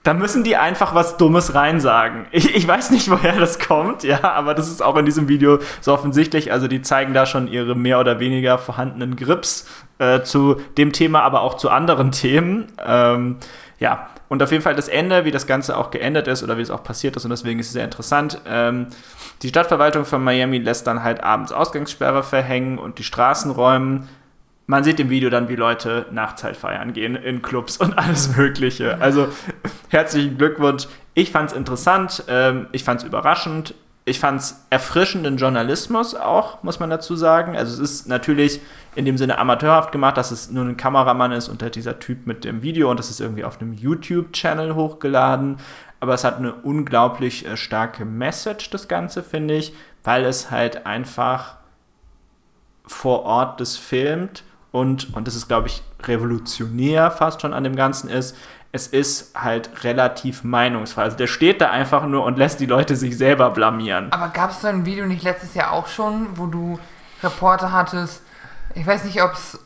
da 0.04 0.14
müssen 0.14 0.46
die 0.46 0.56
einfach 0.56 0.96
was 0.96 1.18
Dummes 1.18 1.54
reinsagen. 1.54 2.28
Ich, 2.32 2.56
ich 2.56 2.66
weiß 2.66 2.92
nicht, 2.92 3.10
woher 3.10 3.38
das 3.38 3.60
kommt, 3.60 4.04
ja, 4.04 4.24
aber 4.24 4.54
das 4.54 4.70
ist 4.70 4.82
auch 4.82 4.96
in 4.96 5.06
diesem 5.06 5.28
Video 5.28 5.60
so 5.82 5.94
offensichtlich. 5.94 6.52
Also 6.54 6.70
die 6.70 6.82
zeigen 6.82 7.14
da 7.14 7.26
schon 7.26 7.50
ihre 7.50 7.76
mehr 7.76 8.00
oder 8.00 8.20
weniger 8.20 8.58
vorhandenen 8.58 9.18
Grips 9.18 9.68
äh, 10.00 10.22
zu 10.22 10.62
dem 10.78 10.94
Thema, 10.94 11.24
aber 11.24 11.42
auch 11.42 11.56
zu 11.56 11.70
anderen 11.70 12.12
Themen. 12.14 12.68
Ähm, 12.86 13.36
ja, 13.80 14.08
und 14.30 14.42
auf 14.42 14.52
jeden 14.52 14.64
Fall 14.64 14.76
das 14.76 14.88
Ende, 14.88 15.26
wie 15.26 15.32
das 15.32 15.46
Ganze 15.46 15.78
auch 15.78 15.92
geendet 15.92 16.28
ist 16.28 16.42
oder 16.42 16.58
wie 16.58 16.62
es 16.62 16.72
auch 16.72 16.84
passiert 16.84 17.18
ist 17.18 17.26
und 17.26 17.32
deswegen 17.32 17.60
ist 17.60 17.68
es 17.68 17.74
sehr 17.74 17.84
interessant. 17.84 18.42
Ähm, 18.48 18.88
die 19.42 19.50
Stadtverwaltung 19.50 20.06
von 20.06 20.24
Miami 20.24 20.58
lässt 20.58 20.88
dann 20.88 21.04
halt 21.04 21.22
abends 21.22 21.52
Ausgangssperre 21.52 22.24
verhängen 22.24 22.78
und 22.78 22.98
die 22.98 23.04
Straßen 23.04 23.52
räumen. 23.52 24.08
Man 24.70 24.84
sieht 24.84 25.00
im 25.00 25.10
Video 25.10 25.30
dann, 25.30 25.48
wie 25.48 25.56
Leute 25.56 26.08
nachts 26.12 26.44
halt 26.44 26.58
feiern 26.58 26.92
gehen 26.92 27.16
in 27.16 27.42
Clubs 27.42 27.78
und 27.78 27.98
alles 27.98 28.36
Mögliche. 28.36 29.00
Also 29.00 29.30
herzlichen 29.88 30.38
Glückwunsch. 30.38 30.88
Ich 31.14 31.32
fand 31.32 31.52
es 31.52 31.56
interessant, 31.56 32.26
ähm, 32.28 32.68
ich 32.74 32.84
fand 32.84 33.00
es 33.00 33.08
überraschend, 33.08 33.74
ich 34.04 34.20
fand 34.20 34.42
es 34.42 34.66
erfrischenden 34.70 35.38
Journalismus 35.38 36.16
auch, 36.16 36.64
muss 36.64 36.82
man 36.82 36.90
dazu 36.90 37.16
sagen. 37.16 37.56
Also 37.56 37.82
es 37.82 37.92
ist 37.92 38.08
natürlich 38.10 38.60
in 38.96 39.06
dem 39.06 39.18
Sinne 39.18 39.38
amateurhaft 39.38 39.94
gemacht, 39.94 40.18
dass 40.18 40.32
es 40.32 40.52
nur 40.52 40.66
ein 40.66 40.76
Kameramann 40.76 41.32
ist 41.32 41.48
und 41.48 41.76
dieser 41.76 42.00
Typ 42.00 42.28
mit 42.28 42.44
dem 42.44 42.62
Video 42.62 42.92
und 42.92 43.00
das 43.00 43.10
ist 43.10 43.22
irgendwie 43.22 43.46
auf 43.46 43.62
einem 43.62 43.72
YouTube-Channel 43.72 44.76
hochgeladen. 44.76 45.58
Aber 46.02 46.14
es 46.14 46.26
hat 46.26 46.38
eine 46.38 46.54
unglaublich 46.54 47.46
äh, 47.46 47.56
starke 47.56 48.04
Message, 48.04 48.70
das 48.70 48.90
Ganze, 48.90 49.24
finde 49.24 49.56
ich, 49.56 49.74
weil 50.04 50.26
es 50.26 50.52
halt 50.52 50.86
einfach 50.86 51.56
vor 52.86 53.24
Ort 53.24 53.62
das 53.62 53.78
filmt 53.78 54.44
und, 54.80 55.14
und 55.16 55.28
das 55.28 55.36
ist, 55.36 55.48
glaube 55.48 55.68
ich, 55.68 55.84
revolutionär 56.04 57.12
fast 57.12 57.42
schon 57.42 57.54
an 57.54 57.64
dem 57.64 57.76
Ganzen 57.76 58.10
ist, 58.10 58.36
es 58.72 58.88
ist 58.88 59.34
halt 59.36 59.84
relativ 59.84 60.44
meinungsfrei. 60.44 61.04
Also 61.04 61.18
der 61.18 61.28
steht 61.28 61.62
da 61.62 61.72
einfach 61.72 62.06
nur 62.06 62.24
und 62.24 62.38
lässt 62.38 62.60
die 62.60 62.66
Leute 62.66 62.96
sich 62.96 63.18
selber 63.18 63.50
blamieren. 63.50 64.12
Aber 64.12 64.28
gab 64.30 64.52
es 64.52 64.62
so 64.62 64.68
ein 64.68 64.86
Video 64.86 65.06
nicht 65.06 65.24
letztes 65.24 65.56
Jahr 65.56 65.72
auch 65.72 65.88
schon, 65.88 66.28
wo 66.36 66.48
du 66.48 66.80
Reporter 67.24 67.72
hattest, 67.72 68.22
ich 68.76 68.86
weiß 68.86 69.06
nicht, 69.06 69.22
ob 69.22 69.32
es 69.32 69.60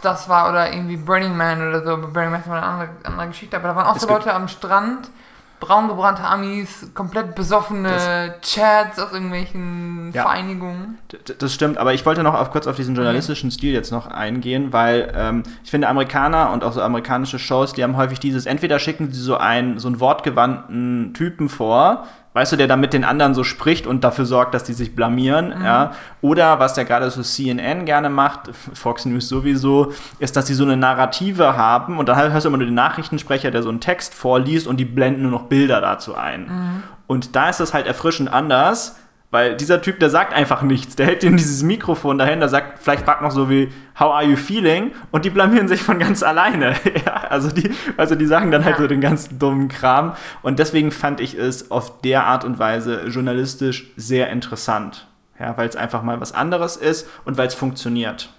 das 0.00 0.28
war 0.28 0.48
oder 0.48 0.72
irgendwie 0.72 0.96
Burning 0.96 1.36
Man 1.36 1.68
oder 1.68 1.84
so, 1.84 1.98
Burning 1.98 2.30
Man 2.30 2.40
ist 2.40 2.46
mal 2.46 2.58
eine 2.58 2.66
andere, 2.66 2.88
andere 3.04 3.28
Geschichte, 3.28 3.56
aber 3.56 3.68
da 3.68 3.76
waren 3.76 3.86
auch 3.86 3.96
es 3.96 4.02
so 4.02 4.08
Leute 4.08 4.32
am 4.32 4.48
Strand, 4.48 5.10
braungebrannte 5.60 6.22
Amis, 6.22 6.90
komplett 6.94 7.34
besoffene 7.34 7.88
das, 7.88 8.40
Chats 8.42 8.98
aus 8.98 9.12
irgendwelchen 9.12 10.12
ja, 10.14 10.22
Vereinigungen. 10.22 10.98
Das 11.38 11.54
stimmt, 11.54 11.78
aber 11.78 11.94
ich 11.94 12.06
wollte 12.06 12.22
noch 12.22 12.34
auf, 12.34 12.50
kurz 12.50 12.66
auf 12.66 12.76
diesen 12.76 12.94
journalistischen 12.94 13.50
Stil 13.50 13.72
jetzt 13.72 13.90
noch 13.90 14.06
eingehen, 14.06 14.72
weil 14.72 15.12
ähm, 15.16 15.42
ich 15.64 15.70
finde 15.70 15.88
Amerikaner 15.88 16.52
und 16.52 16.64
auch 16.64 16.72
so 16.72 16.82
amerikanische 16.82 17.38
Shows, 17.38 17.72
die 17.72 17.82
haben 17.82 17.96
häufig 17.96 18.20
dieses, 18.20 18.46
entweder 18.46 18.78
schicken 18.78 19.10
sie 19.12 19.20
so 19.20 19.36
einen, 19.36 19.78
so 19.78 19.88
einen 19.88 20.00
wortgewandten 20.00 21.14
Typen 21.14 21.48
vor, 21.48 22.06
weißt 22.34 22.52
du, 22.52 22.56
der 22.56 22.66
dann 22.66 22.80
mit 22.80 22.92
den 22.92 23.04
anderen 23.04 23.34
so 23.34 23.42
spricht 23.42 23.86
und 23.86 24.04
dafür 24.04 24.24
sorgt, 24.24 24.54
dass 24.54 24.64
die 24.64 24.72
sich 24.72 24.94
blamieren, 24.94 25.58
mhm. 25.58 25.64
ja. 25.64 25.92
Oder 26.20 26.58
was 26.58 26.74
der 26.74 26.84
gerade 26.84 27.10
so 27.10 27.22
CNN 27.22 27.84
gerne 27.84 28.10
macht, 28.10 28.50
Fox 28.74 29.04
News 29.04 29.28
sowieso, 29.28 29.92
ist, 30.18 30.36
dass 30.36 30.46
sie 30.46 30.54
so 30.54 30.64
eine 30.64 30.76
Narrative 30.76 31.56
haben 31.56 31.98
und 31.98 32.08
dann 32.08 32.32
hörst 32.32 32.44
du 32.44 32.48
immer 32.48 32.58
nur 32.58 32.66
den 32.66 32.74
Nachrichtensprecher, 32.74 33.50
der 33.50 33.62
so 33.62 33.68
einen 33.68 33.80
Text 33.80 34.14
vorliest 34.14 34.66
und 34.66 34.78
die 34.78 34.84
blenden 34.84 35.22
nur 35.22 35.30
noch 35.30 35.44
Bilder 35.44 35.80
dazu 35.80 36.14
ein. 36.14 36.42
Mhm. 36.42 36.82
Und 37.06 37.34
da 37.34 37.48
ist 37.48 37.60
das 37.60 37.74
halt 37.74 37.86
erfrischend 37.86 38.32
anders, 38.32 38.96
weil 39.30 39.56
dieser 39.56 39.82
Typ, 39.82 40.00
der 40.00 40.08
sagt 40.08 40.32
einfach 40.32 40.62
nichts. 40.62 40.96
Der 40.96 41.06
hält 41.06 41.22
dir 41.22 41.30
dieses 41.30 41.62
Mikrofon 41.62 42.16
dahin, 42.16 42.40
der 42.40 42.48
sagt, 42.48 42.78
vielleicht 42.78 43.04
fragt 43.04 43.20
noch 43.20 43.30
so 43.30 43.50
wie, 43.50 43.70
how 43.98 44.14
are 44.14 44.24
you 44.24 44.36
feeling? 44.36 44.92
Und 45.10 45.26
die 45.26 45.30
blamieren 45.30 45.68
sich 45.68 45.82
von 45.82 45.98
ganz 45.98 46.22
alleine. 46.22 46.74
ja, 47.06 47.12
also 47.28 47.50
die, 47.50 47.70
also 47.98 48.14
die 48.14 48.24
sagen 48.24 48.50
dann 48.50 48.64
halt 48.64 48.76
ja. 48.76 48.78
halt 48.78 48.88
so 48.88 48.94
den 48.94 49.02
ganzen 49.02 49.38
dummen 49.38 49.68
Kram. 49.68 50.14
Und 50.40 50.58
deswegen 50.58 50.90
fand 50.90 51.20
ich 51.20 51.34
es 51.34 51.70
auf 51.70 52.00
der 52.00 52.24
Art 52.24 52.44
und 52.44 52.58
Weise 52.58 53.06
journalistisch 53.08 53.90
sehr 53.96 54.30
interessant. 54.30 55.06
Ja, 55.38 55.56
weil 55.56 55.68
es 55.68 55.76
einfach 55.76 56.02
mal 56.02 56.20
was 56.20 56.32
anderes 56.32 56.76
ist 56.76 57.08
und 57.24 57.36
weil 57.36 57.48
es 57.48 57.54
funktioniert. 57.54 58.30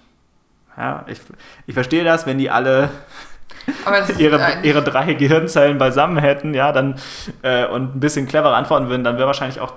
Ja, 0.76 1.04
ich, 1.06 1.20
ich 1.66 1.74
verstehe 1.74 2.04
das, 2.04 2.26
wenn 2.26 2.36
die 2.38 2.50
alle 2.50 2.90
ihre, 4.18 4.40
ihre 4.64 4.82
drei 4.82 5.14
Gehirnzellen 5.14 5.78
beisammen 5.78 6.18
hätten, 6.18 6.52
ja, 6.52 6.72
dann 6.72 6.96
äh, 7.42 7.66
und 7.66 7.96
ein 7.96 8.00
bisschen 8.00 8.26
cleverer 8.26 8.56
antworten 8.56 8.88
würden, 8.88 9.04
dann 9.04 9.16
wäre 9.16 9.26
wahrscheinlich 9.26 9.60
auch 9.60 9.74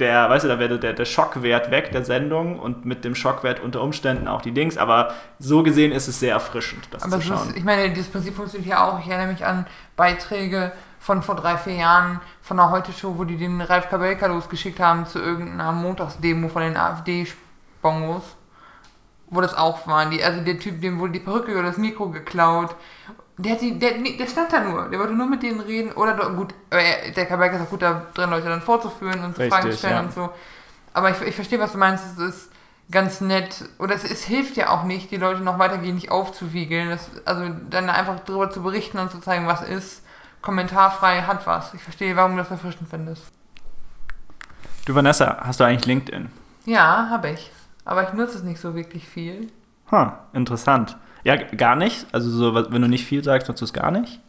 der, 0.00 0.28
weißt 0.30 0.44
du, 0.44 0.48
da 0.48 0.58
wäre 0.58 0.78
der, 0.78 0.92
der 0.92 1.04
Schockwert 1.04 1.70
weg 1.70 1.92
der 1.92 2.04
Sendung 2.04 2.58
und 2.58 2.84
mit 2.84 3.04
dem 3.04 3.14
Schockwert 3.14 3.60
unter 3.60 3.82
Umständen 3.82 4.28
auch 4.28 4.42
die 4.42 4.52
Dings. 4.52 4.78
Aber 4.78 5.14
so 5.38 5.62
gesehen 5.62 5.92
ist 5.92 6.08
es 6.08 6.20
sehr 6.20 6.32
erfrischend, 6.32 6.88
das 6.90 7.02
aber 7.02 7.20
zu 7.20 7.28
schauen. 7.28 7.50
Ist, 7.50 7.56
ich 7.56 7.64
meine, 7.64 7.90
dieses 7.90 8.10
Prinzip 8.10 8.34
funktioniert 8.34 8.70
ja 8.70 8.88
auch. 8.88 8.98
Ich 9.00 9.06
erinnere 9.06 9.32
mich 9.32 9.44
an 9.44 9.66
Beiträge 9.96 10.72
von 10.98 11.22
vor 11.22 11.36
drei, 11.36 11.56
vier 11.56 11.74
Jahren 11.74 12.20
von 12.42 12.56
der 12.56 12.70
Heute-Show, 12.70 13.14
wo 13.16 13.24
die 13.24 13.36
den 13.36 13.60
Ralf 13.60 13.88
Kabelka 13.88 14.26
losgeschickt 14.26 14.80
haben 14.80 15.06
zu 15.06 15.18
irgendeiner 15.18 15.72
Montagsdemo 15.72 16.48
von 16.48 16.62
den 16.62 16.76
AfD-Spongos. 16.76 18.36
Wo 19.32 19.40
das 19.40 19.54
auch 19.54 19.86
war. 19.86 20.06
Die, 20.06 20.22
also 20.24 20.40
der 20.40 20.58
Typ, 20.58 20.80
dem 20.80 20.98
wurde 20.98 21.12
die 21.12 21.20
Perücke 21.20 21.52
oder 21.52 21.68
das 21.68 21.78
Mikro 21.78 22.08
geklaut. 22.08 22.74
Der, 23.42 23.56
die, 23.56 23.78
der, 23.78 23.92
der 23.98 24.26
stand 24.26 24.52
da 24.52 24.60
nur. 24.60 24.88
Der 24.88 24.98
wollte 24.98 25.14
nur 25.14 25.26
mit 25.26 25.42
denen 25.42 25.60
reden. 25.60 25.92
Oder 25.92 26.14
gut, 26.30 26.54
der 26.70 27.26
Kaberg 27.26 27.54
ist 27.54 27.62
auch 27.62 27.70
gut 27.70 27.82
da 27.82 28.06
drin, 28.14 28.30
Leute 28.30 28.48
dann 28.48 28.60
vorzuführen 28.60 29.24
und 29.24 29.36
zu 29.36 29.48
Fragen 29.48 29.72
stellen 29.72 29.94
ja. 29.94 30.00
und 30.00 30.12
so. 30.12 30.30
Aber 30.92 31.10
ich, 31.10 31.20
ich 31.22 31.34
verstehe, 31.34 31.58
was 31.58 31.72
du 31.72 31.78
meinst. 31.78 32.04
Es 32.04 32.18
ist 32.18 32.52
ganz 32.90 33.20
nett. 33.20 33.64
Oder 33.78 33.94
es, 33.94 34.04
es 34.04 34.24
hilft 34.24 34.56
ja 34.56 34.70
auch 34.70 34.84
nicht, 34.84 35.10
die 35.10 35.16
Leute 35.16 35.40
noch 35.40 35.58
weitergehend 35.58 35.94
nicht 35.94 36.10
aufzuwiegeln. 36.10 36.90
Das, 36.90 37.10
also 37.24 37.44
dann 37.70 37.88
einfach 37.88 38.20
darüber 38.20 38.50
zu 38.50 38.62
berichten 38.62 38.98
und 38.98 39.10
zu 39.10 39.20
zeigen, 39.20 39.46
was 39.46 39.62
ist. 39.62 40.02
Kommentarfrei 40.42 41.22
hat 41.22 41.46
was. 41.46 41.74
Ich 41.74 41.82
verstehe, 41.82 42.16
warum 42.16 42.32
du 42.32 42.38
das 42.38 42.50
erfrischend 42.50 42.88
findest. 42.88 43.24
Du, 44.86 44.94
Vanessa, 44.94 45.38
hast 45.40 45.60
du 45.60 45.64
eigentlich 45.64 45.86
LinkedIn? 45.86 46.30
Ja, 46.64 47.08
habe 47.10 47.30
ich. 47.30 47.50
Aber 47.84 48.02
ich 48.02 48.12
nutze 48.12 48.38
es 48.38 48.42
nicht 48.42 48.60
so 48.60 48.74
wirklich 48.74 49.08
viel. 49.08 49.52
Huh, 49.90 50.12
interessant. 50.32 50.96
Ja, 51.24 51.36
gar 51.36 51.76
nicht. 51.76 52.06
Also 52.12 52.30
so, 52.30 52.54
wenn 52.54 52.82
du 52.82 52.88
nicht 52.88 53.04
viel 53.04 53.22
sagst, 53.22 53.48
nutzt 53.48 53.60
du 53.60 53.64
es 53.64 53.72
gar 53.72 53.90
nicht? 53.90 54.20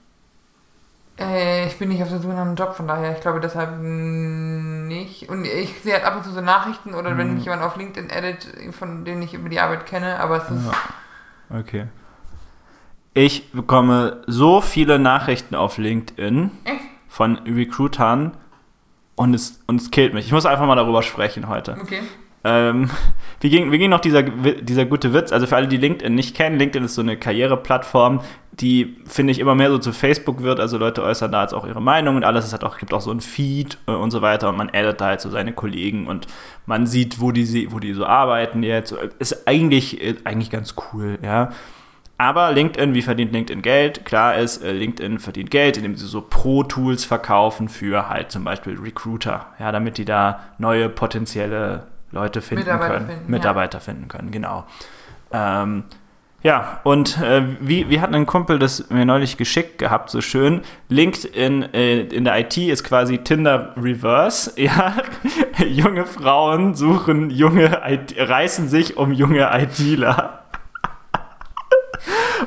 Äh, 1.20 1.68
ich 1.68 1.78
bin 1.78 1.90
nicht 1.90 2.02
auf 2.02 2.10
der 2.10 2.20
Suche 2.20 2.34
nach 2.34 2.42
einem 2.42 2.56
Job, 2.56 2.74
von 2.76 2.88
daher, 2.88 3.14
ich 3.14 3.22
glaube 3.22 3.40
deshalb 3.40 3.80
nicht. 3.80 5.30
Und 5.30 5.46
ich 5.46 5.82
sehe 5.82 5.94
halt 5.94 6.06
ab 6.06 6.18
und 6.18 6.24
zu 6.24 6.32
so 6.32 6.42
Nachrichten 6.42 6.94
oder 6.94 7.12
mhm. 7.12 7.18
wenn 7.18 7.34
mich 7.36 7.46
jemand 7.46 7.64
auf 7.64 7.76
LinkedIn 7.76 8.10
edit, 8.10 8.48
von 8.72 9.06
denen 9.06 9.22
ich 9.22 9.34
über 9.34 9.50
die 9.50 9.60
Arbeit 9.60 9.86
kenne, 9.86 10.20
aber 10.20 10.38
es 10.38 10.50
ist. 10.50 10.66
Ja. 10.66 11.60
Okay. 11.60 11.88
Ich 13.14 13.52
bekomme 13.52 14.22
so 14.28 14.62
viele 14.62 14.98
Nachrichten 14.98 15.54
auf 15.54 15.78
LinkedIn 15.78 16.52
Echt? 16.64 16.80
von 17.10 17.40
Recruitern 17.40 18.38
und 19.16 19.34
es, 19.34 19.62
und 19.68 19.82
es 19.82 19.92
killt 19.92 20.14
mich. 20.14 20.26
Ich 20.26 20.32
muss 20.32 20.46
einfach 20.46 20.66
mal 20.66 20.76
darüber 20.76 21.04
sprechen 21.04 21.50
heute. 21.50 21.78
Okay. 21.82 22.02
Ähm, 22.44 22.90
wie, 23.40 23.50
ging, 23.50 23.72
wie 23.72 23.78
ging 23.78 23.90
noch 23.90 24.00
dieser, 24.00 24.24
dieser 24.24 24.86
gute 24.86 25.14
Witz? 25.14 25.32
Also 25.32 25.46
für 25.46 25.56
alle, 25.56 25.68
die 25.68 25.78
LinkedIn 25.78 26.14
nicht 26.14 26.36
kennen, 26.36 26.58
LinkedIn 26.58 26.86
ist 26.86 26.96
so 26.96 27.02
eine 27.02 27.18
Karriereplattform, 27.18 28.22
die, 28.52 28.98
finde 29.06 29.32
ich, 29.32 29.40
immer 29.40 29.56
mehr 29.56 29.70
so 29.70 29.78
zu 29.78 29.94
Facebook 29.94 30.42
wird. 30.42 30.60
Also 30.60 30.78
Leute 30.78 31.04
äußern 31.04 31.32
da 31.32 31.44
jetzt 31.44 31.54
auch 31.54 31.68
ihre 31.68 31.82
Meinung 31.82 32.16
und 32.16 32.24
alles. 32.24 32.46
Es 32.46 32.54
hat 32.54 32.64
auch, 32.64 32.78
gibt 32.78 32.94
auch 32.94 33.02
so 33.02 33.12
ein 33.12 33.22
Feed 33.22 33.78
äh, 33.88 33.92
und 33.92 34.12
so 34.12 34.22
weiter 34.22 34.50
und 34.50 34.58
man 34.58 34.70
addet 34.70 35.02
da 35.02 35.06
halt 35.08 35.22
so 35.22 35.30
seine 35.30 35.54
Kollegen 35.54 36.08
und 36.08 36.28
man 36.66 36.88
sieht, 36.88 37.22
wo 37.22 37.32
die, 37.32 37.72
wo 37.72 37.80
die 37.80 37.94
so 37.94 38.06
arbeiten 38.06 38.64
jetzt. 38.64 38.92
Ist 39.20 39.48
eigentlich, 39.48 40.02
eigentlich 40.26 40.50
ganz 40.50 40.76
cool, 40.94 41.20
ja. 41.22 41.52
Aber 42.18 42.52
LinkedIn, 42.52 42.94
wie 42.94 43.02
verdient 43.02 43.34
LinkedIn 43.34 43.64
Geld? 43.64 44.06
Klar 44.06 44.36
ist, 44.36 44.64
äh, 44.64 44.72
LinkedIn 44.74 45.18
verdient 45.18 45.50
Geld, 45.50 45.78
indem 45.78 45.96
sie 45.96 46.06
so 46.06 46.22
Pro-Tools 46.22 47.04
verkaufen 47.04 47.68
für 47.68 48.10
halt 48.10 48.32
zum 48.32 48.44
Beispiel 48.44 48.78
Recruiter, 48.78 49.48
ja, 49.60 49.72
damit 49.72 49.98
die 49.98 50.06
da 50.06 50.40
neue 50.60 50.88
potenzielle 50.88 51.88
Leute 52.12 52.41
finden 52.41 52.63
Mitarbeiter 52.63 52.93
können. 52.93 53.08
Finden, 53.08 53.32
Mitarbeiter 53.32 53.78
ja. 53.78 53.84
finden 53.84 54.08
können, 54.08 54.32
genau. 54.32 54.65
Ähm, 55.32 55.84
ja, 56.43 56.80
und 56.84 57.19
äh, 57.19 57.43
wie, 57.60 57.89
wie 57.89 58.02
hat 58.02 58.13
ein 58.13 58.26
Kumpel 58.26 58.58
das 58.58 58.89
mir 58.89 59.06
neulich 59.06 59.38
geschickt 59.38 59.78
gehabt, 59.78 60.10
so 60.10 60.21
schön. 60.21 60.62
LinkedIn 60.89 61.74
äh, 61.74 62.02
in 62.02 62.26
der 62.26 62.39
IT 62.39 62.58
ist 62.58 62.84
quasi 62.84 63.19
Tinder 63.19 63.76
Reverse. 63.78 64.54
Ja, 64.62 64.95
junge 65.65 66.06
Frauen 66.06 66.74
suchen 66.74 67.30
junge, 67.30 67.82
IT, 67.86 68.15
reißen 68.17 68.69
sich 68.69 68.97
um 68.97 69.12
junge 69.12 69.50
ITler. 69.54 70.41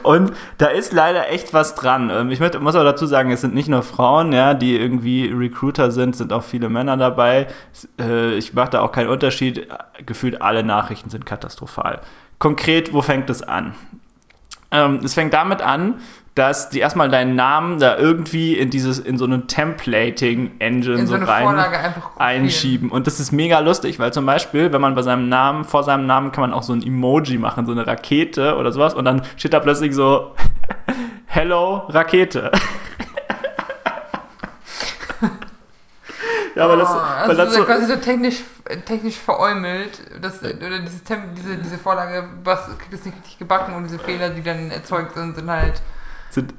Und 0.03 0.33
da 0.59 0.67
ist 0.67 0.93
leider 0.93 1.31
echt 1.31 1.55
was 1.55 1.75
dran. 1.75 2.11
Ähm, 2.11 2.31
ich 2.31 2.41
muss 2.41 2.75
aber 2.75 2.85
dazu 2.85 3.07
sagen, 3.07 3.31
es 3.31 3.41
sind 3.41 3.55
nicht 3.55 3.69
nur 3.69 3.83
Frauen, 3.83 4.33
ja, 4.33 4.55
die 4.55 4.77
irgendwie 4.77 5.27
Recruiter 5.27 5.91
sind, 5.91 6.17
sind 6.17 6.33
auch 6.33 6.43
viele 6.43 6.69
Männer 6.69 6.97
dabei. 6.97 7.47
Äh, 7.99 8.35
ich 8.35 8.55
mache 8.55 8.71
da 8.71 8.81
auch 8.81 8.93
keinen 8.93 9.09
Unterschied. 9.09 9.69
Gefühlt 10.07 10.43
alle 10.43 10.63
Nachrichten 10.65 11.11
sind 11.11 11.27
katastrophal. 11.27 12.01
Konkret, 12.39 12.93
wo 12.93 13.03
fängt 13.03 13.31
es 13.31 13.43
an? 13.43 13.75
Ähm, 14.71 15.01
es 15.05 15.15
fängt 15.15 15.33
damit 15.33 15.63
an, 15.63 16.01
dass 16.35 16.69
die 16.69 16.81
erstmal 16.81 17.09
deinen 17.11 17.37
Namen 17.37 17.79
da 17.79 17.97
irgendwie 17.97 18.59
in 18.59 18.69
dieses 18.71 18.99
in 18.99 19.19
so 19.19 19.25
eine 19.25 19.47
Templating-Engine 19.47 21.07
so, 21.07 21.17
so 21.17 21.25
rein 21.25 21.65
einschieben. 22.19 22.91
Und 22.91 23.07
das 23.07 23.21
ist 23.21 23.31
mega 23.31 23.61
lustig, 23.61 24.01
weil 24.01 24.13
zum 24.13 24.27
Beispiel, 24.27 24.73
wenn 24.73 24.81
man 24.81 24.97
bei 24.97 25.03
seinem 25.03 25.29
Namen, 25.29 25.65
vor 25.65 25.85
seinem 25.85 26.07
Namen 26.07 26.33
kann 26.33 26.43
man 26.43 26.53
auch 26.53 26.65
so 26.65 26.73
ein 26.73 26.83
Emoji 26.83 27.39
machen, 27.39 27.67
so 27.67 27.73
eine 27.73 27.87
Rakete 27.87 28.57
oder 28.57 28.73
sowas, 28.73 28.95
und 28.95 29.05
dann 29.05 29.23
steht 29.37 29.53
da 29.53 29.61
plötzlich 29.61 29.95
so 29.95 30.35
Hello 31.27 31.85
Rakete. 31.89 32.51
Ja, 36.57 36.67
aber 36.67 36.77
das, 36.77 36.89
Oh, 36.89 36.95
weil 36.95 37.31
also 37.31 37.35
das 37.35 37.55
so, 37.55 37.65
quasi 37.65 37.87
so 37.87 37.97
technisch, 37.97 38.37
technisch 38.87 39.17
veräumelt, 39.17 40.01
das, 40.23 40.41
oder 40.41 40.79
dieses 40.79 41.03
Tem 41.03 41.35
diese, 41.37 41.57
diese 41.57 41.79
Vorlage, 41.79 42.29
was 42.45 42.67
kriegt 42.79 42.95
es 42.95 43.05
nicht 43.05 43.17
richtig 43.17 43.39
gebacken 43.41 43.75
und 43.75 43.83
diese 43.83 43.99
Fehler, 43.99 44.31
die 44.31 44.41
dann 44.41 44.71
erzeugt 44.71 45.15
sind, 45.15 45.35
sind 45.35 45.51
halt. 45.51 45.83
Sind, 46.35 46.55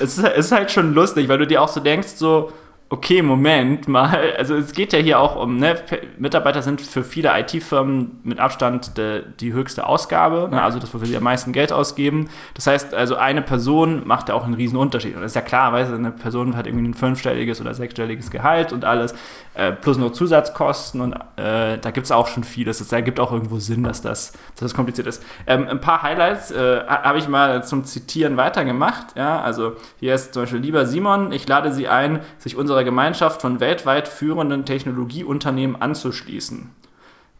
es, 0.00 0.18
ist, 0.18 0.24
es 0.24 0.46
ist 0.46 0.52
halt 0.52 0.70
schon 0.70 0.94
lustig, 0.94 1.28
weil 1.28 1.38
du 1.38 1.46
dir 1.46 1.62
auch 1.62 1.68
so 1.68 1.80
denkst, 1.80 2.08
so, 2.16 2.52
okay, 2.92 3.22
Moment 3.22 3.88
mal, 3.88 4.34
also 4.36 4.54
es 4.54 4.74
geht 4.74 4.92
ja 4.92 4.98
hier 4.98 5.18
auch 5.18 5.34
um, 5.34 5.56
ne, 5.56 5.76
Mitarbeiter 6.18 6.60
sind 6.60 6.82
für 6.82 7.02
viele 7.02 7.30
IT-Firmen 7.40 8.20
mit 8.22 8.38
Abstand 8.38 8.98
de, 8.98 9.22
die 9.40 9.54
höchste 9.54 9.86
Ausgabe, 9.86 10.48
ne, 10.50 10.62
also 10.62 10.78
das, 10.78 10.92
wofür 10.92 11.06
sie 11.06 11.16
am 11.16 11.22
meisten 11.22 11.52
Geld 11.52 11.72
ausgeben. 11.72 12.28
Das 12.52 12.66
heißt, 12.66 12.92
also 12.92 13.16
eine 13.16 13.40
Person 13.40 14.06
macht 14.06 14.28
ja 14.28 14.34
auch 14.34 14.44
einen 14.44 14.52
riesen 14.52 14.76
Unterschied. 14.76 15.14
Und 15.16 15.22
das 15.22 15.30
ist 15.30 15.36
ja 15.36 15.40
klar, 15.40 15.70
du, 15.72 15.94
eine 15.94 16.10
Person 16.10 16.54
hat 16.54 16.66
irgendwie 16.66 16.86
ein 16.86 16.92
fünfstelliges 16.92 17.62
oder 17.62 17.72
sechsstelliges 17.72 18.30
Gehalt 18.30 18.74
und 18.74 18.84
alles, 18.84 19.14
äh, 19.54 19.72
plus 19.72 19.96
noch 19.96 20.12
Zusatzkosten 20.12 21.00
und 21.00 21.14
äh, 21.36 21.78
da 21.78 21.90
gibt 21.92 22.04
es 22.04 22.12
auch 22.12 22.26
schon 22.26 22.44
vieles. 22.44 22.82
Es 22.82 22.92
ergibt 22.92 23.20
auch 23.20 23.32
irgendwo 23.32 23.58
Sinn, 23.58 23.84
dass 23.84 24.02
das, 24.02 24.32
dass 24.32 24.60
das 24.60 24.74
kompliziert 24.74 25.06
ist. 25.06 25.22
Ähm, 25.46 25.66
ein 25.66 25.80
paar 25.80 26.02
Highlights 26.02 26.50
äh, 26.50 26.84
habe 26.86 27.18
ich 27.18 27.26
mal 27.26 27.64
zum 27.64 27.84
Zitieren 27.84 28.36
weitergemacht. 28.36 29.16
Ja, 29.16 29.40
also 29.40 29.76
hier 29.98 30.14
ist 30.14 30.34
zum 30.34 30.42
Beispiel, 30.42 30.60
lieber 30.60 30.84
Simon, 30.84 31.32
ich 31.32 31.48
lade 31.48 31.72
Sie 31.72 31.88
ein, 31.88 32.20
sich 32.38 32.56
unserer 32.56 32.81
Gemeinschaft 32.84 33.40
von 33.40 33.60
weltweit 33.60 34.08
führenden 34.08 34.64
Technologieunternehmen 34.64 35.80
anzuschließen. 35.80 36.70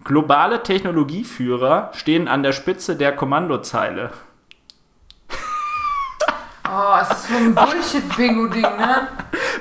Globale 0.04 0.62
Technologieführer 0.62 1.90
stehen 1.94 2.26
an 2.28 2.42
der 2.42 2.52
Spitze 2.52 2.96
der 2.96 3.14
Kommandozeile. 3.14 4.10
Oh, 6.74 6.94
es 7.02 7.10
ist 7.10 7.28
so 7.28 7.36
ein 7.36 7.54
Bullshit-Bingo-Ding, 7.54 8.62
ne? 8.62 9.08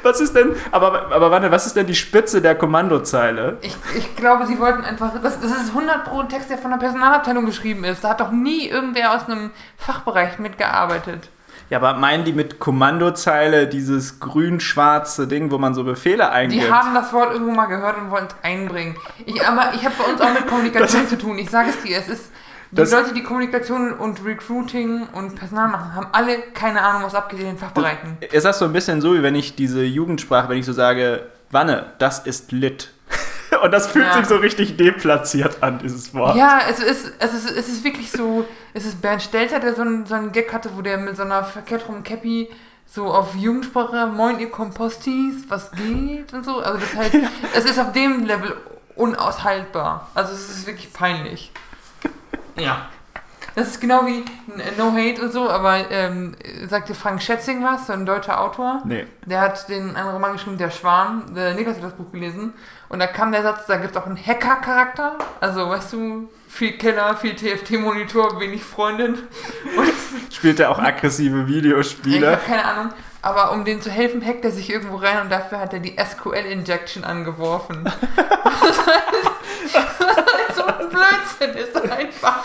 Was 0.02 0.22
ist 0.22 0.34
denn, 0.34 0.56
aber, 0.72 1.12
aber 1.12 1.30
warte, 1.30 1.52
was 1.52 1.65
ist 1.65 1.76
denn 1.76 1.86
die 1.86 1.96
Spitze 1.96 2.41
der 2.41 2.56
Kommandozeile? 2.56 3.58
Ich, 3.62 3.76
ich 3.98 4.15
glaube, 4.15 4.46
sie 4.46 4.58
wollten 4.60 4.86
einfach. 4.86 5.12
Das, 5.22 5.41
das 5.41 5.52
ist 5.52 5.70
100 5.70 6.06
Pro 6.06 6.22
ein 6.22 6.30
Text, 6.30 6.50
der 6.50 6.58
von 6.58 6.72
der 6.72 6.78
Personalabteilung 6.78 7.46
geschrieben 7.46 7.84
ist. 7.84 8.04
Da 8.04 8.12
hat 8.12 8.22
doch 8.22 8.32
nie 8.32 8.67
irgendwer 8.67 9.13
aus 9.13 9.28
einem 9.28 9.52
Fachbereich 9.78 10.39
mitgearbeitet. 10.39 11.28
Ja, 11.71 11.77
aber 11.77 11.93
meinen 11.93 12.25
die 12.25 12.34
mit 12.34 12.60
Kommandozeile 12.60 13.65
dieses 13.65 14.19
grün-schwarze 14.19 15.25
Ding, 15.25 15.51
wo 15.51 15.57
man 15.57 15.73
so 15.73 15.86
Befehle 15.86 16.29
eingibt? 16.29 16.62
Die 16.63 16.69
haben 16.69 16.93
das 16.93 17.13
Wort 17.13 17.31
irgendwo 17.31 17.53
mal 17.53 17.67
gehört 17.67 17.97
und 17.97 18.12
wollten 18.12 18.27
es 18.27 18.36
einbringen. 18.43 18.97
Ich, 19.25 19.41
aber 19.47 19.73
ich 19.73 19.86
habe 19.86 19.95
bei 19.97 20.12
uns 20.12 20.19
auch 20.19 20.34
mit 20.34 20.47
Kommunikation 20.47 21.07
zu 21.07 21.17
tun. 21.17 21.39
Ich 21.39 21.49
sage 21.49 21.69
es 21.69 21.81
dir, 21.81 21.97
es 21.97 22.10
ist. 22.10 22.25
Die 22.71 22.75
Das- 22.75 22.91
Leute, 22.91 23.13
die 23.13 23.23
Kommunikation 23.23 23.93
und 23.93 24.23
Recruiting 24.25 25.07
und 25.13 25.36
Personal 25.36 25.69
machen, 25.69 25.95
haben 25.95 26.07
alle 26.12 26.39
keine 26.53 26.81
Ahnung, 26.81 27.03
was 27.03 27.15
abgeht 27.15 27.39
in 27.39 27.45
den 27.47 27.57
Fachbereichen. 27.57 28.17
Ist 28.31 28.45
das 28.45 28.60
so 28.60 28.65
ein 28.65 28.73
bisschen 28.73 28.99
so, 29.01 29.13
wie 29.13 29.23
wenn 29.23 29.36
ich 29.36 29.55
diese 29.55 29.81
Jugendsprache, 29.84 30.49
wenn 30.49 30.57
ich 30.57 30.65
so 30.65 30.73
sage, 30.73 31.27
Wanne, 31.51 31.88
das 31.99 32.19
ist 32.19 32.51
lit. 32.51 32.91
Und 33.63 33.71
das 33.71 33.88
fühlt 33.88 34.05
Ja. 34.07 34.17
sich 34.17 34.25
so 34.25 34.36
richtig 34.38 34.75
deplatziert 34.77 35.57
an, 35.62 35.79
dieses 35.79 36.13
Wort. 36.13 36.36
Ja, 36.38 36.60
es 36.69 36.79
ist, 36.79 37.13
es 37.19 37.34
ist, 37.34 37.49
es 37.51 37.67
ist 37.69 37.84
wirklich 37.84 38.12
so, 38.12 38.45
es 38.73 38.86
ist 38.86 39.01
Bernd 39.01 39.21
Stelter, 39.21 39.60
der 39.60 39.75
so 39.75 39.81
einen, 39.81 40.05
so 40.05 40.15
einen 40.15 40.31
Gag 40.31 40.53
hatte, 40.53 40.71
wo 40.75 40.81
der 40.81 40.97
mit 40.97 41.17
so 41.17 41.23
einer 41.23 41.43
verkehrt 41.43 41.88
rum 41.88 42.03
Cappy 42.03 42.49
so 42.86 43.07
auf 43.07 43.36
Jugendsprache, 43.36 44.07
moin 44.07 44.39
ihr 44.39 44.51
Kompostis, 44.51 45.45
was 45.47 45.71
geht 45.71 46.34
und 46.34 46.43
so. 46.43 46.60
Also 46.60 46.77
das 46.77 46.95
halt, 46.95 47.13
es 47.55 47.65
ist 47.65 47.79
auf 47.79 47.93
dem 47.93 48.25
Level 48.25 48.57
unaushaltbar. 48.95 50.10
Also 50.13 50.34
es 50.34 50.49
ist 50.49 50.67
wirklich 50.67 50.91
peinlich. 50.91 51.51
Ja. 52.57 52.89
Das 53.55 53.67
ist 53.67 53.81
genau 53.81 54.05
wie 54.05 54.23
No 54.77 54.93
Hate 54.93 55.21
und 55.21 55.34
so, 55.34 55.49
aber 55.49 55.89
ähm, 55.91 56.36
sagt 56.69 56.88
dir 56.88 56.95
Frank 56.95 57.21
Schätzing 57.21 57.63
was, 57.63 57.88
so 57.88 57.93
ein 57.93 58.05
deutscher 58.05 58.39
Autor? 58.39 58.81
Nee. 58.86 59.05
Der 59.25 59.41
hat 59.41 59.67
den 59.67 59.95
einen 59.95 60.10
Roman 60.10 60.34
geschrieben, 60.34 60.57
Der 60.57 60.69
Schwan. 60.69 61.34
Der 61.34 61.53
Niklas 61.53 61.77
hat 61.77 61.84
das 61.84 61.93
Buch 61.93 62.12
gelesen. 62.12 62.53
Und 62.88 62.99
da 62.99 63.07
kam 63.07 63.31
der 63.31 63.43
Satz, 63.43 63.65
da 63.65 63.77
gibt 63.77 63.91
es 63.91 64.01
auch 64.01 64.05
einen 64.05 64.17
Hacker-Charakter. 64.17 65.17
Also, 65.41 65.69
weißt 65.69 65.93
du, 65.93 66.29
viel 66.51 66.77
Keller, 66.77 67.15
viel 67.15 67.35
TFT-Monitor, 67.35 68.39
wenig 68.39 68.63
Freundin. 68.63 69.13
Und 69.77 69.93
Spielt 70.31 70.59
er 70.59 70.69
auch 70.69 70.79
aggressive 70.79 71.43
ich 71.43 71.47
Videospiele? 71.47 72.31
habe 72.31 72.41
keine 72.45 72.65
Ahnung. 72.65 72.93
Aber 73.21 73.51
um 73.51 73.63
denen 73.65 73.81
zu 73.81 73.89
helfen, 73.89 74.25
hackt 74.25 74.43
er 74.43 74.51
sich 74.51 74.69
irgendwo 74.69 74.97
rein 74.97 75.21
und 75.21 75.29
dafür 75.29 75.59
hat 75.59 75.73
er 75.73 75.79
die 75.79 75.95
SQL-Injection 75.97 77.03
angeworfen. 77.03 77.83
das 78.15 78.69
ist 78.69 78.87
halt, 78.87 80.55
so 80.55 80.65
ein 80.65 80.89
Blödsinn. 80.89 81.71
Das 81.73 81.83
ist 81.83 81.91
einfach. 81.91 82.43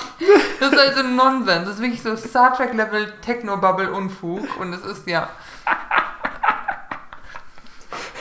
Das 0.61 0.73
ist 0.73 0.79
halt 0.79 0.95
so 0.95 1.01
ein 1.01 1.17
Nonsens. 1.17 1.65
Das 1.65 1.75
ist 1.77 1.83
wirklich 1.83 2.03
so 2.03 2.15
Star 2.17 2.55
Trek-Level 2.55 3.15
Techno-Bubble-Unfug. 3.23 4.61
Und 4.61 4.73
es 4.73 4.85
ist 4.85 5.07
ja. 5.07 5.31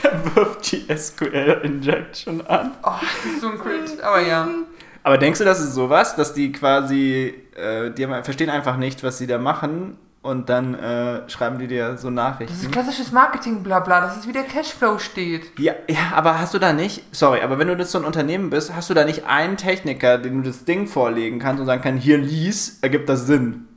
Er 0.02 0.34
wirft 0.34 0.72
die 0.72 0.86
SQL-Injection 0.94 2.46
an. 2.46 2.74
Oh, 2.82 2.92
das 3.00 3.32
ist 3.32 3.40
so 3.40 3.50
ein 3.50 3.58
Crit. 3.58 4.00
Aber 4.02 4.20
ja. 4.20 4.48
Aber 5.06 5.18
denkst 5.18 5.38
du, 5.38 5.44
das 5.44 5.60
ist 5.60 5.74
sowas, 5.74 6.16
dass 6.16 6.34
die 6.34 6.50
quasi, 6.50 7.32
äh, 7.54 7.92
die 7.92 8.04
haben, 8.04 8.24
verstehen 8.24 8.50
einfach 8.50 8.76
nicht, 8.76 9.04
was 9.04 9.18
sie 9.18 9.28
da 9.28 9.38
machen 9.38 9.96
und 10.20 10.48
dann 10.48 10.74
äh, 10.74 11.30
schreiben 11.30 11.60
die 11.60 11.68
dir 11.68 11.90
so 11.90 11.92
Das 11.92 12.02
ist 12.06 12.10
Nachrichten? 12.10 12.70
klassisches 12.72 13.12
Marketing, 13.12 13.62
bla 13.62 13.78
bla. 13.78 14.00
Das 14.00 14.16
ist 14.16 14.26
wie 14.26 14.32
der 14.32 14.42
Cashflow 14.42 14.98
steht. 14.98 15.56
Ja, 15.60 15.74
ja, 15.88 16.10
aber 16.12 16.40
hast 16.40 16.54
du 16.54 16.58
da 16.58 16.72
nicht, 16.72 17.04
sorry, 17.12 17.40
aber 17.42 17.56
wenn 17.60 17.68
du 17.68 17.74
jetzt 17.74 17.92
so 17.92 17.98
ein 18.00 18.04
Unternehmen 18.04 18.50
bist, 18.50 18.74
hast 18.74 18.90
du 18.90 18.94
da 18.94 19.04
nicht 19.04 19.26
einen 19.26 19.56
Techniker, 19.56 20.18
den 20.18 20.42
du 20.42 20.48
das 20.50 20.64
Ding 20.64 20.88
vorlegen 20.88 21.38
kannst 21.38 21.60
und 21.60 21.66
sagen 21.66 21.82
kann, 21.82 21.98
hier 21.98 22.18
lies, 22.18 22.80
ergibt 22.82 23.08
das 23.08 23.28
Sinn? 23.28 23.68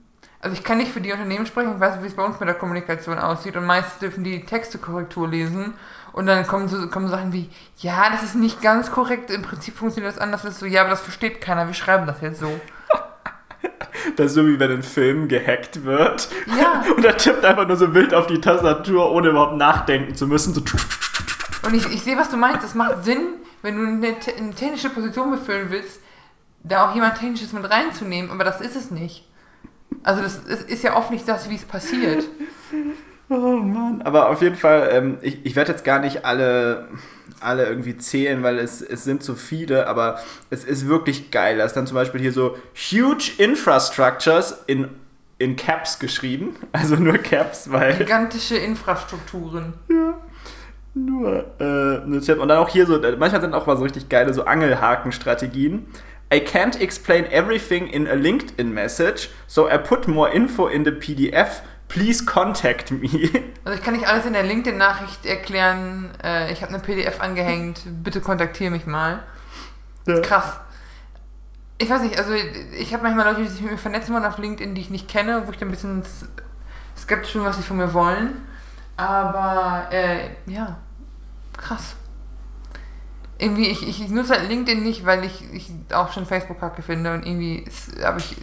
Also 0.41 0.55
ich 0.55 0.63
kann 0.63 0.79
nicht 0.79 0.91
für 0.91 1.01
die 1.01 1.11
Unternehmen 1.11 1.45
sprechen, 1.45 1.73
ich 1.75 1.79
weiß, 1.79 2.01
wie 2.01 2.07
es 2.07 2.15
bei 2.15 2.25
uns 2.25 2.39
mit 2.39 2.47
der 2.49 2.55
Kommunikation 2.55 3.19
aussieht. 3.19 3.55
Und 3.55 3.65
meist 3.65 4.01
dürfen 4.01 4.23
die 4.23 4.45
Textekorrektur 4.45 5.27
lesen. 5.27 5.73
Und 6.19 6.25
dann 6.25 6.45
kommen 6.45 6.67
so 6.67 6.85
kommen 6.89 7.07
Sachen 7.07 7.31
wie, 7.31 7.49
ja, 7.77 8.09
das 8.09 8.23
ist 8.23 8.35
nicht 8.35 8.61
ganz 8.61 8.91
korrekt, 8.91 9.31
im 9.31 9.41
Prinzip 9.41 9.77
funktioniert 9.77 10.13
das 10.13 10.21
anders. 10.21 10.41
Das 10.41 10.55
ist 10.55 10.59
so, 10.59 10.65
ja, 10.65 10.81
aber 10.81 10.89
das 10.89 10.99
versteht 10.99 11.39
keiner, 11.39 11.65
wir 11.65 11.73
schreiben 11.73 12.05
das 12.07 12.19
jetzt 12.19 12.41
so. 12.41 12.59
Das 14.17 14.27
ist 14.27 14.33
so 14.33 14.45
wie 14.45 14.59
wenn 14.59 14.71
ein 14.71 14.83
Film 14.83 15.29
gehackt 15.29 15.85
wird 15.85 16.27
Ja. 16.45 16.83
und 16.95 17.05
er 17.05 17.15
tippt 17.15 17.45
einfach 17.45 17.65
nur 17.67 17.77
so 17.77 17.93
wild 17.93 18.13
auf 18.13 18.27
die 18.27 18.41
Tastatur, 18.41 19.11
ohne 19.11 19.29
überhaupt 19.29 19.55
nachdenken 19.55 20.13
zu 20.13 20.27
müssen. 20.27 20.53
So 20.53 20.61
Und 21.65 21.73
ich, 21.73 21.85
ich 21.85 22.03
sehe, 22.03 22.17
was 22.17 22.29
du 22.29 22.35
meinst. 22.35 22.63
Das 22.63 22.75
macht 22.75 23.05
Sinn, 23.05 23.35
wenn 23.61 23.77
du 23.77 23.87
eine, 23.87 24.17
eine 24.37 24.53
technische 24.53 24.89
Position 24.89 25.31
befüllen 25.31 25.67
willst, 25.69 26.01
da 26.63 26.89
auch 26.89 26.95
jemand 26.95 27.17
Technisches 27.17 27.53
mit 27.53 27.69
reinzunehmen, 27.69 28.29
aber 28.29 28.43
das 28.43 28.59
ist 28.59 28.75
es 28.75 28.91
nicht. 28.91 29.25
Also 30.03 30.21
das 30.21 30.37
ist, 30.39 30.69
ist 30.69 30.83
ja 30.83 30.97
oft 30.97 31.11
nicht 31.11 31.25
das, 31.29 31.49
wie 31.49 31.55
es 31.55 31.63
passiert. 31.63 32.25
Oh 33.29 33.57
Mann. 33.57 34.01
Aber 34.03 34.29
auf 34.29 34.41
jeden 34.41 34.55
Fall, 34.55 34.89
ähm, 34.91 35.17
ich, 35.21 35.45
ich 35.45 35.55
werde 35.55 35.71
jetzt 35.71 35.83
gar 35.83 35.99
nicht 35.99 36.25
alle, 36.25 36.87
alle 37.39 37.67
irgendwie 37.67 37.95
zählen, 37.97 38.41
weil 38.41 38.57
es, 38.57 38.81
es 38.81 39.03
sind 39.03 39.23
zu 39.23 39.35
viele, 39.35 39.87
aber 39.87 40.19
es 40.49 40.63
ist 40.63 40.87
wirklich 40.87 41.29
geil. 41.29 41.57
Da 41.57 41.65
ist 41.65 41.73
dann 41.73 41.85
zum 41.85 41.95
Beispiel 41.95 42.19
hier 42.21 42.33
so 42.33 42.57
Huge 42.73 43.33
Infrastructures 43.37 44.63
in, 44.65 44.89
in 45.37 45.55
Caps 45.55 45.99
geschrieben. 45.99 46.55
Also 46.71 46.95
nur 46.95 47.19
Caps, 47.19 47.71
weil 47.71 47.97
Gigantische 47.97 48.57
Infrastrukturen. 48.57 49.73
nur 50.95 51.45
äh, 51.59 52.03
eine 52.03 52.21
Tipp. 52.21 52.39
Und 52.39 52.47
dann 52.47 52.57
auch 52.57 52.69
hier 52.69 52.87
so, 52.87 52.99
manchmal 53.17 53.41
sind 53.41 53.53
auch 53.53 53.67
mal 53.67 53.77
so 53.77 53.83
richtig 53.83 54.09
geile 54.09 54.33
so 54.33 54.45
Angelhaken-Strategien. 54.45 55.85
I 56.33 56.37
can't 56.39 56.79
explain 56.79 57.25
everything 57.25 57.87
in 57.87 58.07
a 58.07 58.13
LinkedIn 58.13 58.71
message, 58.71 59.29
so 59.47 59.67
I 59.67 59.77
put 59.77 60.07
more 60.07 60.31
info 60.31 60.67
in 60.67 60.85
the 60.85 60.91
PDF. 60.91 61.61
Please 61.89 62.23
contact 62.23 62.91
me. 62.91 63.09
Also 63.65 63.77
ich 63.77 63.83
kann 63.83 63.95
nicht 63.95 64.07
alles 64.07 64.25
in 64.25 64.33
der 64.33 64.43
LinkedIn-Nachricht 64.43 65.25
erklären. 65.25 66.11
Äh, 66.23 66.53
ich 66.53 66.61
habe 66.61 66.73
eine 66.73 66.81
PDF 66.81 67.19
angehängt. 67.19 67.81
Bitte 68.03 68.21
kontaktiere 68.21 68.71
mich 68.71 68.85
mal. 68.85 69.23
Ja. 70.05 70.21
Krass. 70.21 70.59
Ich 71.79 71.89
weiß 71.89 72.01
nicht, 72.01 72.17
also 72.17 72.33
ich 72.33 72.93
habe 72.93 73.03
manchmal 73.03 73.25
Leute, 73.25 73.41
die 73.41 73.47
sich 73.47 73.61
mit 73.61 73.71
mir 73.71 73.77
vernetzen 73.77 74.13
wollen 74.13 74.25
auf 74.25 74.37
LinkedIn, 74.37 74.75
die 74.75 74.81
ich 74.81 74.89
nicht 74.89 75.07
kenne, 75.07 75.43
wo 75.45 75.51
ich 75.51 75.57
dann 75.57 75.69
ein 75.69 75.71
bisschen 75.71 76.03
skeptisch 76.97 77.33
bin, 77.33 77.43
was 77.43 77.57
sie 77.57 77.63
von 77.63 77.77
mir 77.77 77.93
wollen. 77.93 78.45
Aber 78.97 79.87
äh, 79.91 80.29
ja, 80.45 80.77
krass. 81.57 81.95
Irgendwie, 83.37 83.67
ich, 83.67 83.87
ich 83.87 84.09
nutze 84.09 84.33
halt 84.33 84.49
LinkedIn 84.49 84.83
nicht, 84.83 85.05
weil 85.05 85.23
ich, 85.23 85.43
ich 85.53 85.71
auch 85.93 86.11
schon 86.11 86.25
Facebook 86.25 86.59
kacke 86.59 86.81
finde 86.81 87.13
und 87.13 87.25
irgendwie 87.25 87.65
habe 88.03 88.19
ich 88.19 88.35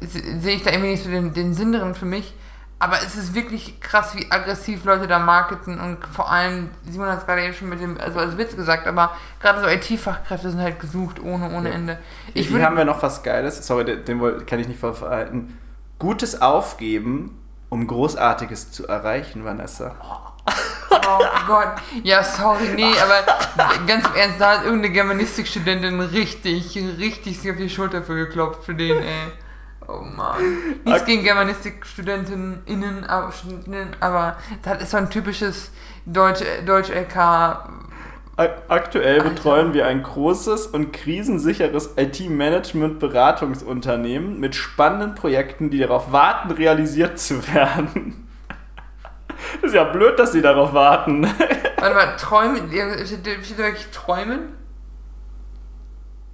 sehe 0.00 0.56
ich 0.56 0.62
da 0.62 0.70
irgendwie 0.70 0.90
nicht 0.90 1.04
so 1.04 1.10
den, 1.10 1.32
den 1.32 1.54
Sinn 1.54 1.72
drin 1.72 1.94
für 1.94 2.06
mich. 2.06 2.34
Aber 2.80 2.96
es 3.04 3.16
ist 3.16 3.34
wirklich 3.34 3.80
krass, 3.80 4.14
wie 4.14 4.30
aggressiv 4.30 4.84
Leute 4.84 5.08
da 5.08 5.18
marketen 5.18 5.80
und 5.80 5.98
vor 6.06 6.30
allem, 6.30 6.70
Simon 6.88 7.08
hat 7.08 7.18
es 7.18 7.26
gerade 7.26 7.42
eben 7.42 7.52
schon 7.52 7.68
mit 7.68 7.80
dem, 7.80 8.00
also 8.00 8.20
als 8.20 8.38
Witz 8.38 8.54
gesagt, 8.54 8.86
aber 8.86 9.16
gerade 9.40 9.60
so 9.60 9.66
IT-Fachkräfte 9.66 10.50
sind 10.50 10.60
halt 10.60 10.78
gesucht 10.78 11.20
ohne, 11.20 11.50
ohne 11.56 11.70
Ja. 11.70 11.74
Ende. 11.74 11.98
Ich 12.34 12.48
Hier 12.48 12.64
haben 12.64 12.76
wir 12.76 12.84
noch 12.84 13.02
was 13.02 13.24
Geiles. 13.24 13.66
Sorry, 13.66 13.84
den, 13.84 14.46
kann 14.46 14.60
ich 14.60 14.68
nicht 14.68 14.78
verhalten. 14.78 15.58
Gutes 15.98 16.40
Aufgeben, 16.40 17.36
um 17.68 17.84
Großartiges 17.84 18.70
zu 18.70 18.86
erreichen, 18.86 19.44
Vanessa. 19.44 19.96
oh 20.92 21.24
Gott, 21.48 21.72
ja, 22.04 22.22
sorry, 22.22 22.68
nee, 22.76 22.94
aber 23.02 23.76
ganz 23.88 24.06
im 24.06 24.14
Ernst, 24.14 24.40
da 24.40 24.52
hat 24.52 24.64
irgendeine 24.64 24.94
Germanistikstudentin 24.94 26.00
richtig, 26.00 26.78
richtig 26.98 27.40
sich 27.40 27.50
auf 27.50 27.56
die 27.56 27.68
Schulter 27.68 28.02
für 28.02 28.14
geklopft 28.14 28.62
für 28.62 28.76
den, 28.76 28.98
ey. 28.98 29.32
Oh 29.88 30.02
Mann. 30.02 30.42
Nichts 30.84 31.06
gegen 31.06 31.22
Germanistikstudentinnen, 31.22 32.62
innen, 32.66 33.06
aber, 34.00 34.36
das 34.62 34.82
ist 34.82 34.90
so 34.90 34.98
ein 34.98 35.08
typisches 35.08 35.70
Deutsch, 36.04 36.42
Deutsch 36.66 36.90
Aktuell 38.68 39.22
betreuen 39.22 39.72
wir 39.72 39.86
ein 39.86 40.02
großes 40.02 40.66
und 40.68 40.92
krisensicheres 40.92 41.94
IT-Management-Beratungsunternehmen 41.96 44.38
mit 44.38 44.54
spannenden 44.54 45.14
Projekten, 45.14 45.70
die 45.70 45.78
darauf 45.78 46.12
warten, 46.12 46.50
realisiert 46.52 47.18
zu 47.18 47.48
werden. 47.52 48.26
Das 49.62 49.70
ist 49.70 49.74
ja 49.74 49.84
blöd, 49.84 50.18
dass 50.18 50.32
sie 50.32 50.42
darauf 50.42 50.74
warten. 50.74 51.24
Warte 51.78 51.94
mal, 51.94 52.16
träumen, 52.16 52.68
steht 52.68 53.24
da 53.24 53.30
wirklich 53.62 53.86
träumen? 53.92 54.57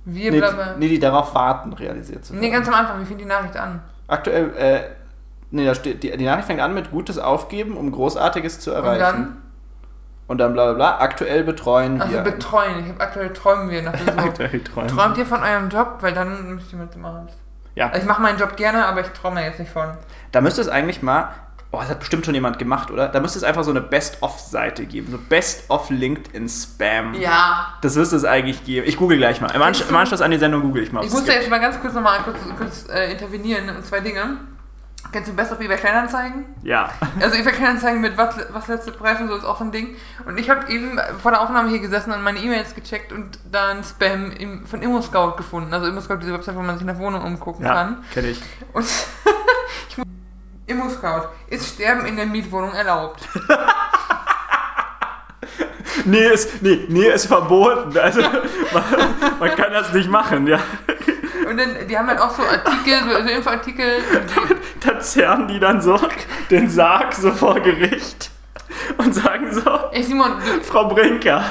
Wir 0.05 0.31
Nee, 0.31 0.39
bleiben. 0.39 0.59
die, 0.75 0.81
nee, 0.81 0.89
die 0.89 0.99
darauf 0.99 1.35
warten, 1.35 1.73
realisiert 1.73 2.25
zu 2.25 2.33
werden. 2.33 2.43
Nee, 2.43 2.51
ganz 2.51 2.69
am 2.69 2.75
Anfang, 2.75 3.01
wie 3.01 3.05
fängt 3.07 3.21
die 3.21 3.25
Nachricht 3.25 3.57
an? 3.57 3.81
Aktuell, 4.07 4.55
äh, 4.57 4.81
nee, 5.51 5.65
da 5.65 5.75
steht, 5.75 6.03
die, 6.03 6.15
die 6.17 6.25
Nachricht 6.27 6.47
fängt 6.47 6.61
an 6.61 6.75
mit 6.75 6.91
Gutes 6.91 7.19
aufgeben, 7.19 7.77
um 7.77 7.91
Großartiges 7.91 8.61
zu 8.61 8.71
erreichen. 8.73 9.01
dann? 9.01 9.37
Und 10.27 10.39
dann 10.39 10.53
bla 10.55 10.65
bla 10.65 10.73
bla. 10.75 10.99
Aktuell 11.01 11.45
betreuen 11.45 12.01
Also 12.01 12.15
wir. 12.15 12.21
betreuen. 12.23 12.81
Ich 12.85 12.89
habe 12.91 13.01
aktuell 13.01 13.33
träumen 13.33 13.69
wir 13.71 13.83
nach 13.83 13.95
so. 13.99 14.11
Aktuell 14.17 14.61
träumen. 14.63 14.89
Träumt 14.89 15.19
ihr 15.19 15.27
von 15.27 15.43
eurem 15.43 15.69
Job? 15.69 15.99
Weil 16.01 16.13
dann 16.15 16.55
müsst 16.55 16.73
ihr 16.73 16.79
mitmachen. 16.79 17.29
Ja. 17.75 17.89
Also 17.89 18.01
ich 18.01 18.07
mache 18.07 18.23
meinen 18.23 18.39
Job 18.39 18.57
gerne, 18.57 18.87
aber 18.87 19.01
ich 19.03 19.09
träume 19.09 19.45
jetzt 19.45 19.59
nicht 19.59 19.71
von. 19.71 19.89
Da 20.33 20.41
müsste 20.41 20.61
es 20.63 20.69
eigentlich 20.69 21.03
mal, 21.03 21.29
oh, 21.75 21.81
das 21.81 21.91
hat 21.91 22.01
bestimmt 22.01 22.25
schon 22.25 22.35
jemand 22.35 22.59
gemacht, 22.59 22.91
oder? 22.91 23.09
Da 23.09 23.21
müsste 23.21 23.39
es 23.39 23.45
einfach 23.45 23.65
so 23.65 23.71
eine 23.71 23.81
Best-of-Seite 23.81 24.87
geben. 24.87 25.11
So 25.11 25.19
Best-of 25.19 25.91
LinkedIn 25.91 26.49
Spam. 26.49 27.15
Ja. 27.15 27.75
Das 27.83 27.97
müsste 27.97 28.17
es 28.17 28.25
eigentlich 28.25 28.65
geben. 28.65 28.87
Ich 28.87 28.97
google 28.97 29.19
gleich 29.19 29.41
mal. 29.41 29.51
Im, 29.51 29.63
Ansch 29.63 29.83
im 29.89 29.97
Anschluss 29.97 30.21
an 30.21 30.31
die 30.31 30.39
Sendung 30.39 30.63
google 30.63 30.83
ich 30.83 30.93
mal. 30.93 31.05
Ich 31.05 31.11
muss 31.11 31.25
da 31.25 31.33
jetzt 31.33 31.51
mal 31.51 31.61
ganz 31.61 31.81
kurz 31.81 31.95
nochmal 31.95 32.21
kurz, 32.25 32.37
kurz 32.57 32.89
äh, 32.89 33.13
intervenieren 33.13 33.69
und 33.77 33.85
zwei 33.85 34.01
Dinge. 34.01 34.39
Kennst 35.13 35.31
du 35.31 35.35
Best 35.37 35.53
of 35.53 35.61
eBay 35.61 35.77
Kleinanzeigen? 35.77 36.45
Ja. 36.63 36.89
Also 37.21 37.37
eBay 37.37 37.53
Kleinanzeigen 37.53 38.01
mit 38.01 38.17
was, 38.17 38.35
was 38.51 38.67
letzte 38.67 38.91
Preis 38.91 39.21
und 39.21 39.29
so 39.29 39.37
ist 39.37 39.45
auch 39.45 39.59
so 39.59 39.65
ein 39.65 39.71
Ding. 39.71 39.95
Und 40.27 40.39
ich 40.39 40.51
habe 40.51 40.69
eben 40.73 40.99
vor 41.23 41.31
der 41.31 41.41
Aufnahme 41.41 41.69
hier 41.69 41.79
gesessen 41.79 42.11
und 42.13 42.23
meine 42.23 42.41
E-Mails 42.41 42.75
gecheckt 42.75 43.13
und 43.13 43.39
dann 43.53 43.85
Spam 43.85 44.33
im, 44.33 44.67
von 44.67 44.83
ImmoScout 44.83 45.37
gefunden. 45.37 45.73
Also 45.73 45.87
ImmoScout, 45.87 46.17
diese 46.17 46.33
Website, 46.33 46.57
wo 46.57 46.63
man 46.63 46.79
sich 46.79 46.87
nach 46.87 46.99
Wohnung 46.99 47.23
umgucken 47.23 47.65
Ja, 47.65 47.75
kann. 47.75 48.05
kenne 48.13 48.29
ich. 48.29 48.43
Und 48.73 48.87
ImmoScout, 50.67 51.29
ist 51.49 51.75
Sterben 51.75 52.07
in 52.07 52.17
der 52.17 52.27
Mietwohnung 52.27 52.73
erlaubt? 52.73 53.29
Nee, 56.07 56.27
ist, 56.27 56.63
nee, 56.63 56.85
nee, 56.89 57.07
ist 57.09 57.27
verboten. 57.27 57.97
Also, 57.97 58.21
man, 58.73 58.83
man 59.39 59.51
kann 59.55 59.73
das 59.73 59.93
nicht 59.93 60.11
machen, 60.11 60.47
ja. 60.47 60.59
Und 61.49 61.57
dann, 61.57 61.87
die 61.89 61.97
haben 61.97 62.09
halt 62.09 62.21
auch 62.21 62.31
so 62.31 62.43
Artikel, 62.43 62.99
so, 63.09 63.29
Infoartikel. 63.31 63.87
die- 64.01 64.55
Da 64.87 64.99
zerren 65.01 65.49
die 65.49 65.59
dann 65.61 65.81
so 65.81 65.99
den 66.51 66.69
Sarg 66.69 67.15
so 67.15 67.31
vor 67.33 67.59
Gericht 67.61 68.31
und 68.99 69.15
sagen 69.15 69.53
so, 69.53 69.63
Ey 69.93 70.03
Simon, 70.03 70.33
du, 70.39 70.63
Frau 70.65 70.89
Brinker, 70.89 71.45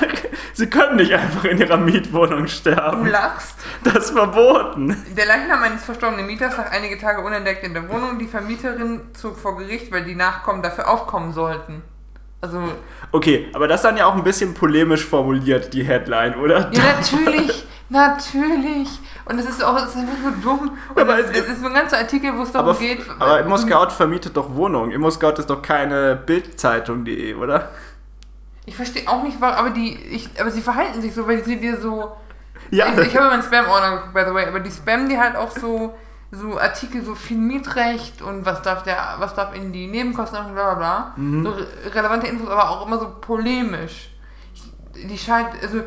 Sie 0.54 0.70
können 0.70 0.98
nicht 0.98 1.14
einfach 1.14 1.46
in 1.46 1.58
Ihrer 1.58 1.78
Mietwohnung 1.78 2.44
du 2.44 2.48
sterben. 2.48 3.08
lachst. 3.08 3.56
Das 3.84 3.96
ist 4.06 4.12
verboten. 4.12 4.96
Der 5.18 5.26
Leichnam 5.26 5.62
eines 5.64 5.84
verstorbenen 5.84 6.26
Mieters 6.26 6.58
lag 6.58 6.72
einige 6.72 6.98
Tage 6.98 7.22
unentdeckt 7.22 7.64
in 7.64 7.74
der 7.74 7.90
Wohnung. 7.90 8.20
Die 8.20 8.28
Vermieterin 8.28 9.02
zog 9.14 9.38
vor 9.40 9.58
Gericht, 9.58 9.92
weil 9.92 10.04
die 10.04 10.16
Nachkommen 10.16 10.62
dafür 10.62 10.90
aufkommen 10.90 11.34
sollten. 11.34 11.82
Also, 12.42 12.62
Okay, 13.12 13.48
aber 13.54 13.68
das 13.70 13.80
ist 13.80 13.86
dann 13.86 13.96
ja 13.96 14.06
auch 14.06 14.16
ein 14.16 14.24
bisschen 14.24 14.54
polemisch 14.54 15.06
formuliert, 15.06 15.74
die 15.74 15.84
Headline, 15.84 16.36
oder? 16.36 16.70
ja, 16.74 16.84
natürlich, 17.00 17.66
natürlich. 17.90 18.90
Und 19.26 19.40
es 19.40 19.46
ist 19.48 19.64
auch, 19.64 19.78
es 19.78 19.90
ist 19.90 19.98
einfach 19.98 20.18
nur 20.22 20.32
dumm. 20.42 20.78
Und 20.94 21.02
Aber 21.02 21.20
es, 21.20 21.30
es- 21.32 21.48
ist 21.48 21.62
so 21.62 21.68
ein 21.68 21.74
ganzer 21.74 21.98
Artikel, 22.00 22.36
wo 22.38 22.44
es 22.44 22.52
darum 22.52 22.70
Aber, 22.70 22.80
geht. 22.80 23.02
aber 23.20 23.40
ImmoScout 23.42 23.90
vermietet 23.92 24.36
doch 24.36 24.54
Wohnungen. 24.56 24.92
ImmoScout 24.92 25.40
ist 25.40 25.50
doch 25.50 25.62
keine 25.62 26.16
Bildzeitung.de, 26.16 27.36
oder? 27.36 27.70
Ich 28.66 28.76
verstehe 28.76 29.08
auch 29.08 29.24
nicht, 29.24 29.40
warum, 29.42 29.58
aber 29.58 29.70
die, 29.72 29.94
ich, 29.96 30.30
aber 30.40 30.50
sie 30.52 30.62
verhalten 30.62 31.02
sich 31.02 31.14
so, 31.14 31.28
weil 31.28 31.44
sie 31.44 31.58
dir 31.60 31.80
so. 31.80 32.16
Ja, 32.72 32.88
Ich, 32.94 33.08
ich 33.08 33.18
habe 33.18 33.28
meinen 33.28 33.44
Spam-Ordner 33.44 33.92
geguckt, 33.98 34.14
by 34.14 34.24
the 34.28 34.34
way, 34.34 34.46
aber 34.48 34.60
die 34.62 34.72
spammen 34.72 35.10
die 35.10 35.20
halt 35.20 35.36
auch 35.36 35.52
so, 35.52 35.94
so 36.32 36.58
Artikel, 36.58 37.04
so 37.04 37.14
viel 37.14 37.38
Mietrecht 37.38 38.22
und 38.22 38.46
was 38.46 38.62
darf 38.62 38.84
der, 38.84 39.16
was 39.20 39.36
darf 39.36 39.54
in 39.54 39.74
die 39.74 39.88
Nebenkosten 39.88 40.40
und 40.40 40.54
bla 40.54 40.74
bla 40.74 40.76
bla. 40.76 41.14
Mhm. 41.18 41.44
So 41.44 41.52
re 41.52 41.68
relevante 41.94 42.28
Infos, 42.28 42.50
aber 42.50 42.70
auch 42.70 42.88
immer 42.88 43.00
so 43.00 43.10
polemisch. 43.20 44.10
Die 44.96 45.18
scheint, 45.18 45.50
also, 45.62 45.82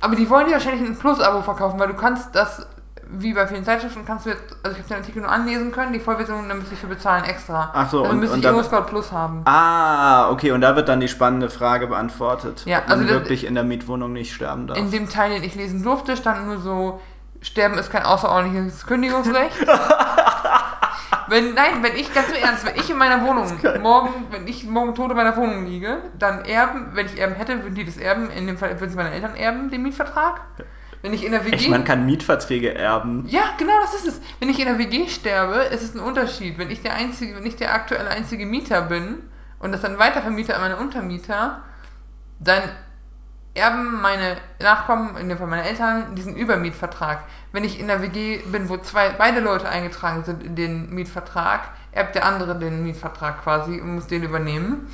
aber 0.00 0.14
die 0.16 0.28
wollen 0.28 0.46
dir 0.46 0.52
wahrscheinlich 0.54 0.86
ein 0.88 0.98
Plus-Abo 0.98 1.42
verkaufen, 1.42 1.78
weil 1.80 1.88
du 1.88 1.94
kannst 1.94 2.34
das, 2.34 2.66
wie 3.08 3.32
bei 3.34 3.46
vielen 3.46 3.64
Zeitschriften, 3.64 4.04
kannst 4.04 4.26
du 4.26 4.30
jetzt, 4.30 4.42
also 4.62 4.76
ich 4.76 4.78
habe 4.82 4.88
den 4.88 4.96
Artikel 4.98 5.22
nur 5.22 5.30
anlesen 5.30 5.70
können, 5.72 5.92
die 5.92 6.00
Vollversion, 6.00 6.48
dann 6.48 6.58
müsste 6.58 6.74
ich 6.74 6.80
für 6.80 6.86
bezahlen 6.88 7.24
extra. 7.24 7.70
Ach 7.72 7.88
so, 7.88 8.00
also 8.00 8.10
und- 8.12 8.20
müsste 8.20 8.34
und 8.34 8.40
ich 8.44 8.50
ImmoScout 8.50 8.82
Plus 8.88 9.12
haben. 9.12 9.42
Ah, 9.44 10.30
okay, 10.30 10.50
und 10.52 10.60
da 10.60 10.74
wird 10.76 10.88
dann 10.88 11.00
die 11.00 11.08
spannende 11.08 11.48
Frage 11.50 11.86
beantwortet. 11.86 12.62
Ja, 12.66 12.78
ob 12.78 12.88
man 12.88 12.98
also 12.98 13.04
das- 13.04 13.12
wirklich 13.22 13.44
in 13.46 13.54
der 13.54 13.64
Mietwohnung 13.64 14.12
nicht 14.12 14.34
sterben 14.34 14.66
darf. 14.66 14.76
In 14.78 14.90
dem 14.90 15.08
Teil, 15.08 15.30
den 15.30 15.44
ich 15.44 15.54
lesen 15.54 15.82
durfte, 15.82 16.16
stand 16.16 16.46
nur 16.46 16.58
so, 16.58 17.00
Sterben 17.42 17.78
ist 17.78 17.90
kein 17.92 18.02
außerordentliches 18.02 18.86
Kündigungsrecht. 18.88 19.56
wenn, 21.28 21.54
nein, 21.54 21.82
wenn 21.82 21.96
ich, 21.96 22.12
ganz 22.12 22.28
im 22.28 22.36
Ernst, 22.36 22.64
wenn 22.64 22.76
ich 22.76 22.88
in 22.90 22.96
meiner 22.96 23.24
Wohnung 23.24 23.52
morgen, 23.82 24.26
wenn 24.30 24.46
ich 24.46 24.64
morgen 24.64 24.94
tot 24.94 25.10
in 25.10 25.16
meiner 25.16 25.36
Wohnung 25.36 25.66
liege, 25.66 25.98
dann 26.18 26.44
erben, 26.44 26.90
wenn 26.94 27.06
ich 27.06 27.18
Erben 27.18 27.34
hätte, 27.34 27.62
würden 27.62 27.74
die 27.74 27.84
das 27.84 27.96
erben, 27.96 28.30
in 28.30 28.46
dem 28.46 28.58
Fall 28.58 28.78
würden 28.80 28.90
es 28.90 28.96
meine 28.96 29.12
Eltern 29.12 29.34
erben, 29.34 29.70
den 29.70 29.82
Mietvertrag. 29.82 30.40
Wenn 31.02 31.12
ich 31.12 31.24
in 31.24 31.32
der 31.32 31.44
WG... 31.44 31.54
Echt, 31.54 31.68
man 31.68 31.84
kann 31.84 32.06
Mietverträge 32.06 32.74
erben. 32.74 33.26
ja, 33.28 33.42
genau, 33.58 33.74
das 33.82 33.94
ist 33.94 34.06
es. 34.08 34.20
Wenn 34.40 34.48
ich 34.48 34.58
in 34.58 34.66
der 34.66 34.78
WG 34.78 35.08
sterbe, 35.08 35.56
ist 35.72 35.82
es 35.82 35.94
ein 35.94 36.00
Unterschied. 36.00 36.58
Wenn 36.58 36.70
ich 36.70 36.82
der 36.82 36.94
einzige, 36.94 37.36
wenn 37.36 37.46
ich 37.46 37.56
der 37.56 37.74
aktuelle 37.74 38.08
einzige 38.08 38.46
Mieter 38.46 38.82
bin 38.82 39.22
und 39.58 39.72
das 39.72 39.82
dann 39.82 39.98
weitervermiete 39.98 40.54
an 40.54 40.62
meine 40.62 40.76
Untermieter, 40.76 41.62
dann 42.40 42.62
erben 43.56 44.00
meine 44.00 44.36
Nachkommen, 44.60 45.16
in 45.16 45.28
dem 45.28 45.38
Fall 45.38 45.46
meine 45.46 45.64
Eltern, 45.64 46.14
diesen 46.14 46.36
Übermietvertrag. 46.36 47.24
Wenn 47.52 47.64
ich 47.64 47.80
in 47.80 47.86
der 47.86 48.02
WG 48.02 48.38
bin, 48.46 48.68
wo 48.68 48.76
zwei, 48.76 49.10
beide 49.10 49.40
Leute 49.40 49.68
eingetragen 49.68 50.24
sind 50.24 50.42
in 50.42 50.56
den 50.56 50.90
Mietvertrag, 50.90 51.70
erbt 51.92 52.14
der 52.14 52.26
andere 52.26 52.58
den 52.58 52.82
Mietvertrag 52.82 53.42
quasi 53.42 53.80
und 53.80 53.94
muss 53.94 54.06
den 54.06 54.22
übernehmen. 54.22 54.88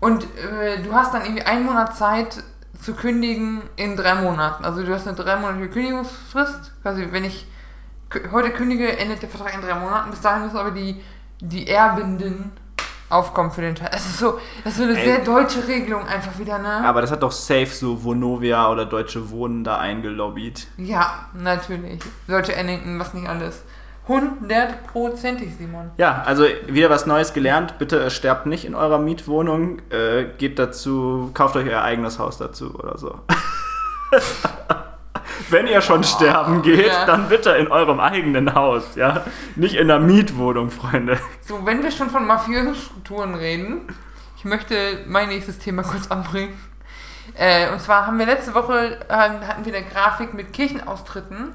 Und 0.00 0.24
äh, 0.24 0.82
du 0.82 0.92
hast 0.92 1.14
dann 1.14 1.22
irgendwie 1.22 1.44
einen 1.44 1.64
Monat 1.64 1.96
Zeit 1.96 2.42
zu 2.80 2.94
kündigen 2.94 3.62
in 3.76 3.96
drei 3.96 4.16
Monaten. 4.16 4.64
Also 4.64 4.82
du 4.82 4.92
hast 4.92 5.06
eine 5.06 5.16
dreimonatige 5.16 5.70
Kündigungsfrist. 5.70 6.72
Quasi, 6.82 7.08
wenn 7.10 7.24
ich 7.24 7.46
heute 8.32 8.50
kündige, 8.50 8.98
endet 8.98 9.22
der 9.22 9.28
Vertrag 9.28 9.54
in 9.54 9.62
drei 9.62 9.74
Monaten. 9.74 10.10
Bis 10.10 10.20
dahin 10.20 10.42
müssen 10.42 10.58
aber 10.58 10.72
die, 10.72 11.02
die 11.40 11.68
Erbenden 11.68 12.52
aufkommen 13.14 13.50
für 13.50 13.60
den 13.60 13.74
Teil. 13.74 13.90
Es 13.92 14.04
ist 14.06 14.18
so, 14.18 14.38
das 14.64 14.74
ist 14.74 14.78
so 14.78 14.84
eine 14.84 14.98
Ey. 14.98 15.04
sehr 15.04 15.18
deutsche 15.20 15.66
Regelung 15.66 16.06
einfach 16.06 16.38
wieder, 16.38 16.58
ne? 16.58 16.84
Aber 16.84 17.00
das 17.00 17.10
hat 17.10 17.22
doch 17.22 17.32
safe 17.32 17.66
so 17.66 18.02
Vonovia 18.02 18.70
oder 18.70 18.84
Deutsche 18.84 19.30
Wohnen 19.30 19.64
da 19.64 19.78
eingelobbyt. 19.78 20.66
Ja, 20.76 21.28
natürlich. 21.32 22.00
Deutsche 22.26 22.54
Ennington, 22.54 22.98
was 22.98 23.14
nicht 23.14 23.28
alles. 23.28 23.62
Hundertprozentig, 24.06 25.56
Simon. 25.56 25.90
Ja, 25.96 26.22
also 26.26 26.44
wieder 26.66 26.90
was 26.90 27.06
Neues 27.06 27.32
gelernt. 27.32 27.78
Bitte 27.78 28.04
äh, 28.04 28.10
sterbt 28.10 28.44
nicht 28.46 28.66
in 28.66 28.74
eurer 28.74 28.98
Mietwohnung. 28.98 29.78
Äh, 29.90 30.26
geht 30.36 30.58
dazu, 30.58 31.30
kauft 31.32 31.56
euch 31.56 31.66
euer 31.68 31.82
eigenes 31.82 32.18
Haus 32.18 32.36
dazu 32.36 32.74
oder 32.74 32.98
so. 32.98 33.20
Wenn 35.50 35.66
ihr 35.66 35.80
schon 35.80 36.04
sterben 36.04 36.62
geht, 36.62 36.86
ja. 36.86 37.06
dann 37.06 37.28
bitte 37.28 37.50
in 37.50 37.68
eurem 37.68 38.00
eigenen 38.00 38.54
Haus, 38.54 38.94
ja. 38.94 39.24
Nicht 39.56 39.74
in 39.74 39.88
der 39.88 39.98
Mietwohnung, 39.98 40.70
Freunde. 40.70 41.18
So, 41.40 41.64
wenn 41.66 41.82
wir 41.82 41.90
schon 41.90 42.10
von 42.10 42.26
mafiösen 42.26 42.74
Strukturen 42.74 43.34
reden, 43.34 43.82
ich 44.36 44.44
möchte 44.44 45.04
mein 45.06 45.28
nächstes 45.28 45.58
Thema 45.58 45.82
kurz 45.82 46.10
anbringen. 46.10 46.58
Äh, 47.36 47.70
und 47.72 47.80
zwar 47.80 48.06
haben 48.06 48.18
wir 48.18 48.26
letzte 48.26 48.54
Woche, 48.54 48.98
äh, 49.08 49.12
hatten 49.12 49.64
wir 49.64 49.74
eine 49.74 49.86
Grafik 49.86 50.34
mit 50.34 50.52
Kirchenaustritten 50.52 51.54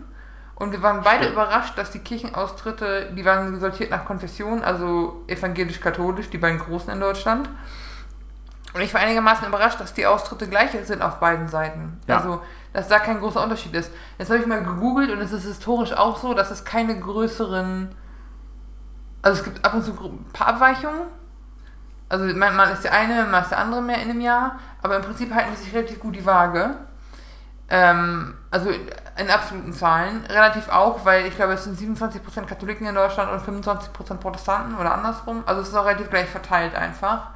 und 0.56 0.74
wir 0.74 0.82
waren 0.82 1.02
beide 1.04 1.24
Stimmt. 1.24 1.34
überrascht, 1.34 1.78
dass 1.78 1.92
die 1.92 2.00
Kirchenaustritte, 2.00 3.14
die 3.16 3.24
waren 3.24 3.60
sortiert 3.60 3.92
nach 3.92 4.06
Konfession, 4.06 4.62
also 4.62 5.24
evangelisch-katholisch, 5.28 6.30
die 6.30 6.38
beiden 6.38 6.60
großen 6.60 6.92
in 6.92 7.00
Deutschland. 7.00 7.50
Und 8.74 8.82
ich 8.82 8.94
war 8.94 9.02
einigermaßen 9.02 9.48
überrascht, 9.48 9.80
dass 9.80 9.94
die 9.94 10.06
Austritte 10.06 10.48
gleich 10.48 10.72
sind 10.84 11.02
auf 11.02 11.20
beiden 11.20 11.48
Seiten. 11.48 12.00
Ja. 12.08 12.18
Also, 12.18 12.42
dass 12.74 12.88
da 12.88 13.00
kein 13.00 13.20
großer 13.20 13.44
Unterschied 13.44 13.74
ist. 13.74 13.92
Jetzt 14.18 14.30
habe 14.30 14.40
ich 14.40 14.48
mal 14.48 14.64
gegoogelt 14.64 15.12
und 15.12 15.20
es 15.20 15.32
ist 15.32 15.46
historisch 15.46 15.94
auch 15.94 16.18
so, 16.18 16.34
dass 16.34 16.52
es 16.52 16.66
keine 16.66 17.00
größeren. 17.00 17.96
Also, 19.22 19.40
es 19.40 19.44
gibt 19.44 19.66
ab 19.66 19.74
und 19.74 19.84
zu 19.84 19.92
ein 19.92 20.26
paar 20.32 20.48
Abweichungen. 20.48 21.02
Also, 22.08 22.26
man, 22.36 22.72
ist 22.72 22.84
der 22.84 22.94
eine, 22.94 23.26
man 23.26 23.44
ist 23.44 23.52
der 23.52 23.60
andere 23.60 23.82
mehr 23.82 24.02
in 24.02 24.10
einem 24.10 24.22
Jahr. 24.22 24.60
Aber 24.82 24.96
im 24.96 25.02
Prinzip 25.02 25.34
halten 25.34 25.50
die 25.52 25.64
sich 25.64 25.74
relativ 25.74 26.00
gut 26.00 26.16
die 26.16 26.26
Waage. 26.26 26.76
Ähm, 27.72 28.34
also 28.50 28.72
in 28.72 29.30
absoluten 29.30 29.74
Zahlen. 29.74 30.26
Relativ 30.28 30.70
auch, 30.70 31.06
weil 31.06 31.28
ich 31.28 31.36
glaube, 31.36 31.54
es 31.54 31.66
sind 31.66 31.78
27% 31.78 32.46
Katholiken 32.46 32.88
in 32.88 32.96
Deutschland 32.96 33.32
und 33.32 33.62
25% 33.62 34.16
Protestanten 34.16 34.76
oder 34.76 34.94
andersrum. 34.94 35.44
Also 35.46 35.62
es 35.62 35.70
ist 35.70 35.76
auch 35.76 35.86
relativ 35.86 36.10
gleich 36.10 36.30
verteilt 36.30 36.74
einfach. 36.74 37.28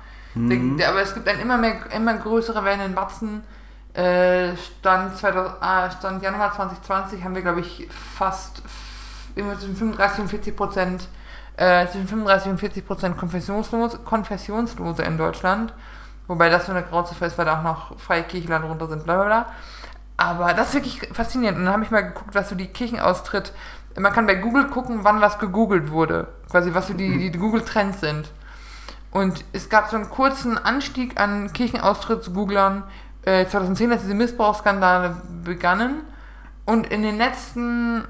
Der, 0.79 0.89
aber 0.89 1.01
es 1.01 1.13
gibt 1.13 1.27
einen 1.27 1.39
immer 1.41 1.59
mehr, 1.59 1.75
immer 1.95 2.15
größere 2.15 2.65
werdenden 2.65 2.95
Batzen. 2.95 3.43
Äh, 3.93 4.57
Stand, 4.57 5.17
2000, 5.17 5.55
ah, 5.61 5.91
Stand 5.91 6.23
Januar 6.23 6.53
2020 6.53 7.23
haben 7.23 7.35
wir, 7.35 7.43
glaube 7.43 7.59
ich, 7.59 7.87
fast 8.15 8.63
zwischen 9.35 9.75
35 9.75 10.19
und 10.19 10.29
40 10.29 10.55
Prozent, 10.55 11.07
äh, 11.57 11.87
zwischen 11.87 12.07
35 12.07 12.51
und 12.51 12.57
40 12.59 12.87
Prozent 12.87 13.17
Konfessionslose, 13.17 13.99
Konfessionslose 13.99 15.03
in 15.03 15.17
Deutschland. 15.17 15.73
Wobei 16.27 16.49
das 16.49 16.65
so 16.65 16.71
eine 16.71 16.83
Grauziffer 16.83 17.27
ist, 17.27 17.37
weil 17.37 17.45
da 17.45 17.59
auch 17.59 17.63
noch 17.63 17.99
freie 17.99 18.23
Kirchenland 18.23 18.65
runter 18.65 18.87
sind, 18.87 19.03
bla 19.03 19.15
bla 19.15 19.25
bla. 19.25 19.45
Aber 20.17 20.53
das 20.53 20.69
ist 20.69 20.73
wirklich 20.75 21.09
faszinierend. 21.11 21.59
Und 21.59 21.65
dann 21.65 21.73
habe 21.73 21.83
ich 21.83 21.91
mal 21.91 22.01
geguckt, 22.01 22.33
was 22.33 22.49
so 22.49 22.55
die 22.55 22.67
Kirchenaustritt. 22.67 23.53
Man 23.97 24.13
kann 24.13 24.25
bei 24.25 24.35
Google 24.35 24.67
gucken, 24.67 25.03
wann 25.03 25.21
was 25.21 25.37
gegoogelt 25.37 25.91
wurde. 25.91 26.27
Quasi, 26.49 26.73
was 26.73 26.87
so 26.87 26.93
die, 26.93 27.29
die 27.29 27.37
Google-Trends 27.37 27.99
sind. 27.99 28.31
Und 29.11 29.45
es 29.53 29.69
gab 29.69 29.89
so 29.89 29.97
einen 29.97 30.09
kurzen 30.09 30.57
Anstieg 30.57 31.19
an 31.19 31.53
Kirchenaustrittsgooglern. 31.53 32.83
Äh, 33.25 33.45
2010, 33.45 33.91
als 33.91 34.01
diese 34.01 34.13
Missbrauchsskandale 34.13 35.15
begannen. 35.43 36.01
Und 36.65 36.87
in 36.87 37.03
den 37.03 37.17
letzten 37.17 38.03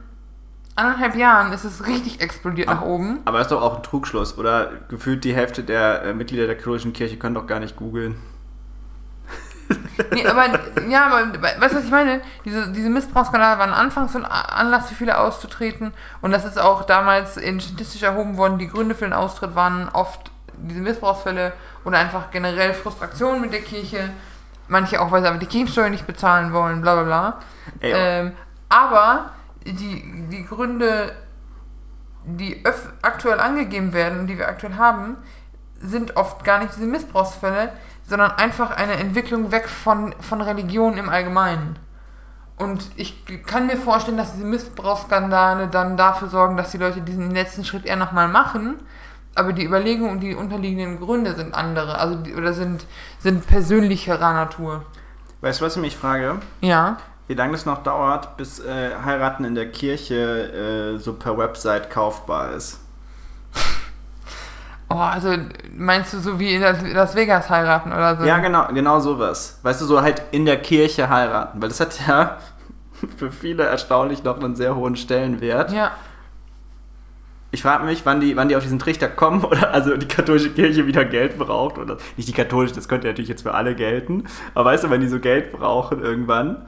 anderthalb 0.75 1.15
Jahren 1.15 1.53
ist 1.53 1.63
es 1.63 1.85
richtig 1.85 2.21
explodiert 2.21 2.67
nach 2.67 2.81
oben. 2.81 3.19
Aber 3.25 3.37
das 3.37 3.47
ist 3.47 3.51
doch 3.51 3.61
auch 3.61 3.77
ein 3.77 3.83
Trugschluss, 3.83 4.37
oder? 4.37 4.71
Gefühlt 4.89 5.23
die 5.23 5.35
Hälfte 5.35 5.63
der 5.63 6.03
äh, 6.03 6.13
Mitglieder 6.13 6.47
der 6.47 6.55
katholischen 6.55 6.93
Kirche 6.93 7.17
können 7.17 7.35
doch 7.35 7.47
gar 7.47 7.59
nicht 7.59 7.75
googeln. 7.75 8.15
Nee, 10.11 10.25
aber, 10.25 10.47
ja, 10.89 11.07
aber, 11.07 11.33
weißt 11.33 11.73
du, 11.73 11.77
was 11.77 11.85
ich 11.85 11.91
meine? 11.91 12.21
Diese, 12.45 12.71
diese 12.71 12.89
Missbrauchsskandale 12.89 13.59
waren 13.59 13.73
anfangs 13.73 14.13
so 14.13 14.19
ein 14.19 14.25
Anlass 14.25 14.89
für 14.89 14.95
viele 14.95 15.19
auszutreten. 15.19 15.93
Und 16.21 16.31
das 16.31 16.45
ist 16.45 16.59
auch 16.59 16.83
damals 16.83 17.37
in 17.37 17.59
statistisch 17.59 18.03
erhoben 18.03 18.37
worden. 18.37 18.57
Die 18.57 18.67
Gründe 18.67 18.95
für 18.95 19.05
den 19.05 19.13
Austritt 19.13 19.55
waren 19.55 19.89
oft 19.89 20.31
diese 20.57 20.81
Missbrauchsfälle 20.81 21.53
oder 21.85 21.99
einfach 21.99 22.31
generell 22.31 22.73
Frustration 22.73 23.41
mit 23.41 23.53
der 23.53 23.61
Kirche. 23.61 24.09
Manche 24.67 25.01
auch, 25.01 25.11
weil 25.11 25.21
sie 25.21 25.27
aber 25.27 25.37
die 25.37 25.45
Kirchensteuer 25.45 25.89
nicht 25.89 26.07
bezahlen 26.07 26.53
wollen, 26.53 26.81
bla 26.81 26.95
bla 26.95 27.03
bla. 27.03 27.39
Ähm, 27.81 28.33
aber 28.69 29.31
die, 29.65 30.27
die 30.29 30.45
Gründe, 30.45 31.13
die 32.25 32.63
aktuell 33.01 33.39
angegeben 33.39 33.93
werden 33.93 34.19
und 34.19 34.27
die 34.27 34.37
wir 34.37 34.47
aktuell 34.47 34.75
haben, 34.75 35.17
sind 35.79 36.15
oft 36.15 36.43
gar 36.43 36.59
nicht 36.59 36.75
diese 36.75 36.87
Missbrauchsfälle, 36.87 37.73
sondern 38.07 38.31
einfach 38.31 38.71
eine 38.71 38.93
Entwicklung 38.93 39.51
weg 39.51 39.67
von, 39.69 40.13
von 40.19 40.41
Religion 40.41 40.97
im 40.97 41.09
Allgemeinen. 41.09 41.77
Und 42.57 42.91
ich 42.95 43.25
kann 43.45 43.67
mir 43.67 43.77
vorstellen, 43.77 44.17
dass 44.17 44.33
diese 44.33 44.45
Missbrauchsskandale 44.45 45.67
dann 45.67 45.97
dafür 45.97 46.29
sorgen, 46.29 46.55
dass 46.55 46.71
die 46.71 46.77
Leute 46.77 47.01
diesen 47.01 47.31
letzten 47.31 47.65
Schritt 47.65 47.85
eher 47.85 47.95
nochmal 47.95 48.27
machen. 48.27 48.79
Aber 49.35 49.53
die 49.53 49.65
Überlegungen 49.65 50.11
und 50.11 50.19
die 50.19 50.35
unterliegenden 50.35 50.99
Gründe 50.99 51.33
sind 51.33 51.55
andere, 51.55 51.97
also 51.97 52.15
die, 52.15 52.35
oder 52.35 52.53
sind, 52.53 52.85
sind 53.19 53.47
persönlicherer 53.47 54.33
Natur. 54.33 54.85
Weißt 55.41 55.59
du, 55.59 55.65
was 55.65 55.75
ich 55.75 55.81
mich 55.81 55.97
frage? 55.97 56.39
Ja. 56.61 56.97
Wie 57.27 57.33
lange 57.33 57.53
das 57.53 57.65
noch 57.65 57.83
dauert, 57.83 58.37
bis 58.37 58.59
äh, 58.59 58.91
Heiraten 59.03 59.43
in 59.43 59.55
der 59.55 59.71
Kirche 59.71 60.95
äh, 60.95 60.99
so 60.99 61.13
per 61.13 61.37
Website 61.37 61.89
kaufbar 61.89 62.51
ist? 62.53 62.79
Oh, 64.89 64.97
also 64.97 65.35
meinst 65.75 66.13
du 66.13 66.19
so 66.19 66.39
wie 66.39 66.53
in 66.53 66.61
Las 66.61 67.15
Vegas 67.15 67.49
heiraten 67.49 67.91
oder 67.91 68.15
so? 68.15 68.25
Ja, 68.25 68.37
genau, 68.37 68.67
genau 68.67 68.99
sowas. 68.99 69.57
Weißt 69.63 69.81
du, 69.81 69.85
so 69.85 69.99
halt 70.03 70.21
in 70.29 70.45
der 70.45 70.61
Kirche 70.61 71.09
heiraten, 71.09 71.59
weil 71.59 71.69
das 71.69 71.79
hat 71.79 71.99
ja 72.07 72.37
für 73.17 73.31
viele 73.31 73.63
erstaunlich 73.63 74.23
noch 74.23 74.39
einen 74.39 74.55
sehr 74.55 74.75
hohen 74.75 74.95
Stellenwert. 74.95 75.71
Ja. 75.71 75.93
Ich 77.53 77.61
frage 77.61 77.85
mich, 77.85 78.03
wann 78.03 78.19
die, 78.19 78.35
wann 78.35 78.49
die 78.49 78.55
auf 78.55 78.63
diesen 78.63 78.79
Trichter 78.79 79.07
kommen 79.07 79.43
oder 79.45 79.71
also 79.71 79.95
die 79.95 80.07
katholische 80.07 80.49
Kirche 80.49 80.87
wieder 80.87 81.05
Geld 81.05 81.37
braucht 81.37 81.77
oder 81.77 81.97
nicht 82.17 82.27
die 82.27 82.33
katholische, 82.33 82.73
das 82.73 82.87
könnte 82.87 83.05
natürlich 83.05 83.29
jetzt 83.29 83.43
für 83.43 83.53
alle 83.53 83.75
gelten, 83.75 84.23
aber 84.55 84.65
weißt 84.71 84.85
du, 84.85 84.89
wenn 84.89 85.01
die 85.01 85.07
so 85.07 85.19
Geld 85.19 85.51
brauchen 85.51 86.01
irgendwann. 86.01 86.65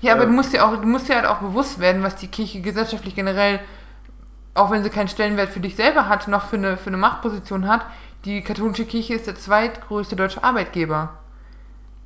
Ja, 0.00 0.14
aber 0.14 0.22
äh, 0.22 0.26
du 0.26 0.32
musst 0.32 0.52
dir 0.52 0.64
auch, 0.64 0.76
du 0.76 0.86
musst 0.86 1.08
dir 1.08 1.16
halt 1.16 1.26
auch 1.26 1.38
bewusst 1.38 1.80
werden, 1.80 2.04
was 2.04 2.14
die 2.14 2.28
Kirche 2.28 2.60
gesellschaftlich 2.60 3.16
generell, 3.16 3.58
auch 4.54 4.70
wenn 4.70 4.84
sie 4.84 4.90
keinen 4.90 5.08
Stellenwert 5.08 5.48
für 5.48 5.58
dich 5.58 5.74
selber 5.74 6.08
hat, 6.08 6.28
noch 6.28 6.46
für 6.46 6.56
eine, 6.56 6.76
für 6.76 6.90
eine 6.90 6.96
Machtposition 6.96 7.66
hat. 7.66 7.84
Die 8.24 8.42
katholische 8.42 8.84
Kirche 8.84 9.14
ist 9.14 9.26
der 9.26 9.34
zweitgrößte 9.34 10.14
deutsche 10.14 10.44
Arbeitgeber. 10.44 11.14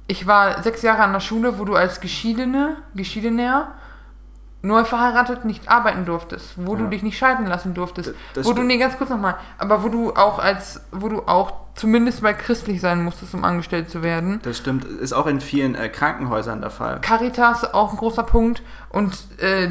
Ich 0.07 0.27
war 0.27 0.63
sechs 0.63 0.81
Jahre 0.81 1.03
an 1.03 1.13
der 1.13 1.21
Schule, 1.21 1.59
wo 1.59 1.67
du 1.67 1.75
als 1.75 2.01
Geschiedene, 2.01 2.77
Geschiedener 2.95 3.75
neu 4.65 4.85
verheiratet 4.85 5.45
nicht 5.45 5.69
arbeiten 5.69 6.05
durftest, 6.07 6.55
wo 6.57 6.75
ja. 6.75 6.81
du 6.81 6.89
dich 6.89 7.03
nicht 7.03 7.19
scheiden 7.19 7.47
lassen 7.47 7.75
durftest, 7.75 8.09
das, 8.09 8.15
das 8.35 8.47
wo 8.47 8.53
stimmt. 8.53 8.65
du, 8.65 8.75
nee, 8.75 8.79
ganz 8.79 8.97
kurz 8.97 9.11
nochmal, 9.11 9.37
aber 9.59 9.85
wo 9.85 9.89
du 9.89 10.13
auch 10.15 10.39
als, 10.39 10.81
wo 10.91 11.09
du 11.09 11.23
auch 11.27 11.53
zumindest 11.75 12.23
mal 12.23 12.37
christlich 12.37 12.81
sein 12.81 13.05
musstest, 13.05 13.35
um 13.35 13.45
angestellt 13.45 13.91
zu 13.91 14.03
werden. 14.03 14.41
Das 14.43 14.57
stimmt, 14.59 14.85
ist 14.85 15.13
auch 15.13 15.27
in 15.27 15.41
vielen 15.41 15.75
äh, 15.75 15.89
Krankenhäusern 15.89 16.61
der 16.61 16.71
Fall. 16.71 17.01
Caritas 17.01 17.75
auch 17.75 17.93
ein 17.93 17.99
großer 17.99 18.23
Punkt 18.23 18.63
und 18.89 19.17
äh, 19.39 19.69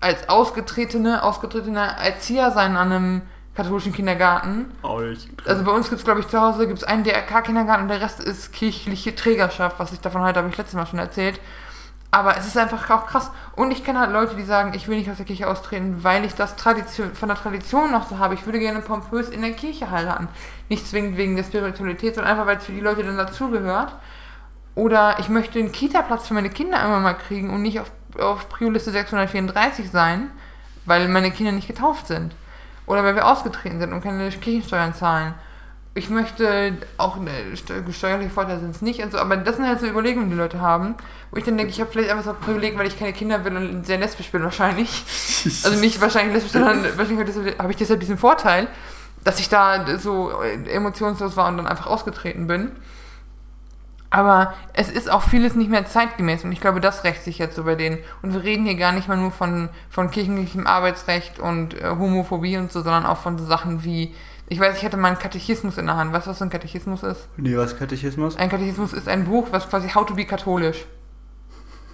als 0.00 0.28
ausgetretene, 0.28 1.22
ausgetretene 1.22 1.80
Erzieher 2.02 2.52
sein 2.52 2.76
an 2.76 2.92
einem 2.92 3.22
katholischen 3.56 3.92
Kindergarten. 3.92 4.66
Nicht. 5.08 5.28
Also 5.46 5.64
bei 5.64 5.72
uns 5.72 5.88
gibt 5.88 6.00
es, 6.00 6.04
glaube 6.04 6.20
ich, 6.20 6.28
zu 6.28 6.40
Hause 6.40 6.66
gibt 6.66 6.78
es 6.78 6.84
einen 6.84 7.04
DRK-Kindergarten 7.04 7.84
und 7.84 7.88
der 7.88 8.02
Rest 8.02 8.20
ist 8.20 8.52
kirchliche 8.52 9.14
Trägerschaft, 9.14 9.78
was 9.78 9.92
ich 9.92 10.00
davon 10.00 10.20
halte, 10.22 10.38
habe 10.38 10.50
ich 10.50 10.56
letztes 10.56 10.74
Mal 10.74 10.86
schon 10.86 10.98
erzählt. 10.98 11.40
Aber 12.16 12.34
es 12.38 12.46
ist 12.46 12.56
einfach 12.56 12.88
auch 12.88 13.06
krass. 13.06 13.30
Und 13.56 13.70
ich 13.70 13.84
kenne 13.84 14.00
halt 14.00 14.10
Leute, 14.10 14.36
die 14.36 14.42
sagen, 14.42 14.72
ich 14.74 14.88
will 14.88 14.96
nicht 14.96 15.10
aus 15.10 15.18
der 15.18 15.26
Kirche 15.26 15.46
austreten, 15.46 16.02
weil 16.02 16.24
ich 16.24 16.34
das 16.34 16.56
Tradition, 16.56 17.14
von 17.14 17.28
der 17.28 17.36
Tradition 17.36 17.92
noch 17.92 18.08
so 18.08 18.18
habe. 18.18 18.32
Ich 18.32 18.46
würde 18.46 18.58
gerne 18.58 18.80
pompös 18.80 19.28
in 19.28 19.42
der 19.42 19.52
Kirche 19.52 19.90
heiraten. 19.90 20.26
Nicht 20.70 20.88
zwingend 20.88 21.18
wegen 21.18 21.36
der 21.36 21.44
Spiritualität, 21.44 22.14
sondern 22.14 22.32
einfach, 22.32 22.46
weil 22.46 22.56
es 22.56 22.64
für 22.64 22.72
die 22.72 22.80
Leute 22.80 23.04
dann 23.04 23.18
dazugehört. 23.18 23.94
Oder 24.74 25.16
ich 25.18 25.28
möchte 25.28 25.58
einen 25.58 25.72
Kita-Platz 25.72 26.26
für 26.26 26.32
meine 26.32 26.48
Kinder 26.48 26.78
irgendwann 26.78 27.02
mal 27.02 27.18
kriegen 27.18 27.50
und 27.50 27.60
nicht 27.60 27.80
auf, 27.80 27.90
auf 28.18 28.48
Prio-Liste 28.48 28.92
634 28.92 29.90
sein, 29.90 30.30
weil 30.86 31.08
meine 31.08 31.30
Kinder 31.30 31.52
nicht 31.52 31.68
getauft 31.68 32.06
sind. 32.06 32.34
Oder 32.86 33.04
weil 33.04 33.14
wir 33.14 33.26
ausgetreten 33.26 33.78
sind 33.78 33.92
und 33.92 34.00
keine 34.00 34.30
Kirchensteuern 34.30 34.94
zahlen 34.94 35.34
ich 35.96 36.10
möchte 36.10 36.76
auch 36.98 37.16
eine 37.16 37.56
steuerliche 37.56 38.30
Vorteile 38.30 38.60
sind 38.60 38.76
es 38.76 38.82
nicht 38.82 39.02
und 39.02 39.12
so, 39.12 39.18
aber 39.18 39.38
das 39.38 39.56
sind 39.56 39.66
halt 39.66 39.80
so 39.80 39.86
Überlegungen, 39.86 40.28
die 40.28 40.36
Leute 40.36 40.60
haben, 40.60 40.94
wo 41.30 41.38
ich 41.38 41.44
dann 41.44 41.56
denke, 41.56 41.72
ich 41.72 41.80
habe 41.80 41.90
vielleicht 41.90 42.10
einfach 42.10 42.24
so 42.24 42.30
ein 42.30 42.36
Privileg, 42.36 42.76
weil 42.76 42.86
ich 42.86 42.98
keine 42.98 43.14
Kinder 43.14 43.42
will 43.46 43.56
und 43.56 43.86
sehr 43.86 43.98
lesbisch 43.98 44.30
bin 44.30 44.42
wahrscheinlich. 44.42 45.04
Also 45.64 45.78
nicht 45.78 46.00
wahrscheinlich 46.00 46.34
lesbisch, 46.34 46.52
sondern 46.52 46.84
wahrscheinlich 46.98 47.58
habe 47.58 47.70
ich 47.70 47.76
deshalb 47.76 48.00
diesen 48.00 48.18
Vorteil, 48.18 48.66
dass 49.22 49.38
ich 49.38 49.48
da 49.48 49.98
so 49.98 50.32
emotionslos 50.40 51.36
war 51.36 51.48
und 51.48 51.56
dann 51.56 51.66
einfach 51.68 51.86
ausgetreten 51.86 52.46
bin. 52.46 52.72
Aber 54.10 54.54
es 54.72 54.90
ist 54.90 55.10
auch 55.10 55.22
vieles 55.22 55.54
nicht 55.54 55.70
mehr 55.70 55.86
zeitgemäß 55.86 56.44
und 56.44 56.52
ich 56.52 56.60
glaube, 56.60 56.80
das 56.80 57.04
rächt 57.04 57.22
sich 57.22 57.38
jetzt 57.38 57.56
so 57.56 57.64
bei 57.64 57.74
denen. 57.74 57.98
Und 58.22 58.34
wir 58.34 58.42
reden 58.42 58.66
hier 58.66 58.76
gar 58.76 58.92
nicht 58.92 59.08
mal 59.08 59.16
nur 59.16 59.30
von, 59.30 59.68
von 59.88 60.10
kirchlichem 60.10 60.66
Arbeitsrecht 60.66 61.38
und 61.38 61.80
äh, 61.80 61.90
Homophobie 61.90 62.56
und 62.56 62.72
so, 62.72 62.82
sondern 62.82 63.06
auch 63.06 63.18
von 63.18 63.38
so 63.38 63.44
Sachen 63.44 63.84
wie 63.84 64.14
ich 64.48 64.60
weiß, 64.60 64.76
ich 64.76 64.84
hatte 64.84 64.96
mal 64.96 65.08
einen 65.08 65.18
Katechismus 65.18 65.76
in 65.78 65.86
der 65.86 65.96
Hand. 65.96 66.12
Weißt 66.12 66.26
du, 66.26 66.30
was 66.30 66.38
so 66.38 66.44
ein 66.44 66.50
Katechismus 66.50 67.02
ist? 67.02 67.28
Nee, 67.36 67.56
was 67.56 67.72
ist 67.72 67.78
Katechismus? 67.78 68.36
Ein 68.36 68.48
Katechismus 68.48 68.92
ist 68.92 69.08
ein 69.08 69.24
Buch, 69.24 69.48
was 69.50 69.68
quasi 69.68 69.88
How 69.88 70.06
to 70.06 70.14
be 70.14 70.24
katholisch. 70.24 70.86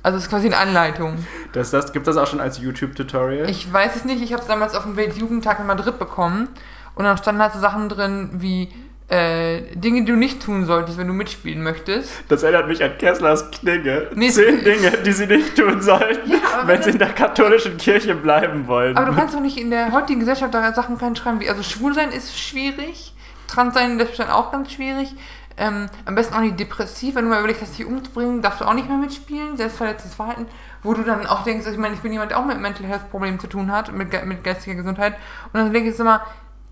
Also 0.03 0.19
es 0.19 0.25
ist 0.25 0.31
quasi 0.31 0.47
eine 0.47 0.59
Anleitung. 0.59 1.25
Das, 1.53 1.71
das, 1.71 1.93
gibt 1.93 2.07
das 2.07 2.17
auch 2.17 2.27
schon 2.27 2.41
als 2.41 2.59
YouTube-Tutorial? 2.59 3.49
Ich 3.49 3.73
weiß 3.73 3.97
es 3.97 4.05
nicht. 4.05 4.21
Ich 4.21 4.33
habe 4.33 4.43
es 4.43 4.49
damals 4.49 4.75
auf 4.75 4.83
dem 4.83 4.97
Weltjugendtag 4.97 5.61
in 5.61 5.67
Madrid 5.67 5.99
bekommen. 5.99 6.49
Und 6.95 7.05
dann 7.05 7.17
standen 7.17 7.41
halt 7.41 7.53
so 7.53 7.61
Sachen 7.61 7.89
drin 7.89 8.31
wie 8.35 8.69
äh, 9.13 9.61
Dinge, 9.75 10.01
die 10.01 10.13
du 10.13 10.17
nicht 10.17 10.43
tun 10.43 10.65
solltest, 10.65 10.97
wenn 10.97 11.07
du 11.07 11.13
mitspielen 11.13 11.63
möchtest. 11.63 12.11
Das 12.29 12.43
erinnert 12.43 12.67
mich 12.67 12.83
an 12.83 12.97
Kesslers 12.97 13.51
Knigge. 13.51 14.11
Nee, 14.15 14.31
Zehn 14.31 14.65
Dinge, 14.65 14.91
die 15.05 15.13
sie 15.13 15.27
nicht 15.27 15.55
tun 15.55 15.83
sollten, 15.83 16.31
ja, 16.31 16.39
wenn 16.65 16.83
sie 16.83 16.91
in 16.91 16.99
der 16.99 17.11
katholischen 17.11 17.77
Kirche 17.77 18.15
bleiben 18.15 18.67
wollen. 18.67 18.97
Aber 18.97 19.11
du 19.11 19.15
kannst 19.15 19.35
doch 19.35 19.41
nicht 19.41 19.59
in 19.59 19.71
der 19.71 19.93
heutigen 19.93 20.21
Gesellschaft 20.21 20.55
da 20.55 20.73
Sachen 20.73 20.97
reinschreiben 20.97 21.41
wie, 21.41 21.51
also 21.51 21.63
schwul 21.63 21.93
sein 21.93 22.11
ist 22.11 22.39
schwierig, 22.39 23.13
trans 23.49 23.75
sein 23.75 24.01
ist 24.01 24.19
auch 24.31 24.51
ganz 24.51 24.73
schwierig. 24.73 25.15
Ähm, 25.59 25.91
am 26.07 26.15
besten 26.15 26.33
auch 26.35 26.41
nicht 26.41 26.59
depressiv, 26.59 27.15
wenn 27.15 27.25
du 27.25 27.31
mal 27.31 27.41
überlegst, 27.41 27.79
dich 27.79 27.85
umzubringen, 27.85 28.41
darfst 28.41 28.63
du 28.63 28.65
auch 28.65 28.73
nicht 28.73 28.89
mehr 28.89 28.97
mitspielen, 28.97 29.59
selbstverletztes 29.59 30.15
Verhalten, 30.15 30.47
wo 30.83 30.95
du 30.95 31.03
dann 31.03 31.27
auch 31.27 31.45
denkst, 31.45 31.67
also 31.67 31.77
ich 31.77 31.81
meine, 31.83 31.95
ich 31.95 32.01
bin 32.01 32.13
jemand, 32.13 32.31
der 32.31 32.39
auch 32.39 32.47
mit 32.47 32.59
Mental 32.59 32.87
Health 32.87 33.11
Problemen 33.11 33.39
zu 33.39 33.47
tun 33.47 33.71
hat, 33.71 33.93
mit, 33.93 34.11
mit 34.25 34.43
geistiger 34.43 34.77
Gesundheit, 34.77 35.17
und 35.53 35.61
dann 35.61 35.71
denke 35.71 35.91
ich 35.91 35.99
immer, 35.99 36.23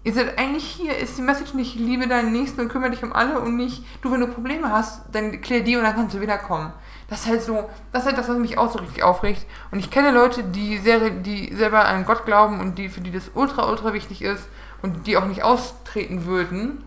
Ihr 0.03 0.15
seid 0.15 0.39
eigentlich 0.39 0.65
hier, 0.65 0.97
ist 0.97 1.19
die 1.19 1.23
Message 1.23 1.53
nicht, 1.53 1.75
liebe 1.75 2.09
deinen 2.09 2.33
Nächsten 2.33 2.63
und 2.63 2.69
kümmere 2.71 2.91
dich 2.91 3.03
um 3.03 3.13
alle 3.13 3.39
und 3.39 3.57
nicht, 3.57 3.85
du, 4.01 4.11
wenn 4.11 4.21
du 4.21 4.29
Probleme 4.29 4.73
hast, 4.73 5.03
dann 5.13 5.43
klär 5.43 5.61
die 5.61 5.77
und 5.77 5.83
dann 5.83 5.95
kannst 5.95 6.15
du 6.15 6.23
wiederkommen. 6.23 6.73
Das 7.09 7.21
ist 7.21 7.29
halt 7.29 7.43
so, 7.43 7.69
das 7.93 8.03
ist 8.03 8.07
halt 8.07 8.19
das, 8.19 8.29
was 8.29 8.39
mich 8.39 8.57
auch 8.57 8.73
so 8.73 8.79
richtig 8.79 9.03
aufregt. 9.03 9.45
Und 9.71 9.79
ich 9.79 9.91
kenne 9.91 10.11
Leute, 10.11 10.43
die, 10.43 10.79
sehr, 10.79 11.11
die 11.11 11.55
selber 11.55 11.85
an 11.85 12.07
Gott 12.07 12.25
glauben 12.25 12.61
und 12.61 12.79
die, 12.79 12.89
für 12.89 13.03
die 13.03 13.11
das 13.11 13.31
ultra, 13.35 13.69
ultra 13.69 13.93
wichtig 13.93 14.23
ist 14.23 14.49
und 14.81 15.07
die 15.07 15.19
auch 15.19 15.27
nicht 15.27 15.43
austreten 15.43 16.25
würden. 16.25 16.83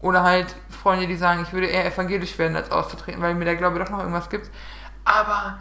Oder 0.00 0.22
halt 0.22 0.54
Freunde, 0.68 1.08
die 1.08 1.16
sagen, 1.16 1.42
ich 1.42 1.52
würde 1.52 1.66
eher 1.66 1.86
evangelisch 1.86 2.38
werden, 2.38 2.56
als 2.56 2.70
auszutreten, 2.70 3.20
weil 3.20 3.34
mir 3.34 3.46
der 3.46 3.56
Glaube 3.56 3.80
doch 3.80 3.90
noch 3.90 4.00
irgendwas 4.00 4.30
gibt. 4.30 4.48
Aber 5.04 5.58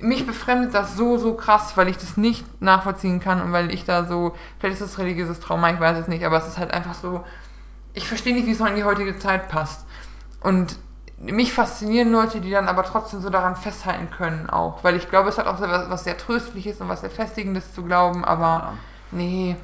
mich 0.00 0.26
befremdet 0.26 0.74
das 0.74 0.96
so, 0.96 1.18
so 1.18 1.34
krass, 1.34 1.76
weil 1.76 1.88
ich 1.88 1.96
das 1.96 2.16
nicht 2.16 2.44
nachvollziehen 2.62 3.20
kann 3.20 3.40
und 3.42 3.52
weil 3.52 3.72
ich 3.72 3.84
da 3.84 4.04
so, 4.04 4.34
vielleicht 4.58 4.80
ist 4.80 4.82
das 4.82 4.98
religiöses 4.98 5.40
Trauma, 5.40 5.70
ich 5.70 5.80
weiß 5.80 5.98
es 5.98 6.08
nicht, 6.08 6.24
aber 6.24 6.38
es 6.38 6.46
ist 6.46 6.58
halt 6.58 6.72
einfach 6.72 6.94
so, 6.94 7.24
ich 7.94 8.08
verstehe 8.08 8.34
nicht, 8.34 8.46
wie 8.46 8.52
es 8.52 8.58
noch 8.58 8.68
in 8.68 8.76
die 8.76 8.84
heutige 8.84 9.18
Zeit 9.18 9.48
passt. 9.48 9.86
Und 10.40 10.78
mich 11.18 11.52
faszinieren 11.52 12.12
Leute, 12.12 12.40
die 12.40 12.50
dann 12.50 12.68
aber 12.68 12.82
trotzdem 12.82 13.20
so 13.20 13.28
daran 13.28 13.56
festhalten 13.56 14.10
können 14.10 14.48
auch, 14.48 14.82
weil 14.82 14.96
ich 14.96 15.08
glaube, 15.10 15.28
es 15.28 15.38
hat 15.38 15.46
auch 15.46 15.60
was, 15.60 15.90
was 15.90 16.04
sehr 16.04 16.16
Tröstliches 16.16 16.80
und 16.80 16.88
was 16.88 17.02
sehr 17.02 17.10
Festigendes 17.10 17.74
zu 17.74 17.82
glauben, 17.82 18.24
aber 18.24 18.44
ja. 18.44 18.72
nee. 19.10 19.56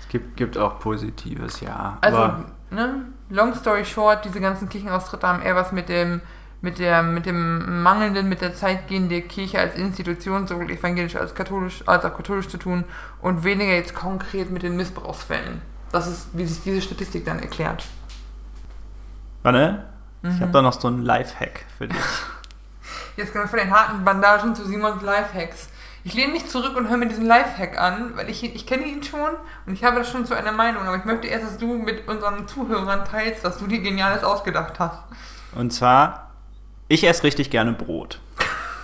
Es 0.00 0.08
gibt, 0.08 0.36
gibt 0.36 0.58
auch 0.58 0.80
Positives, 0.80 1.60
ja. 1.60 1.98
Also, 2.00 2.18
aber 2.18 2.44
ne, 2.70 3.06
long 3.28 3.54
story 3.54 3.84
short, 3.84 4.24
diese 4.24 4.40
ganzen 4.40 4.68
Kirchenaustritte 4.68 5.26
haben 5.26 5.42
eher 5.42 5.54
was 5.54 5.70
mit 5.70 5.88
dem, 5.88 6.20
mit 6.66 6.78
der, 6.80 7.02
mit 7.02 7.24
dem 7.26 7.82
mangelnden, 7.82 8.28
mit 8.28 8.40
der 8.40 8.54
Zeit 8.54 8.88
gehende 8.88 9.22
Kirche 9.22 9.60
als 9.60 9.76
Institution, 9.76 10.46
sowohl 10.48 10.70
evangelisch 10.70 11.14
als 11.16 11.34
katholisch, 11.34 11.82
als 11.86 12.04
auch 12.04 12.16
katholisch 12.16 12.48
zu 12.48 12.58
tun 12.58 12.82
und 13.22 13.44
weniger 13.44 13.72
jetzt 13.72 13.94
konkret 13.94 14.50
mit 14.50 14.62
den 14.64 14.76
Missbrauchsfällen. 14.76 15.62
Das 15.92 16.08
ist, 16.08 16.28
wie 16.32 16.44
sich 16.44 16.62
diese 16.64 16.82
Statistik 16.82 17.24
dann 17.24 17.38
erklärt. 17.38 17.84
warte, 19.42 19.84
Mhm. 20.22 20.30
ich 20.34 20.40
habe 20.40 20.50
da 20.52 20.62
noch 20.62 20.72
so 20.80 20.88
einen 20.88 21.02
Lifehack 21.02 21.66
für 21.78 21.86
dich. 21.88 21.96
Jetzt 23.16 23.32
kommen 23.32 23.44
wir 23.44 23.48
von 23.48 23.58
den 23.60 23.70
harten 23.70 24.04
Bandagen 24.04 24.54
zu 24.54 24.64
Simons 24.64 25.02
Lifehacks. 25.02 25.68
Ich 26.04 26.14
lehne 26.14 26.32
mich 26.32 26.48
zurück 26.48 26.76
und 26.76 26.88
höre 26.88 26.96
mir 26.96 27.06
diesen 27.08 27.26
Lifehack 27.26 27.78
an, 27.78 28.16
weil 28.16 28.28
ich, 28.30 28.42
ich 28.42 28.66
kenne 28.66 28.84
ihn 28.86 29.02
schon 29.02 29.30
und 29.66 29.72
ich 29.74 29.84
habe 29.84 29.98
das 29.98 30.10
schon 30.10 30.24
zu 30.24 30.34
einer 30.34 30.52
Meinung, 30.52 30.82
aber 30.86 30.96
ich 30.96 31.04
möchte 31.04 31.26
erst, 31.26 31.44
dass 31.44 31.58
du 31.58 31.78
mit 31.78 32.08
unseren 32.08 32.46
Zuhörern 32.48 33.04
teilst, 33.04 33.44
was 33.44 33.58
du 33.58 33.66
dir 33.66 33.80
Geniales 33.80 34.24
ausgedacht 34.24 34.78
hast. 34.78 34.98
Und 35.54 35.72
zwar, 35.72 36.25
ich 36.88 37.04
esse 37.04 37.24
richtig 37.24 37.50
gerne 37.50 37.72
Brot. 37.72 38.20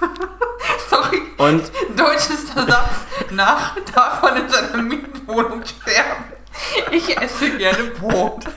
Sorry, 0.88 1.22
Und 1.38 1.70
deutschester 1.96 2.66
Satz 2.66 2.90
nach 3.30 3.76
davon 3.94 4.36
in 4.36 4.48
seiner 4.48 4.82
Mietwohnung 4.82 5.62
sterben. 5.64 6.24
Ich 6.90 7.16
esse 7.16 7.57
gerne 7.57 7.84
Brot. 7.98 8.44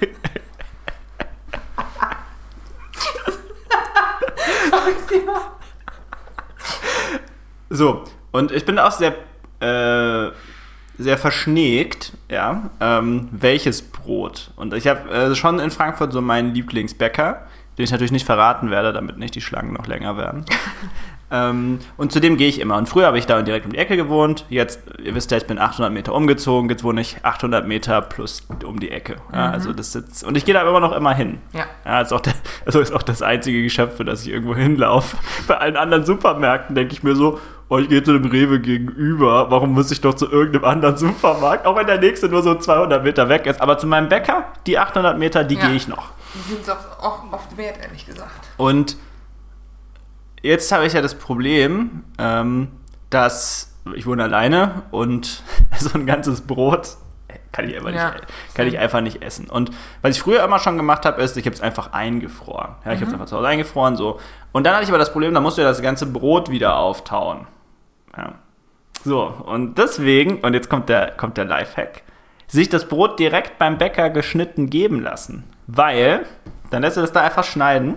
So, 7.70 8.04
und 8.32 8.52
ich 8.52 8.64
bin 8.64 8.80
auch 8.80 8.92
sehr, 8.92 9.14
äh, 9.60 10.32
sehr 10.98 11.18
verschnegt, 11.18 12.14
ja, 12.30 12.70
ähm, 12.80 13.28
welches 13.32 13.82
Brot. 13.82 14.52
Und 14.56 14.74
ich 14.74 14.88
habe 14.88 15.10
äh, 15.10 15.36
schon 15.36 15.60
in 15.60 15.72
Frankfurt 15.72 16.14
so 16.14 16.22
meinen 16.22 16.54
Lieblingsbäcker, 16.54 17.48
den 17.78 17.84
ich 17.86 17.92
natürlich 17.92 18.12
nicht 18.12 18.26
verraten 18.26 18.72
werde, 18.72 18.94
damit 18.94 19.18
nicht 19.18 19.36
die 19.36 19.42
Schlangen 19.42 19.74
noch 19.74 19.88
länger 19.88 20.18
werden. 20.18 20.46
ähm, 21.32 21.80
und 21.98 22.12
zu 22.12 22.20
dem 22.22 22.38
gehe 22.38 22.48
ich 22.48 22.60
immer. 22.62 22.78
Und 22.78 22.88
früher 22.88 23.08
habe 23.08 23.18
ich 23.18 23.26
da 23.26 23.42
direkt 23.42 23.66
um 23.66 23.72
die 23.74 23.78
Ecke 23.78 23.98
gewohnt. 23.98 24.46
Jetzt, 24.50 24.80
ihr 25.04 25.16
wisst 25.16 25.32
ja, 25.32 25.38
ich 25.38 25.48
bin 25.48 25.60
800 25.60 25.92
Meter 25.92 26.14
umgezogen. 26.14 26.70
Jetzt 26.70 26.84
wohne 26.84 27.02
ich 27.02 27.18
800 27.24 27.68
Meter 27.68 28.02
plus 28.02 28.48
um 28.64 28.80
die 28.80 28.92
Ecke. 28.92 29.18
Ja, 29.34 29.50
also 29.52 29.74
das 29.74 29.94
jetzt, 29.94 30.24
und 30.24 30.38
ich 30.38 30.46
gehe 30.46 30.54
da 30.54 30.62
immer 30.68 30.80
noch 30.80 30.94
immer 30.94 31.14
hin. 31.14 31.40
Ja. 31.54 31.66
Ja, 31.84 32.02
ist 32.02 32.14
auch 32.14 32.22
der, 32.22 32.34
also 32.66 32.80
ist 32.80 32.94
auch 32.94 33.04
das 33.04 33.22
einzige 33.22 33.62
Geschäft, 33.64 33.98
für 33.98 34.06
das 34.06 34.22
ich 34.24 34.30
irgendwo 34.32 34.56
hinlaufe. 34.56 35.18
Bei 35.48 35.58
allen 35.58 35.78
anderen 35.78 36.06
Supermärkten 36.06 36.76
denke 36.76 36.94
ich 36.94 37.04
mir 37.04 37.16
so, 37.16 37.40
oh, 37.68 37.80
ich 37.80 37.90
gehe 37.90 38.04
zu 38.04 38.14
dem 38.14 38.30
Rewe 38.30 38.60
gegenüber, 38.60 39.50
warum 39.50 39.74
muss 39.74 39.90
ich 39.92 40.00
doch 40.02 40.14
zu 40.14 40.30
irgendeinem 40.30 40.66
anderen 40.66 40.98
Supermarkt, 40.98 41.66
auch 41.66 41.76
wenn 41.76 41.88
der 41.88 42.00
nächste 42.00 42.30
nur 42.30 42.44
so 42.44 42.56
200 42.56 43.04
Meter 43.04 43.28
weg 43.28 43.48
ist. 43.48 43.60
Aber 43.62 43.78
zu 43.78 43.88
meinem 43.88 44.08
Bäcker, 44.08 44.46
die 44.68 44.78
800 44.78 45.18
Meter, 45.18 45.44
die 45.44 45.56
Ja. 45.56 45.68
gehe 45.68 45.76
ich 45.76 45.88
noch. 45.88 46.12
Die 46.36 46.50
sind 46.54 46.62
es 46.62 46.70
auch, 46.70 47.32
oft 47.32 47.58
wert, 47.58 47.78
ehrlich 47.82 48.06
gesagt. 48.06 48.48
Und 48.58 48.98
jetzt 50.42 50.72
habe 50.72 50.86
ich 50.86 50.94
ja 50.94 51.02
das 51.02 51.16
Problem, 51.16 52.04
ähm, 52.18 52.72
dass 53.10 53.74
ich 53.96 54.06
wohne 54.06 54.24
alleine 54.24 54.84
und 54.92 55.44
so 55.80 55.98
ein 55.98 56.06
ganzes 56.06 56.42
Brot 56.42 56.98
kann 57.52 57.70
ich 57.70 57.78
einfach, 57.78 57.92
Ja. 57.92 58.12
nicht, 58.12 58.26
kann 58.54 58.68
ich 58.68 58.78
einfach 58.78 59.00
nicht 59.02 59.22
essen. 59.24 59.50
Und 59.50 59.72
was 60.02 60.16
ich 60.18 60.22
früher 60.22 60.44
immer 60.44 60.60
schon 60.60 60.76
gemacht 60.76 61.06
habe, 61.06 61.22
ist, 61.22 61.38
ich 61.38 61.46
habe 61.46 61.56
es 61.56 61.62
einfach 61.62 61.94
eingefroren. 61.94 62.76
Ja, 62.84 62.92
ich 62.92 62.98
habe 63.00 63.06
es 63.08 63.14
einfach 63.14 63.28
zu 63.28 63.38
Hause 63.38 63.48
eingefroren 63.48 63.96
so. 63.96 64.20
Und 64.52 64.66
dann 64.66 64.74
hatte 64.74 64.84
ich 64.84 64.90
aber 64.90 64.98
das 64.98 65.12
Problem, 65.14 65.34
da 65.34 65.40
musst 65.40 65.58
du 65.58 65.62
ja 65.62 65.68
das 65.68 65.82
ganze 65.82 66.06
Brot 66.06 66.50
wieder 66.50 66.76
auftauen. 66.78 67.48
Ja. 68.18 68.34
So, 69.06 69.24
und 69.24 69.78
deswegen, 69.78 70.40
und 70.40 70.54
jetzt 70.54 70.70
kommt 70.70 70.90
der, 70.90 71.12
kommt 71.12 71.38
der 71.38 71.46
Lifehack, 71.46 72.02
sich 72.48 72.70
das 72.70 72.88
Brot 72.88 73.20
direkt 73.20 73.58
beim 73.58 73.78
Bäcker 73.78 74.10
geschnitten 74.10 74.70
geben 74.70 75.02
lassen. 75.02 75.44
Weil, 75.68 76.26
dann 76.70 76.82
lässt 76.82 76.98
du 76.98 77.02
das 77.02 77.12
da 77.12 77.22
einfach 77.22 77.44
schneiden, 77.44 77.96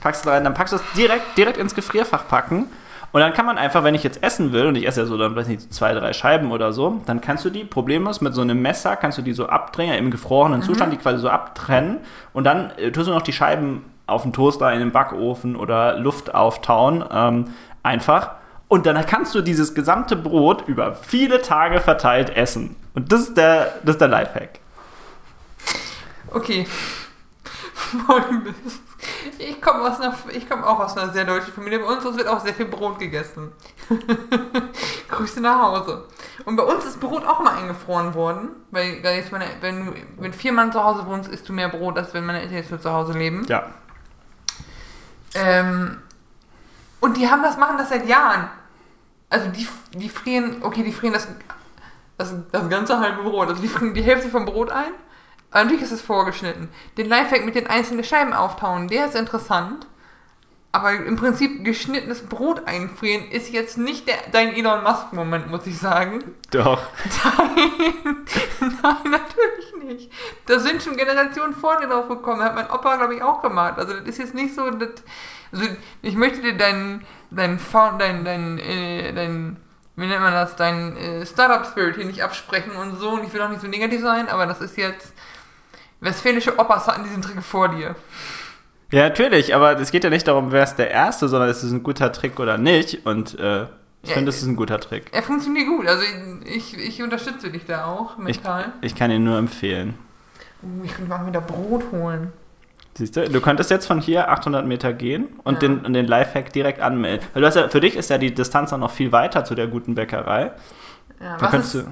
packst 0.00 0.24
du 0.24 0.30
rein, 0.30 0.44
dann 0.44 0.54
packst 0.54 0.72
du 0.72 0.76
es 0.76 0.82
direkt, 0.96 1.36
direkt 1.36 1.56
ins 1.56 1.74
Gefrierfach 1.74 2.28
packen. 2.28 2.66
Und 3.12 3.20
dann 3.20 3.32
kann 3.32 3.44
man 3.44 3.58
einfach, 3.58 3.82
wenn 3.82 3.96
ich 3.96 4.04
jetzt 4.04 4.22
essen 4.22 4.52
will, 4.52 4.66
und 4.66 4.76
ich 4.76 4.86
esse 4.86 5.00
ja 5.00 5.06
so 5.06 5.18
dann, 5.18 5.34
weiß 5.34 5.48
nicht, 5.48 5.72
zwei, 5.74 5.92
drei 5.94 6.12
Scheiben 6.12 6.52
oder 6.52 6.72
so, 6.72 7.00
dann 7.06 7.20
kannst 7.20 7.44
du 7.44 7.50
die, 7.50 7.64
problemlos 7.64 8.20
mit 8.20 8.34
so 8.34 8.40
einem 8.40 8.62
Messer, 8.62 8.94
kannst 8.94 9.18
du 9.18 9.22
die 9.22 9.32
so 9.32 9.46
abdrehen, 9.46 9.94
im 9.94 10.10
gefrorenen 10.12 10.62
Zustand, 10.62 10.92
die 10.92 10.96
quasi 10.96 11.18
so 11.18 11.28
abtrennen. 11.28 11.98
Und 12.32 12.44
dann 12.44 12.70
äh, 12.76 12.92
tust 12.92 13.08
du 13.08 13.12
noch 13.12 13.22
die 13.22 13.32
Scheiben 13.32 13.84
auf 14.06 14.22
den 14.22 14.32
Toaster, 14.32 14.72
in 14.72 14.78
den 14.78 14.92
Backofen 14.92 15.56
oder 15.56 15.98
Luft 15.98 16.34
auftauen, 16.34 17.04
ähm, 17.12 17.46
einfach. 17.82 18.32
Und 18.70 18.86
dann 18.86 19.04
kannst 19.04 19.34
du 19.34 19.40
dieses 19.40 19.74
gesamte 19.74 20.14
Brot 20.14 20.68
über 20.68 20.94
viele 20.94 21.42
Tage 21.42 21.80
verteilt 21.80 22.30
essen. 22.30 22.76
Und 22.94 23.10
das 23.10 23.22
ist 23.22 23.36
der, 23.36 23.74
das 23.82 23.96
ist 23.96 24.00
der 24.00 24.06
Lifehack. 24.06 24.60
Okay. 26.30 26.68
Folgendes. 28.06 28.54
Ich 29.38 29.60
komme 29.60 29.80
aus 29.90 30.00
einer, 30.00 30.14
ich 30.32 30.48
komme 30.48 30.64
auch 30.64 30.78
aus 30.78 30.96
einer 30.96 31.12
sehr 31.12 31.24
deutschen 31.24 31.52
Familie. 31.52 31.80
Bei 31.80 31.86
uns 31.86 32.04
wird 32.16 32.28
auch 32.28 32.38
sehr 32.38 32.54
viel 32.54 32.66
Brot 32.66 33.00
gegessen. 33.00 33.50
Grüße 35.08 35.40
nach 35.40 35.60
Hause. 35.62 36.04
Und 36.44 36.54
bei 36.54 36.62
uns 36.62 36.84
ist 36.84 37.00
Brot 37.00 37.26
auch 37.26 37.40
mal 37.40 37.56
eingefroren 37.58 38.14
worden. 38.14 38.50
Weil, 38.70 39.02
weil 39.02 39.16
jetzt 39.16 39.32
meine, 39.32 39.46
wenn, 39.62 39.86
du- 39.86 39.94
wenn 40.18 40.32
vier 40.32 40.52
Mann 40.52 40.70
zu 40.70 40.84
Hause 40.84 41.04
wohnst, 41.06 41.28
isst 41.28 41.48
du 41.48 41.52
mehr 41.52 41.70
Brot, 41.70 41.98
als 41.98 42.14
wenn 42.14 42.24
meine 42.24 42.40
Eltern 42.40 42.54
jetzt 42.58 42.70
nur 42.70 42.80
zu 42.80 42.92
Hause 42.92 43.14
leben. 43.18 43.44
Ja. 43.48 43.64
Ähm, 45.34 45.98
und 47.00 47.16
die 47.16 47.28
haben 47.28 47.42
das, 47.42 47.56
machen 47.56 47.76
das 47.78 47.88
seit 47.88 48.06
Jahren. 48.06 48.48
Also 49.30 49.48
die, 49.48 49.66
die 49.94 50.08
frieren, 50.08 50.56
okay, 50.62 50.82
die 50.82 50.92
frieren 50.92 51.14
das, 51.14 51.28
das, 52.18 52.34
das 52.52 52.68
ganze 52.68 52.98
halbe 52.98 53.22
Brot. 53.22 53.48
Also 53.48 53.62
die 53.62 53.68
frieren 53.68 53.94
die 53.94 54.02
Hälfte 54.02 54.28
vom 54.28 54.44
Brot 54.44 54.70
ein. 54.70 54.92
Aber 55.50 55.64
natürlich 55.64 55.82
ist 55.82 55.92
es 55.92 56.02
vorgeschnitten. 56.02 56.68
Den 56.96 57.08
Lifehack 57.08 57.44
mit 57.44 57.54
den 57.54 57.66
einzelnen 57.66 58.04
Scheiben 58.04 58.32
auftauen, 58.32 58.88
der 58.88 59.06
ist 59.06 59.16
interessant. 59.16 59.86
Aber 60.72 60.92
im 60.92 61.16
Prinzip 61.16 61.64
geschnittenes 61.64 62.26
Brot 62.26 62.68
einfrieren 62.68 63.28
ist 63.30 63.50
jetzt 63.50 63.76
nicht 63.76 64.06
der, 64.06 64.18
dein 64.30 64.54
Elon 64.54 64.84
Musk-Moment, 64.84 65.50
muss 65.50 65.66
ich 65.66 65.76
sagen. 65.76 66.22
Doch. 66.52 66.82
Nein, 67.24 68.26
nein, 68.60 68.96
natürlich 69.10 69.74
nicht. 69.84 70.12
Da 70.46 70.60
sind 70.60 70.80
schon 70.80 70.96
Generationen 70.96 71.54
vor 71.54 71.80
dir 71.80 71.88
drauf 71.88 72.08
gekommen. 72.08 72.42
Hat 72.42 72.54
mein 72.54 72.70
Opa, 72.70 72.96
glaube 72.96 73.16
ich, 73.16 73.22
auch 73.22 73.42
gemacht. 73.42 73.78
Also 73.78 73.94
das 73.94 74.06
ist 74.06 74.18
jetzt 74.18 74.34
nicht 74.34 74.54
so, 74.54 74.70
das, 74.70 74.90
also 75.50 75.64
ich 76.02 76.14
möchte 76.14 76.40
dir 76.40 76.56
deinen, 76.56 77.04
deinen, 77.32 77.58
deinen, 77.98 78.24
deinen, 78.24 78.58
äh, 78.60 79.12
deinen, 79.12 79.56
wie 79.96 80.06
nennt 80.06 80.20
man 80.20 80.32
das, 80.32 80.54
deinen 80.54 80.96
äh, 80.96 81.26
Startup-Spirit 81.26 81.96
hier 81.96 82.04
nicht 82.04 82.22
absprechen 82.22 82.76
und 82.76 82.96
so. 82.96 83.10
Und 83.10 83.24
ich 83.24 83.32
will 83.32 83.42
auch 83.42 83.48
nicht 83.48 83.62
so 83.62 83.66
negativ 83.66 84.02
sein, 84.02 84.28
aber 84.28 84.46
das 84.46 84.60
ist 84.60 84.76
jetzt, 84.76 85.12
westfälische 85.98 86.58
Opas 86.60 86.86
hatten 86.86 87.02
diesen 87.02 87.22
Trick 87.22 87.42
vor 87.42 87.68
dir. 87.68 87.96
Ja, 88.92 89.02
natürlich, 89.08 89.54
aber 89.54 89.78
es 89.80 89.90
geht 89.92 90.04
ja 90.04 90.10
nicht 90.10 90.26
darum, 90.26 90.50
wer 90.52 90.64
ist 90.64 90.76
der 90.76 90.90
Erste, 90.90 91.28
sondern 91.28 91.48
ist 91.48 91.62
es 91.62 91.70
ein 91.72 91.82
guter 91.82 92.10
Trick 92.12 92.40
oder 92.40 92.58
nicht. 92.58 93.06
Und 93.06 93.38
äh, 93.38 93.62
ich 94.02 94.08
Ja, 94.08 94.14
finde, 94.14 94.30
es 94.30 94.38
ist 94.42 94.46
ein 94.48 94.56
guter 94.56 94.80
Trick. 94.80 95.04
Er 95.12 95.22
funktioniert 95.22 95.66
gut. 95.68 95.86
Also 95.86 96.02
ich, 96.44 96.76
ich 96.76 97.02
unterstütze 97.02 97.50
dich 97.50 97.66
da 97.66 97.84
auch 97.84 98.18
Ich, 98.26 98.36
mental. 98.42 98.72
ich 98.80 98.94
kann 98.94 99.10
ihn 99.10 99.22
nur 99.24 99.38
empfehlen. 99.38 99.94
Uh, 100.62 100.84
ich 100.84 100.92
könnte 100.94 101.08
mal 101.08 101.26
wieder 101.26 101.40
Brot 101.40 101.84
holen. 101.92 102.32
Siehst 102.94 103.16
du, 103.16 103.28
du 103.28 103.40
könntest 103.40 103.70
jetzt 103.70 103.86
von 103.86 104.00
hier 104.00 104.28
800 104.30 104.66
Meter 104.66 104.92
gehen 104.92 105.28
und 105.44 105.54
Ja. 105.54 105.68
den, 105.68 105.78
und 105.86 105.92
den 105.94 106.06
Lifehack 106.06 106.52
direkt 106.52 106.80
anmelden. 106.80 107.24
Weil 107.32 107.42
du 107.42 107.46
hast 107.46 107.54
ja, 107.54 107.68
für 107.68 107.80
dich 107.80 107.94
ist 107.94 108.10
ja 108.10 108.18
die 108.18 108.34
Distanz 108.34 108.70
dann 108.70 108.80
noch 108.80 108.90
viel 108.90 109.12
weiter 109.12 109.44
zu 109.44 109.54
der 109.54 109.68
guten 109.68 109.94
Bäckerei. 109.94 110.50
Ja, 111.22 111.36
was 111.38 111.74
ist, 111.74 111.74
äh, 111.76 111.84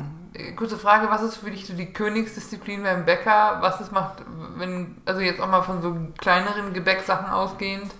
kurze 0.56 0.78
Frage, 0.78 1.10
was 1.10 1.22
ist 1.22 1.36
für 1.36 1.50
dich 1.50 1.66
so 1.66 1.74
die 1.74 1.92
Königsdisziplin 1.92 2.82
beim 2.82 3.04
Bäcker? 3.04 3.58
Was 3.60 3.80
es 3.80 3.90
macht, 3.90 4.22
wenn, 4.56 4.96
also 5.04 5.20
jetzt 5.20 5.40
auch 5.40 5.48
mal 5.48 5.62
von 5.62 5.82
so 5.82 5.96
kleineren 6.18 6.72
Gebäcksachen 6.72 7.30
ausgehend? 7.30 7.92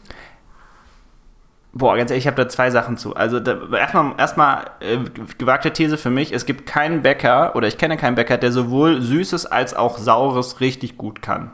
boah, 1.78 1.96
ganz 1.96 2.10
ehrlich, 2.10 2.24
ich 2.24 2.26
habe 2.26 2.42
da 2.42 2.48
zwei 2.48 2.70
Sachen 2.70 2.96
zu. 2.96 3.14
Also 3.14 3.38
erstmal, 3.38 4.14
erstmal 4.18 4.70
äh, 4.80 4.98
gewagte 5.38 5.72
These 5.72 5.96
für 5.96 6.10
mich, 6.10 6.32
es 6.32 6.44
gibt 6.44 6.66
keinen 6.66 7.02
Bäcker 7.02 7.54
oder 7.56 7.68
ich 7.68 7.78
kenne 7.78 7.96
keinen 7.96 8.16
Bäcker, 8.16 8.36
der 8.36 8.52
sowohl 8.52 9.00
Süßes 9.00 9.46
als 9.46 9.74
auch 9.74 9.98
Saures 9.98 10.60
richtig 10.60 10.96
gut 10.98 11.22
kann. 11.22 11.50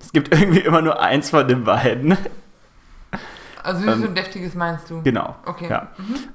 Es 0.00 0.12
gibt 0.12 0.34
irgendwie 0.34 0.60
immer 0.60 0.82
nur 0.82 1.00
eins 1.00 1.30
von 1.30 1.46
den 1.46 1.64
beiden. 1.64 2.18
Also 3.64 3.80
süß 3.82 3.94
Ähm, 3.96 4.02
und 4.04 4.18
deftiges 4.18 4.54
meinst 4.54 4.90
du? 4.90 5.02
Genau. 5.02 5.34
Okay. 5.46 5.68
Ja. 5.70 5.88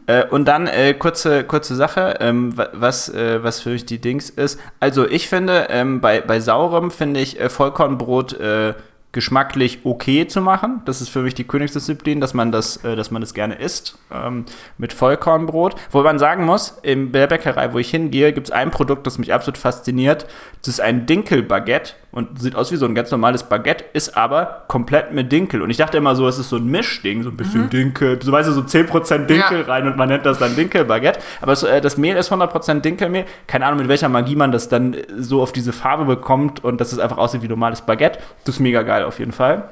Äh, 0.07 0.25
und 0.25 0.45
dann 0.45 0.67
äh, 0.67 0.93
kurze, 0.95 1.43
kurze 1.43 1.75
Sache, 1.75 2.15
ähm, 2.19 2.57
wa- 2.57 2.69
was, 2.73 3.07
äh, 3.09 3.43
was 3.43 3.61
für 3.61 3.69
mich 3.69 3.85
die 3.85 3.99
Dings 4.01 4.29
ist. 4.29 4.59
Also 4.79 5.07
ich 5.07 5.29
finde, 5.29 5.67
ähm, 5.69 6.01
bei, 6.01 6.21
bei 6.21 6.39
saurem 6.39 6.91
finde 6.91 7.19
ich 7.19 7.39
äh, 7.39 7.49
Vollkornbrot 7.49 8.33
äh, 8.39 8.73
geschmacklich 9.11 9.79
okay 9.85 10.27
zu 10.27 10.39
machen. 10.41 10.81
Das 10.85 11.01
ist 11.01 11.09
für 11.09 11.21
mich 11.23 11.33
die 11.33 11.43
Königsdisziplin, 11.43 12.21
dass 12.21 12.33
man 12.35 12.51
das, 12.51 12.77
äh, 12.83 12.95
dass 12.95 13.09
man 13.09 13.21
das 13.21 13.33
gerne 13.33 13.55
isst 13.55 13.97
ähm, 14.13 14.45
mit 14.77 14.93
Vollkornbrot. 14.93 15.75
Wo 15.91 16.03
man 16.03 16.19
sagen 16.19 16.45
muss, 16.45 16.77
in 16.83 17.11
der 17.11 17.25
Bäckerei, 17.27 17.73
wo 17.73 17.79
ich 17.79 17.89
hingehe, 17.89 18.33
gibt 18.33 18.47
es 18.47 18.51
ein 18.51 18.69
Produkt, 18.69 19.07
das 19.07 19.17
mich 19.17 19.33
absolut 19.33 19.57
fasziniert. 19.57 20.27
Das 20.61 20.67
ist 20.67 20.79
ein 20.81 21.05
Dinkelbaguette 21.07 21.93
und 22.11 22.39
sieht 22.41 22.55
aus 22.55 22.71
wie 22.71 22.75
so 22.75 22.85
ein 22.85 22.95
ganz 22.95 23.11
normales 23.11 23.43
Baguette, 23.43 23.85
ist 23.93 24.17
aber 24.17 24.63
komplett 24.67 25.13
mit 25.13 25.31
Dinkel. 25.31 25.61
Und 25.61 25.69
ich 25.69 25.77
dachte 25.77 25.97
immer 25.97 26.15
so, 26.15 26.27
es 26.27 26.37
ist 26.39 26.49
so 26.49 26.57
ein 26.57 26.65
Mischding, 26.65 27.23
so 27.23 27.29
ein 27.29 27.37
bisschen 27.37 27.69
Dinkel, 27.69 28.19
so 28.21 28.31
weißt 28.31 28.49
du, 28.49 28.53
so 28.53 28.61
10% 28.61 29.25
Dinkel 29.27 29.59
Ja. 29.61 29.65
rein 29.65 29.87
und 29.87 29.95
man 29.95 30.09
nennt 30.09 30.25
das 30.25 30.37
dann 30.39 30.55
Dinkelbaguette. 30.55 31.19
Aber 31.41 31.53
es, 31.53 31.63
äh, 31.63 31.81
das 31.81 31.97
Mehl 31.97 32.15
ist 32.17 32.31
100% 32.31 32.81
Dinkelmehl. 32.81 33.25
Keine 33.47 33.65
Ahnung, 33.65 33.79
mit 33.79 33.87
welcher 33.87 34.09
Magie 34.09 34.35
man 34.35 34.51
das 34.51 34.69
dann 34.69 34.95
so 35.17 35.41
auf 35.41 35.51
diese 35.51 35.71
Farbe 35.73 36.05
bekommt 36.05 36.63
und 36.63 36.79
dass 36.81 36.91
es 36.93 36.99
einfach 36.99 37.17
aussieht 37.17 37.41
wie 37.41 37.47
normales 37.47 37.81
Baguette. 37.81 38.19
Das 38.43 38.55
ist 38.55 38.59
mega 38.59 38.81
geil 38.83 38.98
auf 39.05 39.19
jeden 39.19 39.31
Fall. 39.31 39.69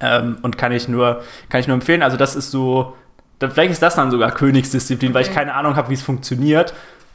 Ähm, 0.00 0.38
und 0.42 0.58
kann 0.58 0.72
ich 0.72 0.88
nur, 0.88 1.22
kann 1.48 1.60
ich 1.60 1.66
nur 1.68 1.74
empfehlen. 1.74 2.02
Also 2.02 2.16
das 2.16 2.36
ist 2.36 2.50
so, 2.50 2.96
vielleicht 3.40 3.72
ist 3.72 3.82
das 3.82 3.94
dann 3.96 4.10
sogar 4.10 4.30
Königsdisziplin, 4.32 5.12
weil 5.14 5.22
ich 5.22 5.28
Okay. 5.28 5.38
keine 5.38 5.54
Ahnung 5.54 5.76
habe, 5.76 5.88
wie 5.90 5.94
es 5.94 6.02
funktioniert. 6.02 6.74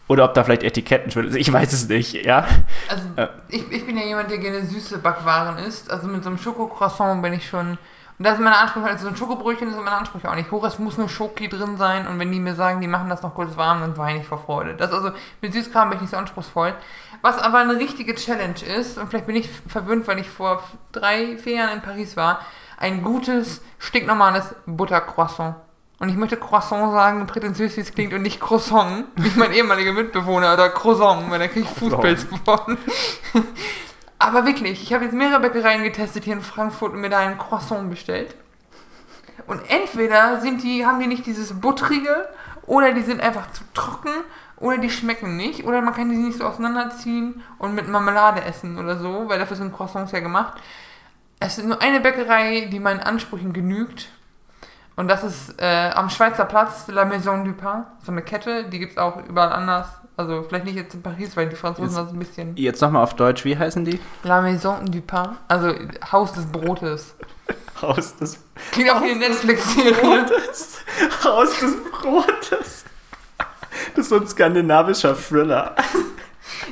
Oder 0.09 0.23
ob 0.23 0.33
da 0.33 0.43
vielleicht 0.45 0.63
Etiketten 0.63 1.11
schuld 1.11 1.35
Ich 1.35 1.51
weiß 1.51 1.73
es 1.73 1.89
nicht, 1.89 2.13
ja. 2.25 2.45
Also 2.89 3.03
Ja. 3.17 3.29
ich, 3.49 3.69
ich 3.69 3.85
bin 3.85 3.97
ja 3.97 4.05
jemand, 4.05 4.31
der 4.31 4.37
gerne 4.37 4.65
süße 4.65 4.99
Backwaren 4.99 5.57
isst. 5.65 5.91
Also 5.91 6.07
mit 6.07 6.23
so 6.23 6.29
einem 6.29 6.37
Schokocroissant 6.37 7.21
bin 7.21 7.33
ich 7.33 7.47
schon. 7.49 7.71
Und 8.19 8.25
das 8.25 8.35
ist 8.35 8.39
meine 8.39 8.57
Ansprüche, 8.57 8.87
also 8.87 9.03
so 9.03 9.09
ein 9.09 9.15
Schokobrötchen 9.17 9.69
sind 9.69 9.83
meine 9.83 9.97
Ansprüche 9.97 10.31
auch 10.31 10.35
nicht 10.35 10.49
hoch. 10.49 10.63
Es 10.63 10.79
muss 10.79 10.97
nur 10.97 11.07
Schoki 11.09 11.49
drin 11.49 11.77
sein 11.77 12.07
und 12.07 12.17
wenn 12.19 12.31
die 12.31 12.39
mir 12.39 12.55
sagen, 12.55 12.81
die 12.81 12.87
machen 12.87 13.09
das 13.09 13.21
noch 13.21 13.35
kurz 13.35 13.57
warm, 13.57 13.81
dann 13.81 13.95
weine 13.97 14.21
ich 14.21 14.25
vor 14.25 14.39
Freude. 14.39 14.73
Das 14.75 14.91
also 14.91 15.11
mit 15.41 15.53
Süßkram 15.53 15.89
bin 15.89 15.97
ich 15.97 16.01
nicht 16.03 16.11
so 16.11 16.17
anspruchsvoll. 16.17 16.73
Was 17.21 17.37
aber 17.39 17.59
eine 17.59 17.77
richtige 17.77 18.15
Challenge 18.15 18.61
ist, 18.77 18.97
und 18.97 19.09
vielleicht 19.09 19.27
bin 19.27 19.35
ich 19.35 19.49
verwöhnt, 19.67 20.07
weil 20.07 20.19
ich 20.19 20.29
vor 20.29 20.63
drei, 20.91 21.37
vier 21.37 21.55
Jahren 21.55 21.77
in 21.77 21.81
Paris 21.81 22.15
war, 22.15 22.41
ein 22.77 23.01
gutes, 23.03 23.61
stinknormales 23.79 24.55
Buttercroissant. 24.65 25.55
Und 25.99 26.09
ich 26.09 26.15
möchte 26.15 26.37
Croissant 26.37 26.91
sagen, 26.91 27.25
prätentiös 27.25 27.75
wie 27.75 27.81
es 27.81 27.93
klingt, 27.93 28.13
und 28.13 28.21
nicht 28.21 28.39
Croissant, 28.39 29.05
wie 29.15 29.31
mein 29.37 29.51
ehemaliger 29.51 29.93
Mitbewohner, 29.93 30.53
oder 30.53 30.69
Croissant, 30.69 31.31
weil 31.31 31.39
da 31.39 31.47
kriege 31.47 31.65
ich 31.65 31.77
Fußpilz 31.77 32.29
geworden. 32.29 32.77
Aber 34.19 34.45
wirklich, 34.45 34.81
ich 34.83 34.93
habe 34.93 35.05
jetzt 35.05 35.13
mehrere 35.13 35.39
Bäckereien 35.39 35.83
getestet 35.83 36.23
hier 36.23 36.33
in 36.33 36.41
Frankfurt 36.41 36.93
und 36.93 37.01
mir 37.01 37.09
da 37.09 37.19
ein 37.19 37.37
Croissant 37.37 37.89
bestellt. 37.89 38.35
Und 39.47 39.61
entweder 39.69 40.41
sind 40.41 40.63
die, 40.63 40.85
haben 40.85 40.99
die 40.99 41.07
nicht 41.07 41.25
dieses 41.25 41.59
Buttrige, 41.59 42.27
oder 42.67 42.93
die 42.93 43.01
sind 43.01 43.19
einfach 43.21 43.51
zu 43.51 43.63
trocken, 43.73 44.11
oder 44.57 44.77
die 44.77 44.89
schmecken 44.89 45.37
nicht, 45.37 45.65
oder 45.65 45.81
man 45.81 45.93
kann 45.93 46.09
die 46.09 46.15
nicht 46.15 46.37
so 46.37 46.45
auseinanderziehen 46.45 47.43
und 47.57 47.73
mit 47.75 47.87
Marmelade 47.87 48.43
essen 48.43 48.77
oder 48.77 48.97
so, 48.97 49.27
weil 49.27 49.39
dafür 49.39 49.55
sind 49.57 49.73
Croissants 49.73 50.11
ja 50.11 50.19
gemacht. 50.19 50.53
Es 51.39 51.57
ist 51.57 51.65
nur 51.67 51.81
eine 51.81 51.99
Bäckerei, 51.99 52.67
die 52.71 52.79
meinen 52.79 52.99
Ansprüchen 52.99 53.53
genügt. 53.53 54.09
Und 54.95 55.07
das 55.09 55.23
ist 55.23 55.61
äh, 55.61 55.91
am 55.93 56.09
Schweizer 56.09 56.45
Platz, 56.45 56.87
La 56.87 57.05
Maison 57.05 57.45
du 57.45 57.53
Pain. 57.53 57.83
So 58.03 58.11
eine 58.11 58.23
Kette, 58.23 58.67
die 58.67 58.79
gibt 58.79 58.93
es 58.93 58.97
auch 58.97 59.23
überall 59.27 59.53
anders. 59.53 59.87
Also 60.15 60.41
vielleicht 60.41 60.65
nicht 60.65 60.75
jetzt 60.75 60.95
in 60.95 61.03
Paris, 61.03 61.37
weil 61.37 61.47
die 61.47 61.55
Franzosen 61.55 61.89
Jetzt- 61.89 61.97
das 61.99 62.11
ein 62.11 62.17
bisschen... 62.17 62.57
Jetzt 62.57 62.81
nochmal 62.81 63.03
auf 63.03 63.13
Deutsch, 63.13 63.45
wie 63.45 63.55
heißen 63.55 63.85
die? 63.85 63.99
La 64.23 64.41
Maison 64.41 64.83
du 64.91 64.99
Pain, 65.01 65.37
also 65.47 65.71
Haus 66.11 66.33
des 66.33 66.47
Brotes. 66.47 67.15
Haus 67.81 68.15
des 68.17 68.39
Klingt 68.71 68.89
auch 68.89 69.01
wie 69.01 69.11
eine 69.11 69.19
Netflix-Serie. 69.19 70.25
Haus 71.23 71.59
des 71.59 71.75
Brotes. 71.91 72.85
Das 73.95 74.05
ist 74.05 74.09
so 74.09 74.17
ein 74.17 74.27
skandinavischer 74.27 75.15
Thriller. 75.15 75.75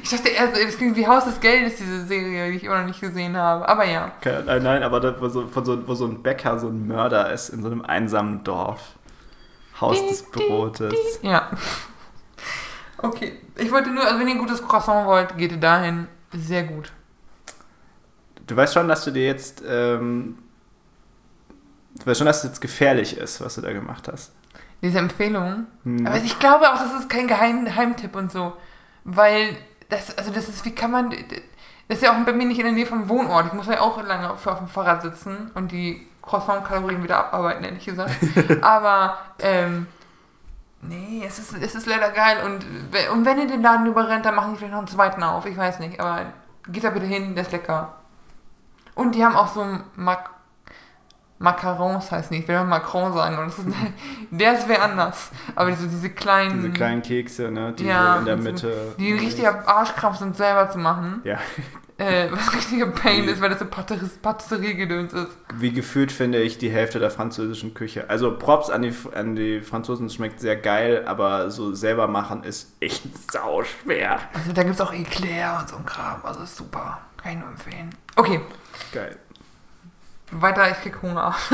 Ich 0.01 0.09
dachte 0.09 0.29
erst, 0.29 0.55
das 0.55 0.77
klingt 0.77 0.95
wie 0.95 1.07
Haus 1.07 1.25
des 1.25 1.39
Geldes, 1.39 1.77
diese 1.77 2.05
Serie, 2.05 2.51
die 2.51 2.57
ich 2.57 2.63
immer 2.63 2.79
noch 2.79 2.87
nicht 2.87 3.01
gesehen 3.01 3.35
habe. 3.37 3.67
Aber 3.67 3.85
ja. 3.85 4.11
Okay, 4.19 4.41
nein, 4.45 4.63
nein, 4.63 4.83
aber 4.83 4.99
da, 4.99 5.19
wo, 5.19 5.27
so, 5.27 5.47
von 5.47 5.65
so, 5.65 5.87
wo 5.87 5.93
so 5.95 6.05
ein 6.05 6.21
Bäcker 6.21 6.59
so 6.59 6.67
ein 6.67 6.87
Mörder 6.87 7.31
ist 7.31 7.49
in 7.49 7.61
so 7.61 7.67
einem 7.67 7.83
einsamen 7.83 8.43
Dorf. 8.43 8.81
Haus 9.79 9.99
des 10.07 10.23
Brotes. 10.23 10.93
Ja. 11.21 11.49
Okay. 12.97 13.33
Ich 13.57 13.71
wollte 13.71 13.89
nur, 13.89 14.05
also 14.05 14.19
wenn 14.19 14.27
ihr 14.27 14.35
ein 14.35 14.39
gutes 14.39 14.65
Croissant 14.65 15.05
wollt, 15.05 15.37
geht 15.37 15.51
ihr 15.51 15.59
dahin. 15.59 16.07
Sehr 16.33 16.63
gut. 16.63 16.91
Du 18.47 18.55
weißt 18.55 18.73
schon, 18.73 18.87
dass 18.87 19.03
du 19.03 19.11
dir 19.11 19.25
jetzt. 19.25 19.63
Ähm, 19.67 20.37
du 21.95 22.05
weißt 22.05 22.17
schon, 22.19 22.27
dass 22.27 22.37
es 22.37 22.43
jetzt 22.43 22.61
gefährlich 22.61 23.17
ist, 23.17 23.41
was 23.41 23.55
du 23.55 23.61
da 23.61 23.73
gemacht 23.73 24.07
hast. 24.11 24.31
Diese 24.81 24.99
Empfehlung. 24.99 25.65
Hm. 25.83 26.05
Aber 26.05 26.17
ich 26.17 26.37
glaube 26.39 26.71
auch, 26.71 26.77
das 26.77 26.93
ist 26.99 27.09
kein 27.09 27.27
Geheim 27.27 27.65
Geheimtipp 27.65 28.15
und 28.15 28.31
so. 28.31 28.53
Weil 29.03 29.57
das, 29.89 30.17
also 30.17 30.31
das 30.31 30.49
ist, 30.49 30.65
wie 30.65 30.75
kann 30.75 30.91
man. 30.91 31.11
Das 31.87 31.97
ist 31.97 32.03
ja 32.03 32.11
auch 32.11 32.25
bei 32.25 32.33
mir 32.33 32.45
nicht 32.45 32.59
in 32.59 32.65
der 32.65 32.73
Nähe 32.73 32.85
vom 32.85 33.07
Wohnort. 33.09 33.47
Ich 33.47 33.53
muss 33.53 33.67
ja 33.67 33.79
auch 33.79 34.01
lange 34.03 34.31
auf, 34.31 34.45
auf 34.47 34.57
dem 34.57 34.67
Fahrrad 34.67 35.03
sitzen 35.03 35.51
und 35.53 35.71
die 35.71 36.07
Croissant-Kalorien 36.23 37.03
wieder 37.03 37.17
abarbeiten, 37.19 37.63
ehrlich 37.63 37.85
gesagt. 37.85 38.15
Aber, 38.61 39.19
ähm, 39.39 39.85
nee, 40.81 41.23
es 41.25 41.37
ist, 41.37 41.53
es 41.53 41.75
ist 41.75 41.85
leider 41.85 42.09
geil. 42.09 42.37
Und, 42.43 42.65
und 43.13 43.25
wenn 43.25 43.39
ihr 43.39 43.47
den 43.47 43.61
Laden 43.61 43.85
überrennt, 43.85 44.25
dann 44.25 44.33
machen 44.33 44.53
die 44.53 44.57
vielleicht 44.57 44.73
noch 44.73 44.79
einen 44.79 44.87
zweiten 44.87 45.21
auf. 45.21 45.45
Ich 45.45 45.55
weiß 45.55 45.79
nicht. 45.79 45.99
Aber 45.99 46.25
geht 46.67 46.83
da 46.83 46.89
bitte 46.89 47.05
hin, 47.05 47.35
der 47.35 47.43
ist 47.43 47.51
lecker. 47.51 47.93
Und 48.95 49.13
die 49.13 49.23
haben 49.23 49.35
auch 49.35 49.53
so 49.53 49.63
Mac 49.95 50.31
Macarons 51.37 52.11
heißt 52.11 52.31
nicht, 52.31 52.43
ich 52.43 52.47
will 52.47 52.55
mal 52.55 52.63
Macron 52.65 53.13
sagen. 53.13 53.37
Und 53.37 53.47
das 53.47 53.59
ist, 53.59 53.67
der 54.31 54.53
ist 54.53 54.67
wer 54.69 54.81
anders. 54.83 55.31
Aber 55.55 55.69
diese, 55.69 55.87
diese 55.87 56.09
kleinen, 56.09 56.61
Diese 56.61 56.71
kleinen 56.71 57.01
Kekse, 57.01 57.51
ne, 57.51 57.73
die 57.73 57.85
Ja, 57.85 58.17
in 58.19 58.25
der 58.25 58.37
Mitte. 58.37 58.95
die 58.97 59.11
ein 59.11 59.19
richtiger 59.19 59.67
Arschkrampf 59.67 60.17
sind, 60.19 60.37
selber 60.37 60.69
zu 60.69 60.77
machen. 60.79 61.21
Ja, 61.23 61.37
Äh, 61.97 62.27
was 62.29 62.53
richtiger 62.53 62.87
Pain 62.87 63.23
ist, 63.29 63.39
weil 63.39 63.49
das 63.49 63.59
so 63.59 63.65
Patisserie- 63.65 64.09
Patisserie-Gedöns 64.21 65.13
ist. 65.13 65.29
wie 65.53 65.71
gefühlt 65.71 66.11
finde 66.11 66.41
ich 66.41 66.57
die 66.57 66.69
Hälfte 66.69 66.99
der 66.99 67.09
französischen 67.09 67.73
Küche. 67.73 68.09
Also 68.09 68.37
Props 68.37 68.69
an 68.69 68.81
die, 68.81 68.93
an 69.13 69.37
die 69.37 69.61
Franzosen, 69.61 70.07
es 70.07 70.15
schmeckt 70.15 70.41
sehr 70.41 70.57
geil, 70.57 71.03
aber 71.07 71.51
so 71.51 71.73
selber 71.73 72.09
machen 72.09 72.43
ist 72.43 72.73
echt 72.81 73.03
sau 73.31 73.63
schwer. 73.63 74.19
Also 74.33 74.51
da 74.51 74.63
gibt 74.63 74.75
es 74.75 74.81
auch 74.81 74.91
Eclair 74.91 75.57
und 75.61 75.69
so 75.69 75.77
ein 75.77 75.85
Kram. 75.85 76.19
Also 76.23 76.41
ist 76.41 76.57
super. 76.57 76.99
Kann 77.15 77.31
ich 77.31 77.39
nur 77.39 77.47
empfehlen. 77.47 77.89
Okay, 78.17 78.41
Geil. 78.91 79.17
Weiter, 80.41 80.69
ich 80.71 80.81
krieg 80.81 81.01
Hunger. 81.01 81.35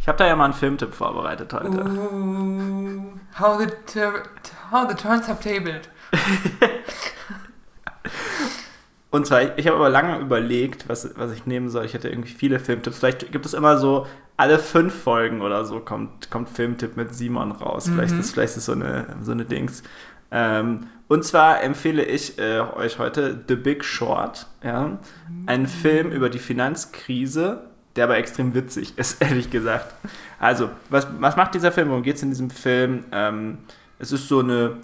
Ich 0.00 0.08
habe 0.08 0.16
da 0.16 0.26
ja 0.26 0.34
mal 0.34 0.46
einen 0.46 0.54
Filmtipp 0.54 0.94
vorbereitet 0.94 1.52
heute. 1.52 1.68
Ooh, 1.68 3.12
how 3.38 3.60
the, 3.60 3.66
how 4.72 4.88
the 4.88 4.94
turns 4.94 5.28
have 5.28 5.42
tabled. 5.42 5.90
Und 9.10 9.26
zwar, 9.26 9.58
ich, 9.58 9.66
habe 9.66 9.76
aber 9.76 9.90
lange 9.90 10.18
überlegt, 10.18 10.88
was, 10.88 11.10
was 11.16 11.32
ich 11.32 11.44
nehmen 11.44 11.68
soll. 11.68 11.84
Ich 11.84 11.92
hatte 11.94 12.08
irgendwie 12.08 12.32
viele 12.32 12.60
Filmtipps. 12.60 12.98
Vielleicht 12.98 13.30
gibt 13.30 13.44
es 13.44 13.52
immer 13.54 13.76
so, 13.76 14.06
alle 14.36 14.58
fünf 14.58 14.94
Folgen 15.02 15.42
oder 15.42 15.66
so 15.66 15.80
kommt, 15.80 16.30
kommt 16.30 16.48
Filmtipp 16.48 16.96
mit 16.96 17.14
Simon 17.14 17.52
raus. 17.52 17.90
Vielleicht 17.92 18.14
ist 18.18 18.32
vielleicht 18.32 18.52
ist 18.52 18.58
es 18.58 18.64
so 18.66 18.72
eine, 18.72 19.16
so 19.20 19.32
eine 19.32 19.44
Dings. 19.44 19.82
Ähm, 20.30 20.86
und 21.08 21.24
zwar 21.24 21.62
empfehle 21.62 22.04
ich 22.04 22.38
äh, 22.38 22.60
euch 22.60 22.98
heute 22.98 23.42
The 23.48 23.56
Big 23.56 23.84
Short. 23.84 24.46
Ja? 24.62 24.98
Ein 25.46 25.66
Film 25.66 26.12
über 26.12 26.30
die 26.30 26.38
Finanzkrise, 26.38 27.64
der 27.96 28.04
aber 28.04 28.16
extrem 28.16 28.54
witzig 28.54 28.94
ist, 28.96 29.20
ehrlich 29.20 29.50
gesagt. 29.50 29.92
Also, 30.38 30.70
was, 30.88 31.06
was 31.18 31.36
macht 31.36 31.54
dieser 31.54 31.72
Film? 31.72 31.88
Worum 31.88 32.02
geht 32.02 32.16
es 32.16 32.22
in 32.22 32.30
diesem 32.30 32.50
Film? 32.50 33.04
Ähm, 33.12 33.58
es 33.98 34.12
ist 34.12 34.28
so 34.28 34.40
eine 34.40 34.76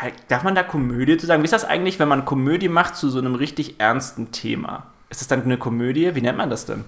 ja, 0.00 0.10
darf 0.28 0.42
man 0.42 0.54
da 0.54 0.62
Komödie 0.62 1.16
zu 1.16 1.26
sagen? 1.26 1.42
Wie 1.42 1.44
ist 1.44 1.52
das 1.52 1.64
eigentlich, 1.64 1.98
wenn 1.98 2.08
man 2.08 2.24
Komödie 2.24 2.68
macht 2.68 2.96
zu 2.96 3.10
so 3.10 3.18
einem 3.18 3.34
richtig 3.34 3.78
ernsten 3.78 4.32
Thema? 4.32 4.86
Ist 5.10 5.20
das 5.20 5.28
dann 5.28 5.42
eine 5.42 5.58
Komödie? 5.58 6.14
Wie 6.14 6.22
nennt 6.22 6.38
man 6.38 6.50
das 6.50 6.64
denn? 6.64 6.84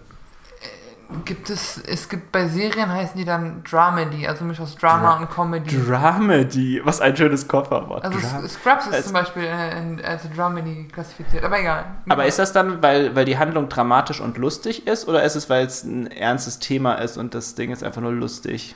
Gibt 1.25 1.49
es, 1.51 1.79
es 1.87 2.09
gibt 2.09 2.33
bei 2.33 2.49
Serien 2.49 2.91
heißen 2.91 3.17
die 3.17 3.25
dann 3.25 3.63
Dramedy, 3.63 4.27
also 4.27 4.45
Misch 4.45 4.61
aus 4.61 4.75
Drama 4.77 5.11
Dra- 5.15 5.21
und 5.21 5.31
Comedy. 5.31 5.85
Dramedy. 5.87 6.81
Was 6.85 7.01
ein 7.01 7.17
schönes 7.17 7.47
Kofferwort. 7.47 8.05
also 8.05 8.19
Dra- 8.19 8.43
S- 8.45 8.55
Scrubs 8.55 8.87
ist 8.87 8.95
Es- 8.95 9.05
zum 9.05 9.13
Beispiel 9.15 9.45
äh, 9.45 9.79
in- 9.79 10.05
als 10.05 10.23
Dramedy 10.35 10.89
klassifiziert, 10.93 11.45
aber 11.45 11.61
egal. 11.61 11.85
Aber 12.09 12.25
ist 12.27 12.39
das 12.39 12.53
dann, 12.53 12.83
weil, 12.83 13.15
weil 13.15 13.25
die 13.25 13.39
Handlung 13.39 13.69
dramatisch 13.69 14.21
und 14.21 14.39
lustig 14.39 14.87
ist? 14.87 15.07
Oder 15.09 15.23
ist 15.23 15.37
es, 15.37 15.49
weil 15.51 15.67
es 15.67 15.85
ein 15.85 16.07
ernstes 16.09 16.59
Thema 16.59 16.95
ist 16.95 17.17
und 17.17 17.35
das 17.35 17.55
Ding 17.55 17.71
ist 17.71 17.85
einfach 17.85 18.01
nur 18.03 18.13
lustig? 18.13 18.75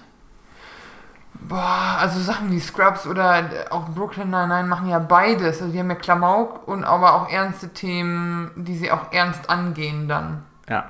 Boah, 1.41 1.97
also 2.01 2.21
Sachen 2.21 2.51
wie 2.51 2.59
Scrubs 2.61 3.07
oder 3.07 3.45
auch 3.71 3.89
Brooklyn 3.91 4.29
Nine-Nine 4.31 4.67
machen 4.67 4.89
ja 4.89 4.99
beides. 4.99 5.61
Also 5.61 5.73
die 5.73 5.79
haben 5.79 5.89
ja 5.91 5.95
Klamauk 5.97 6.67
und 6.67 6.85
aber 6.85 7.15
auch 7.15 7.29
ernste 7.31 7.69
Themen, 7.69 8.51
die 8.57 8.77
sie 8.77 8.91
auch 8.91 9.13
ernst 9.13 9.49
angehen 9.49 10.09
dann. 10.09 10.43
Ja. 10.69 10.87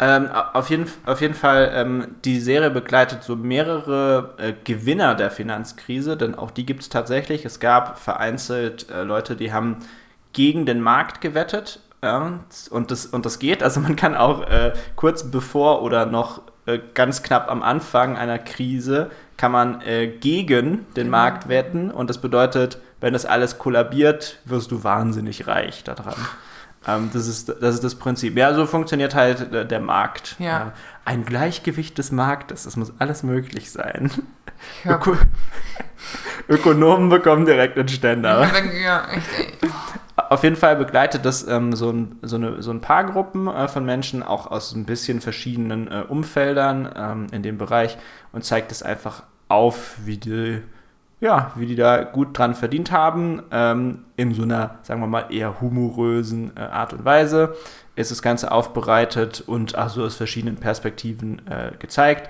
Ähm, 0.00 0.28
auf, 0.30 0.70
jeden, 0.70 0.90
auf 1.06 1.20
jeden 1.20 1.34
Fall, 1.34 1.70
ähm, 1.72 2.16
die 2.24 2.40
Serie 2.40 2.70
begleitet 2.70 3.22
so 3.22 3.36
mehrere 3.36 4.34
äh, 4.38 4.52
Gewinner 4.64 5.14
der 5.14 5.30
Finanzkrise, 5.30 6.16
denn 6.16 6.34
auch 6.34 6.50
die 6.50 6.66
gibt 6.66 6.82
es 6.82 6.88
tatsächlich. 6.88 7.44
Es 7.44 7.60
gab 7.60 7.98
vereinzelt 7.98 8.90
äh, 8.90 9.04
Leute, 9.04 9.36
die 9.36 9.52
haben 9.52 9.76
gegen 10.32 10.66
den 10.66 10.80
Markt 10.80 11.20
gewettet 11.20 11.80
ja, 12.02 12.40
und, 12.70 12.90
das, 12.90 13.06
und 13.06 13.24
das 13.24 13.38
geht. 13.38 13.62
Also 13.62 13.80
man 13.80 13.94
kann 13.94 14.16
auch 14.16 14.42
äh, 14.42 14.72
kurz 14.96 15.30
bevor 15.30 15.82
oder 15.82 16.06
noch 16.06 16.42
äh, 16.66 16.80
ganz 16.94 17.22
knapp 17.22 17.48
am 17.48 17.62
Anfang 17.62 18.16
einer 18.16 18.38
Krise 18.38 19.10
kann 19.36 19.52
man 19.52 19.80
äh, 19.82 20.08
gegen 20.08 20.86
den 20.96 21.08
Markt 21.10 21.48
wetten 21.48 21.90
und 21.90 22.10
das 22.10 22.18
bedeutet, 22.18 22.78
wenn 23.00 23.12
das 23.12 23.26
alles 23.26 23.58
kollabiert, 23.58 24.38
wirst 24.44 24.70
du 24.70 24.84
wahnsinnig 24.84 25.46
reich 25.46 25.84
daran. 25.84 26.14
Ähm, 26.86 27.10
das, 27.12 27.26
ist, 27.26 27.48
das 27.48 27.74
ist 27.76 27.84
das 27.84 27.94
Prinzip. 27.94 28.36
Ja, 28.36 28.54
so 28.54 28.66
funktioniert 28.66 29.14
halt 29.14 29.52
äh, 29.52 29.66
der 29.66 29.80
Markt. 29.80 30.36
Ja. 30.38 30.68
Äh, 30.68 30.70
Ein 31.06 31.24
Gleichgewicht 31.24 31.96
des 31.98 32.12
Marktes, 32.12 32.66
es 32.66 32.76
muss 32.76 32.92
alles 32.98 33.22
möglich 33.22 33.70
sein. 33.70 34.10
Hör- 34.82 34.96
Öko 34.96 35.16
Ökonomen 36.48 37.08
bekommen 37.08 37.46
direkt 37.46 37.78
einen 37.78 37.88
Ständer. 37.88 38.42
Ja, 38.42 38.72
ja, 38.82 39.08
echt. 39.12 39.28
Auf 40.16 40.30
auf 40.30 40.42
jeden 40.44 40.56
Fall 40.56 40.76
begleitet 40.76 41.24
das 41.24 41.46
ähm, 41.46 41.74
so, 41.74 41.90
ein, 41.90 42.18
so, 42.22 42.36
eine, 42.36 42.62
so 42.62 42.70
ein 42.70 42.80
paar 42.80 43.04
Gruppen 43.04 43.46
äh, 43.48 43.66
von 43.68 43.84
Menschen, 43.84 44.22
auch 44.22 44.48
aus 44.50 44.72
ein 44.74 44.84
bisschen 44.84 45.20
verschiedenen 45.20 45.90
äh, 45.90 46.04
Umfeldern 46.08 46.88
ähm, 46.96 47.26
in 47.32 47.42
dem 47.42 47.58
Bereich 47.58 47.98
und 48.32 48.44
zeigt 48.44 48.70
es 48.72 48.82
einfach 48.82 49.24
auf, 49.48 49.96
wie 50.04 50.16
die, 50.16 50.60
ja, 51.24 51.52
wie 51.54 51.64
die 51.64 51.74
da 51.74 52.04
gut 52.04 52.36
dran 52.36 52.54
verdient 52.54 52.92
haben, 52.92 53.42
ähm, 53.50 54.04
in 54.16 54.34
so 54.34 54.42
einer, 54.42 54.78
sagen 54.82 55.00
wir 55.00 55.06
mal, 55.06 55.26
eher 55.30 55.58
humorösen 55.58 56.52
äh, 56.54 56.60
Art 56.60 56.92
und 56.92 57.06
Weise 57.06 57.56
ist 57.96 58.10
das 58.10 58.20
Ganze 58.20 58.52
aufbereitet 58.52 59.42
und 59.46 59.78
auch 59.78 59.88
so 59.88 60.04
aus 60.04 60.16
verschiedenen 60.16 60.56
Perspektiven 60.56 61.40
äh, 61.48 61.70
gezeigt. 61.78 62.28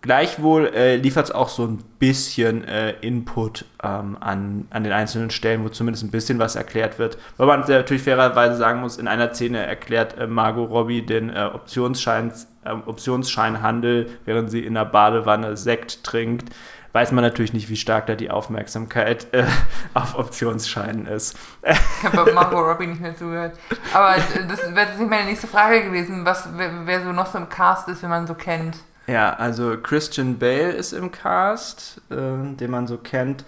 Gleichwohl 0.00 0.68
äh, 0.68 0.96
liefert 0.96 1.26
es 1.26 1.30
auch 1.30 1.50
so 1.50 1.66
ein 1.66 1.84
bisschen 1.98 2.64
äh, 2.64 2.92
Input 3.02 3.66
ähm, 3.82 4.16
an, 4.20 4.66
an 4.70 4.84
den 4.84 4.94
einzelnen 4.94 5.28
Stellen, 5.28 5.62
wo 5.62 5.68
zumindest 5.68 6.04
ein 6.04 6.10
bisschen 6.10 6.38
was 6.38 6.56
erklärt 6.56 6.98
wird. 6.98 7.18
Weil 7.36 7.46
man 7.46 7.60
natürlich 7.68 8.04
fairerweise 8.04 8.56
sagen 8.56 8.80
muss, 8.80 8.96
in 8.96 9.06
einer 9.06 9.34
Szene 9.34 9.58
erklärt 9.66 10.16
äh, 10.16 10.26
Margot 10.26 10.70
Robbie 10.70 11.04
den 11.04 11.28
äh, 11.28 11.50
Optionsschein, 11.52 12.32
äh, 12.64 12.70
Optionsscheinhandel, 12.70 14.08
während 14.24 14.50
sie 14.50 14.64
in 14.64 14.72
der 14.72 14.86
Badewanne 14.86 15.58
Sekt 15.58 16.02
trinkt. 16.02 16.54
Weiß 16.92 17.12
man 17.12 17.22
natürlich 17.22 17.52
nicht, 17.52 17.68
wie 17.68 17.76
stark 17.76 18.06
da 18.06 18.16
die 18.16 18.30
Aufmerksamkeit 18.30 19.32
äh, 19.32 19.44
auf 19.94 20.16
Optionsscheinen 20.18 21.06
ist. 21.06 21.36
Ich 21.62 22.12
habe 22.12 22.32
Margot 22.32 22.64
Robbie 22.64 22.88
nicht 22.88 23.00
mehr 23.00 23.16
zugehört. 23.16 23.56
Aber 23.92 24.16
das 24.48 24.74
wäre 24.74 24.98
nicht 24.98 25.10
meine 25.10 25.26
nächste 25.26 25.46
Frage 25.46 25.84
gewesen, 25.84 26.24
was, 26.24 26.48
wer, 26.56 26.86
wer 26.86 27.02
so 27.02 27.12
noch 27.12 27.26
so 27.26 27.38
im 27.38 27.48
Cast 27.48 27.88
ist, 27.88 28.02
wenn 28.02 28.10
man 28.10 28.26
so 28.26 28.34
kennt. 28.34 28.76
Ja, 29.06 29.32
also 29.34 29.76
Christian 29.80 30.38
Bale 30.38 30.72
ist 30.72 30.92
im 30.92 31.12
Cast, 31.12 32.00
äh, 32.10 32.14
den 32.56 32.70
man 32.70 32.86
so 32.86 32.96
kennt. 32.96 33.44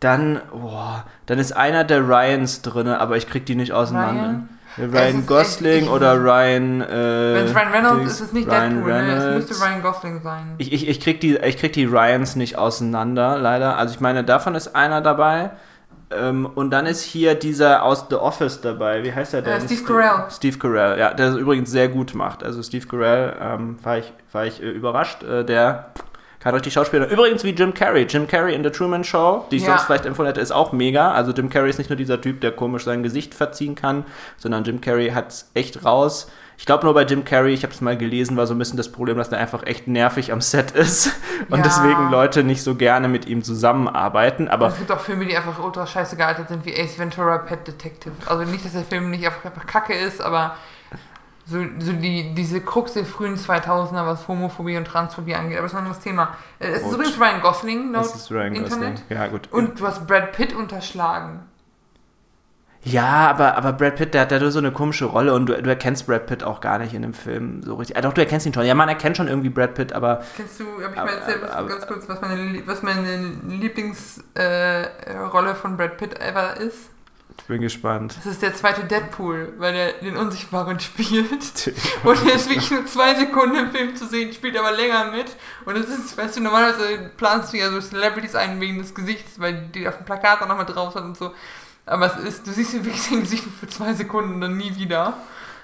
Dann, 0.00 0.40
boah, 0.50 1.06
dann 1.26 1.38
ist 1.38 1.52
einer 1.52 1.84
der 1.84 2.06
Ryans 2.06 2.62
drin, 2.62 2.88
aber 2.88 3.16
ich 3.16 3.28
krieg 3.28 3.46
die 3.46 3.54
nicht 3.54 3.72
auseinander. 3.72 4.22
Ryan? 4.22 4.48
Ryan 4.78 5.26
Gosling 5.26 5.82
echt, 5.82 5.90
oder 5.90 6.14
Ryan. 6.18 6.80
Äh, 6.80 6.88
Wenn 6.88 7.44
es 7.46 7.54
Ryan 7.54 7.72
Reynolds 7.72 8.06
ist, 8.06 8.12
ist 8.12 8.20
es 8.20 8.32
nicht 8.32 8.48
Ryan 8.48 8.74
Deadpool, 8.74 8.92
ne? 8.92 8.98
Es 8.98 9.24
Reynolds. 9.24 9.48
müsste 9.48 9.64
Ryan 9.64 9.82
Gosling 9.82 10.20
sein. 10.22 10.54
Ich, 10.58 10.72
ich, 10.72 10.88
ich, 10.88 11.00
krieg 11.00 11.20
die, 11.20 11.36
ich 11.36 11.56
krieg 11.56 11.72
die 11.72 11.84
Ryans 11.84 12.36
nicht 12.36 12.56
auseinander, 12.56 13.38
leider. 13.38 13.76
Also 13.76 13.94
ich 13.94 14.00
meine, 14.00 14.24
davon 14.24 14.54
ist 14.54 14.74
einer 14.74 15.00
dabei. 15.00 15.50
Ähm, 16.10 16.46
und 16.54 16.70
dann 16.70 16.86
ist 16.86 17.02
hier 17.02 17.34
dieser 17.34 17.82
aus 17.82 18.06
The 18.10 18.16
Office 18.16 18.60
dabei. 18.60 19.02
Wie 19.02 19.12
heißt 19.12 19.34
er 19.34 19.42
denn? 19.42 19.52
Äh, 19.52 19.60
Steve 19.60 19.82
Carell. 19.82 20.24
Steve 20.30 20.58
Carell, 20.58 20.98
ja, 20.98 21.14
der 21.14 21.30
das 21.30 21.36
übrigens 21.36 21.70
sehr 21.70 21.88
gut 21.88 22.14
macht. 22.14 22.44
Also 22.44 22.62
Steve 22.62 22.86
Carell 22.86 23.34
ähm, 23.40 23.76
war 23.82 23.98
ich, 23.98 24.12
war 24.32 24.46
ich 24.46 24.62
äh, 24.62 24.68
überrascht. 24.68 25.22
Äh, 25.22 25.44
der 25.44 25.86
kann 26.42 26.54
richtig 26.54 26.72
Schauspieler. 26.72 27.08
Übrigens 27.08 27.44
wie 27.44 27.50
Jim 27.50 27.72
Carrey. 27.72 28.02
Jim 28.08 28.26
Carrey 28.26 28.54
in 28.54 28.64
The 28.64 28.70
Truman 28.70 29.04
Show, 29.04 29.46
die 29.50 29.56
ich 29.56 29.62
Ja. 29.62 29.70
sonst 29.70 29.84
vielleicht 29.84 30.06
empfohlen 30.06 30.26
hätte, 30.26 30.40
ist 30.40 30.50
auch 30.52 30.72
mega. 30.72 31.12
Also 31.12 31.32
Jim 31.32 31.48
Carrey 31.48 31.70
ist 31.70 31.78
nicht 31.78 31.90
nur 31.90 31.96
dieser 31.96 32.20
Typ, 32.20 32.40
der 32.40 32.52
komisch 32.52 32.84
sein 32.84 33.02
Gesicht 33.02 33.34
verziehen 33.34 33.74
kann, 33.74 34.04
sondern 34.36 34.64
Jim 34.64 34.80
Carrey 34.80 35.10
hat's 35.10 35.50
echt 35.54 35.84
raus. 35.84 36.30
Ich 36.58 36.66
glaube 36.66 36.84
nur 36.84 36.94
bei 36.94 37.02
Jim 37.04 37.24
Carrey, 37.24 37.54
ich 37.54 37.62
habe 37.64 37.72
es 37.72 37.80
mal 37.80 37.96
gelesen, 37.96 38.36
war 38.36 38.46
so 38.46 38.54
ein 38.54 38.58
bisschen 38.58 38.76
das 38.76 38.92
Problem, 38.92 39.16
dass 39.16 39.30
er 39.32 39.38
einfach 39.38 39.64
echt 39.66 39.88
nervig 39.88 40.32
am 40.32 40.40
Set 40.40 40.70
ist 40.72 41.06
und 41.48 41.58
Ja. 41.58 41.62
deswegen 41.64 42.10
Leute 42.10 42.44
nicht 42.44 42.62
so 42.62 42.74
gerne 42.76 43.08
mit 43.08 43.26
ihm 43.26 43.42
zusammenarbeiten. 43.42 44.48
Aber 44.48 44.68
es 44.68 44.78
gibt 44.78 44.92
auch 44.92 45.00
Filme, 45.00 45.24
die 45.26 45.36
einfach 45.36 45.62
ultra 45.62 45.86
scheiße 45.86 46.16
gealtert 46.16 46.48
sind, 46.48 46.64
wie 46.66 46.74
Ace 46.78 46.98
Ventura 46.98 47.38
Pet 47.38 47.66
Detective. 47.66 48.12
Also 48.26 48.44
nicht, 48.44 48.64
dass 48.64 48.72
der 48.72 48.82
Film 48.84 49.10
nicht 49.10 49.24
einfach, 49.24 49.44
einfach 49.44 49.66
kacke 49.66 49.94
ist, 49.94 50.20
aber 50.20 50.56
so, 51.44 51.58
so 51.80 51.92
die, 51.92 52.34
diese 52.34 52.60
Krux 52.60 52.92
der 52.92 53.04
frühen 53.04 53.36
2000er, 53.36 54.06
was 54.06 54.28
Homophobie 54.28 54.76
und 54.76 54.84
Transphobie 54.86 55.34
angeht. 55.34 55.58
Aber 55.58 55.64
das 55.64 55.72
ist 55.72 55.76
ein 55.78 55.84
anderes 55.84 56.00
Thema. 56.00 56.36
Äh, 56.58 56.68
Es 56.68 56.76
ist 56.78 56.84
Gut. 56.84 56.94
übrigens 56.94 57.20
Ryan 57.20 57.40
Gosling 57.42 57.92
laut 57.92 58.04
das 58.04 58.14
ist 58.14 58.30
Ryan 58.30 58.54
Internet. 58.54 59.00
Gosling. 59.00 59.18
Ja, 59.18 59.26
gut. 59.26 59.48
Und 59.52 59.80
du 59.80 59.86
hast 59.86 60.06
Brad 60.06 60.32
Pitt 60.32 60.54
unterschlagen. 60.54 61.40
Ja, 62.84 63.30
aber, 63.30 63.56
aber 63.56 63.72
Brad 63.74 63.94
Pitt, 63.94 64.12
der 64.12 64.22
hat 64.22 64.32
nur 64.32 64.50
so 64.50 64.58
eine 64.58 64.72
komische 64.72 65.04
Rolle 65.04 65.34
und 65.34 65.46
du, 65.46 65.62
du 65.62 65.70
erkennst 65.70 66.04
Brad 66.08 66.26
Pitt 66.26 66.42
auch 66.42 66.60
gar 66.60 66.78
nicht 66.78 66.94
in 66.94 67.02
dem 67.02 67.14
Film 67.14 67.62
so 67.62 67.76
richtig. 67.76 67.96
Ah, 67.96 68.00
doch, 68.00 68.12
du 68.12 68.20
erkennst 68.20 68.44
ihn 68.44 68.52
schon. 68.52 68.64
Ja, 68.66 68.74
man 68.74 68.88
erkennt 68.88 69.16
schon 69.16 69.28
irgendwie 69.28 69.50
Brad 69.50 69.74
Pitt, 69.74 69.92
aber 69.92 70.22
Kennst 70.36 70.58
du, 70.58 70.64
hab 70.82 70.90
ich 70.92 70.98
Aber- 70.98 71.10
mal 71.10 71.16
erzählt, 71.18 71.42
was, 71.42 71.50
aber- 71.52 71.68
ganz 71.68 71.86
kurz, 71.86 72.08
was 72.08 72.20
meine, 72.20 72.62
was 72.66 72.82
meine 72.82 73.18
Lieblingsrolle 73.48 75.50
äh, 75.50 75.54
von 75.54 75.76
Brad 75.76 75.96
Pitt 75.96 76.20
ever 76.20 76.56
ist? 76.56 76.90
Ich 77.38 77.44
bin 77.44 77.60
gespannt. 77.60 78.14
Das 78.16 78.26
ist 78.26 78.42
der 78.42 78.54
zweite 78.54 78.84
Deadpool, 78.84 79.54
weil 79.58 79.74
er 79.74 79.92
den 79.94 80.16
Unsichtbaren 80.16 80.78
spielt. 80.80 81.72
Und 82.04 82.26
er 82.26 82.34
ist 82.34 82.48
wirklich 82.48 82.70
nur 82.70 82.86
zwei 82.86 83.14
Sekunden 83.14 83.56
im 83.56 83.70
Film 83.70 83.96
zu 83.96 84.06
sehen, 84.06 84.32
spielt 84.32 84.56
aber 84.56 84.72
länger 84.72 85.10
mit. 85.10 85.26
Und 85.64 85.76
das 85.76 85.88
ist, 85.88 86.16
weißt 86.16 86.36
du, 86.36 86.42
normalerweise 86.42 87.10
planst 87.16 87.52
du 87.52 87.58
ja 87.58 87.70
so 87.70 87.80
Celebrities 87.80 88.34
ein 88.34 88.60
wegen 88.60 88.78
des 88.78 88.94
Gesichts, 88.94 89.40
weil 89.40 89.68
die 89.74 89.88
auf 89.88 89.96
dem 89.96 90.04
Plakat 90.04 90.42
auch 90.42 90.48
nochmal 90.48 90.66
drauf 90.66 90.92
sind 90.92 91.04
und 91.04 91.16
so. 91.16 91.32
Aber 91.86 92.06
es 92.06 92.16
ist, 92.24 92.46
du 92.46 92.52
siehst 92.52 92.74
ihn 92.74 92.84
wirklich 92.84 93.02
sein 93.02 93.20
Gesicht 93.20 93.44
nur 93.44 93.54
für 93.54 93.68
zwei 93.68 93.92
Sekunden 93.92 94.34
und 94.34 94.40
dann 94.40 94.56
nie 94.56 94.76
wieder. 94.76 95.14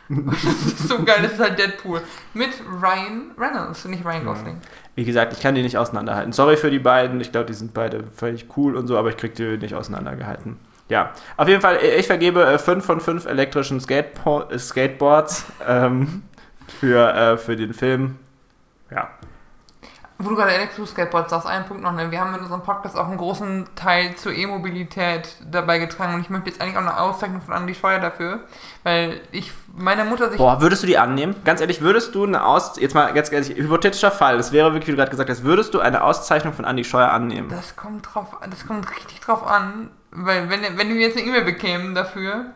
Und 0.09 0.27
das 0.27 0.43
ist 0.45 0.89
so 0.89 1.05
geil, 1.05 1.19
das 1.23 1.33
ist 1.33 1.41
halt 1.41 1.59
Deadpool. 1.59 2.01
Mit 2.33 2.51
Ryan 2.83 3.33
Reynolds, 3.37 3.85
nicht 3.85 4.05
Ryan 4.05 4.25
Gosling. 4.25 4.57
Wie 4.95 5.05
gesagt, 5.05 5.35
ich 5.35 5.41
kann 5.41 5.55
die 5.55 5.63
nicht 5.63 5.77
auseinanderhalten. 5.77 6.33
Sorry 6.33 6.57
für 6.57 6.71
die 6.71 6.79
beiden. 6.79 7.21
Ich 7.21 7.31
glaube, 7.31 7.47
die 7.47 7.55
sind 7.55 7.75
beide 7.75 8.05
völlig 8.17 8.47
cool 8.57 8.75
und 8.75 8.87
so, 8.87 8.97
aber 8.97 9.11
ich 9.11 9.17
krieg 9.17 9.35
die 9.35 9.59
nicht 9.59 9.75
auseinandergehalten. 9.75 10.57
Ja, 10.89 11.13
auf 11.37 11.49
jeden 11.49 11.61
Fall, 11.61 11.79
ich 11.83 12.07
vergebe 12.07 12.59
5 12.59 12.85
von 12.85 13.01
5 13.01 13.27
elektrischen 13.27 13.81
Skatebo 13.81 14.45
äh, 14.51 14.59
Skateboards 14.59 15.45
ähm, 15.67 16.23
für, 16.81 17.15
äh, 17.15 17.37
für 17.37 17.57
den 17.57 17.75
Film. 17.75 18.19
Ja. 18.91 19.11
Wo 20.21 20.31
du 20.31 20.35
gerade 20.35 20.53
Elektro-Skateboards 20.53 21.31
sagst, 21.31 21.47
ein 21.47 21.65
Punkt 21.67 21.85
noch, 21.85 21.93
ne? 21.93 22.11
Wir 22.11 22.21
haben 22.21 22.35
in 22.35 22.41
unserem 22.41 22.63
Podcast 22.63 22.97
auch 22.97 23.07
einen 23.07 23.19
großen 23.19 23.69
Teil 23.77 24.17
zur 24.17 24.33
E-Mobilität 24.33 25.37
dabei 25.49 25.79
getragen 25.79 26.15
und 26.15 26.23
ich 26.23 26.29
möchte 26.29 26.51
jetzt 26.51 26.61
eigentlich 26.61 26.77
auch 26.77 26.81
eine 26.81 26.99
Auszeichnung 26.99 27.41
von 27.41 27.55
Andi 27.55 27.73
Scheuer 27.73 28.01
dafür, 28.01 28.41
weil 28.83 29.21
ich, 29.31 29.53
meine 29.77 30.05
Mutter 30.05 30.29
sich 30.29 30.39
Boah, 30.39 30.61
würdest 30.61 30.83
du 30.83 30.89
die 30.89 30.99
annehmen? 30.99 31.37
Ganz 31.45 31.61
ehrlich, 31.61 31.83
würdest 31.83 32.17
du 32.17 32.25
eine 32.25 32.45
Aus... 32.45 32.81
Jetzt 32.81 32.97
mal 32.97 33.13
ganz 33.13 33.31
ehrlich, 33.31 33.57
hypothetischer 33.57 34.11
Fall, 34.11 34.39
das 34.39 34.51
wäre 34.51 34.73
wirklich, 34.73 34.89
wie 34.89 34.93
du 34.93 34.97
gerade 34.97 35.13
gesagt 35.13 35.31
hast, 35.31 35.45
würdest 35.45 35.73
du 35.75 35.79
eine 35.79 36.03
Auszeichnung 36.03 36.53
von 36.53 36.65
Andy 36.65 36.83
Scheuer 36.83 37.13
annehmen? 37.13 37.49
Das 37.49 37.77
kommt 37.77 38.13
drauf, 38.13 38.37
das 38.51 38.67
kommt 38.67 38.91
richtig 38.91 39.21
drauf 39.21 39.47
an, 39.47 39.91
weil 40.11 40.49
wenn, 40.51 40.63
wenn 40.79 40.89
wir 40.89 40.97
jetzt 41.01 41.17
eine 41.17 41.27
E-Mail 41.27 41.45
bekämen 41.45 41.95
dafür, 41.95 42.53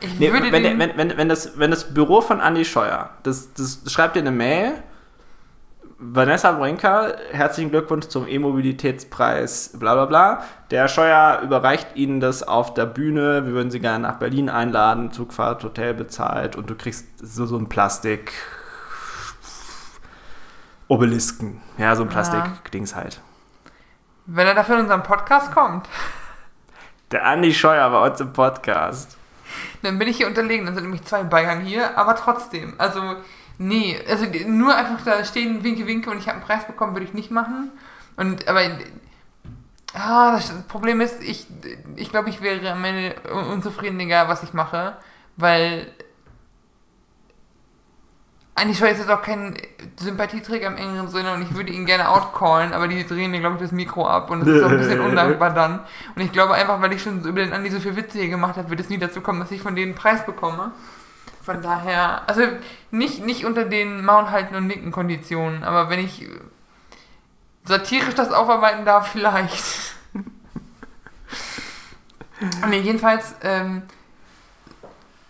ich 0.00 0.18
Nee, 0.18 0.32
würde 0.32 0.52
wenn, 0.52 0.62
den, 0.62 0.78
wenn, 0.78 0.96
wenn, 0.96 1.16
wenn, 1.16 1.28
das, 1.28 1.58
wenn 1.58 1.70
das 1.70 1.92
Büro 1.92 2.20
von 2.20 2.40
Andy 2.40 2.64
Scheuer, 2.64 3.10
das, 3.24 3.52
das 3.54 3.82
schreibt 3.86 4.16
dir 4.16 4.20
eine 4.20 4.30
Mail, 4.30 4.74
Vanessa 6.00 6.52
Brinker, 6.52 7.16
herzlichen 7.32 7.70
Glückwunsch 7.70 8.06
zum 8.06 8.28
E-Mobilitätspreis, 8.28 9.72
bla 9.80 9.94
bla 9.94 10.04
bla. 10.04 10.44
Der 10.70 10.86
Scheuer 10.86 11.40
überreicht 11.42 11.88
Ihnen 11.96 12.20
das 12.20 12.44
auf 12.44 12.72
der 12.74 12.86
Bühne, 12.86 13.44
wir 13.46 13.52
würden 13.52 13.72
Sie 13.72 13.80
gerne 13.80 14.06
nach 14.06 14.18
Berlin 14.20 14.48
einladen, 14.48 15.10
Zugfahrt, 15.10 15.64
Hotel 15.64 15.94
bezahlt 15.94 16.54
und 16.54 16.70
du 16.70 16.76
kriegst 16.76 17.06
so, 17.18 17.46
so 17.46 17.56
ein 17.58 17.68
Plastik... 17.68 18.32
Obelisken. 20.88 21.60
Ja, 21.76 21.94
so 21.96 22.02
ein 22.02 22.08
Ja. 22.08 22.12
Plastik-Dings 22.12 22.94
halt. 22.94 23.20
wenn 24.26 24.46
er 24.46 24.54
dafür 24.54 24.76
in 24.76 24.82
unseren 24.82 25.02
Podcast 25.02 25.52
kommt, 25.52 25.88
Der 27.10 27.24
Andi 27.26 27.54
Scheuer 27.54 27.88
bei 27.90 28.06
uns 28.10 28.20
im 28.20 28.32
Podcast. 28.32 29.16
dann 29.82 29.98
bin 29.98 30.08
ich 30.08 30.18
hier 30.18 30.26
unterlegen, 30.26 30.66
dann 30.66 30.74
sind 30.74 30.84
nämlich 30.84 31.04
zwei 31.04 31.22
Bayern 31.22 31.60
hier, 31.60 31.96
aber 31.96 32.14
trotzdem, 32.16 32.74
also 32.78 33.00
nee, 33.58 33.98
also 34.08 34.26
nur 34.46 34.74
einfach 34.74 35.02
da 35.04 35.24
stehen, 35.24 35.64
winke, 35.64 35.86
winke 35.86 36.10
und 36.10 36.18
ich 36.18 36.26
habe 36.28 36.38
einen 36.38 36.46
Preis 36.46 36.66
bekommen, 36.66 36.94
würde 36.94 37.06
ich 37.06 37.14
nicht 37.14 37.30
machen. 37.30 37.70
Und 38.16 38.46
aber 38.48 38.60
ah, 39.94 40.32
das 40.32 40.52
Problem 40.68 41.00
ist, 41.00 41.22
ich 41.22 41.46
ich 41.96 42.10
glaube, 42.10 42.28
ich 42.28 42.40
wäre 42.42 42.70
am 42.70 42.84
Ende 42.84 43.14
un- 43.32 43.46
unzufrieden, 43.46 43.98
egal 44.00 44.28
was 44.28 44.42
ich 44.42 44.52
mache, 44.52 44.96
weil 45.36 45.86
eigentlich 48.58 48.80
ist 48.80 48.98
jetzt 48.98 49.10
auch 49.10 49.22
kein 49.22 49.56
Sympathieträger 49.96 50.66
im 50.66 50.76
engeren 50.76 51.08
Sinne 51.08 51.32
und 51.32 51.42
ich 51.42 51.54
würde 51.54 51.72
ihn 51.72 51.86
gerne 51.86 52.08
outcallen, 52.08 52.72
aber 52.72 52.88
die 52.88 53.06
drehen 53.06 53.30
mir, 53.30 53.40
glaube 53.40 53.56
ich, 53.56 53.62
das 53.62 53.72
Mikro 53.72 54.06
ab 54.06 54.30
und 54.30 54.40
das 54.40 54.48
ist 54.48 54.62
auch 54.62 54.70
ein 54.70 54.78
bisschen 54.78 55.00
undankbar 55.00 55.54
dann. 55.54 55.80
Und 56.14 56.22
ich 56.22 56.32
glaube 56.32 56.54
einfach, 56.54 56.80
weil 56.80 56.92
ich 56.92 57.02
schon 57.02 57.24
über 57.24 57.40
den 57.40 57.52
Andi 57.52 57.70
so 57.70 57.80
viel 57.80 57.96
Witze 57.96 58.18
hier 58.18 58.28
gemacht 58.28 58.56
habe, 58.56 58.70
wird 58.70 58.80
es 58.80 58.88
nie 58.88 58.98
dazu 58.98 59.20
kommen, 59.20 59.40
dass 59.40 59.50
ich 59.50 59.62
von 59.62 59.74
denen 59.74 59.92
einen 59.92 59.98
Preis 59.98 60.24
bekomme. 60.26 60.72
Von 61.42 61.62
daher, 61.62 62.28
also 62.28 62.42
nicht, 62.90 63.24
nicht 63.24 63.46
unter 63.46 63.64
den 63.64 64.04
Maul 64.04 64.30
halten 64.30 64.54
und 64.54 64.66
nicken 64.66 64.92
Konditionen, 64.92 65.64
aber 65.64 65.88
wenn 65.88 66.00
ich 66.00 66.28
satirisch 67.64 68.14
das 68.14 68.32
aufarbeiten 68.32 68.84
darf, 68.84 69.12
vielleicht. 69.12 69.94
nee, 72.68 72.80
jedenfalls, 72.80 73.34
ähm, 73.42 73.82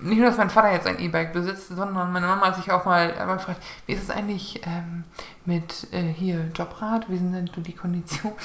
nicht 0.01 0.19
nur, 0.19 0.29
dass 0.29 0.39
mein 0.39 0.51
Vater 0.51 0.73
jetzt 0.73 0.87
ein 0.87 1.01
E-Bike 1.01 1.33
besitzt, 1.33 1.69
sondern 1.69 2.13
meine 2.13 2.27
Mama 2.27 2.47
hat 2.47 2.57
sich 2.57 2.71
auch 2.71 2.85
mal 2.85 3.13
einmal 3.13 3.37
gefragt, 3.37 3.61
wie 3.87 3.93
ist 3.93 4.03
es 4.03 4.11
eigentlich 4.11 4.61
ähm, 4.65 5.05
mit 5.45 5.89
äh, 5.93 6.03
hier 6.03 6.51
Jobrad? 6.55 7.11
Wie 7.11 7.17
sind 7.17 7.33
denn 7.33 7.51
so 7.53 7.61
die 7.61 7.75
Konditionen? 7.75 8.39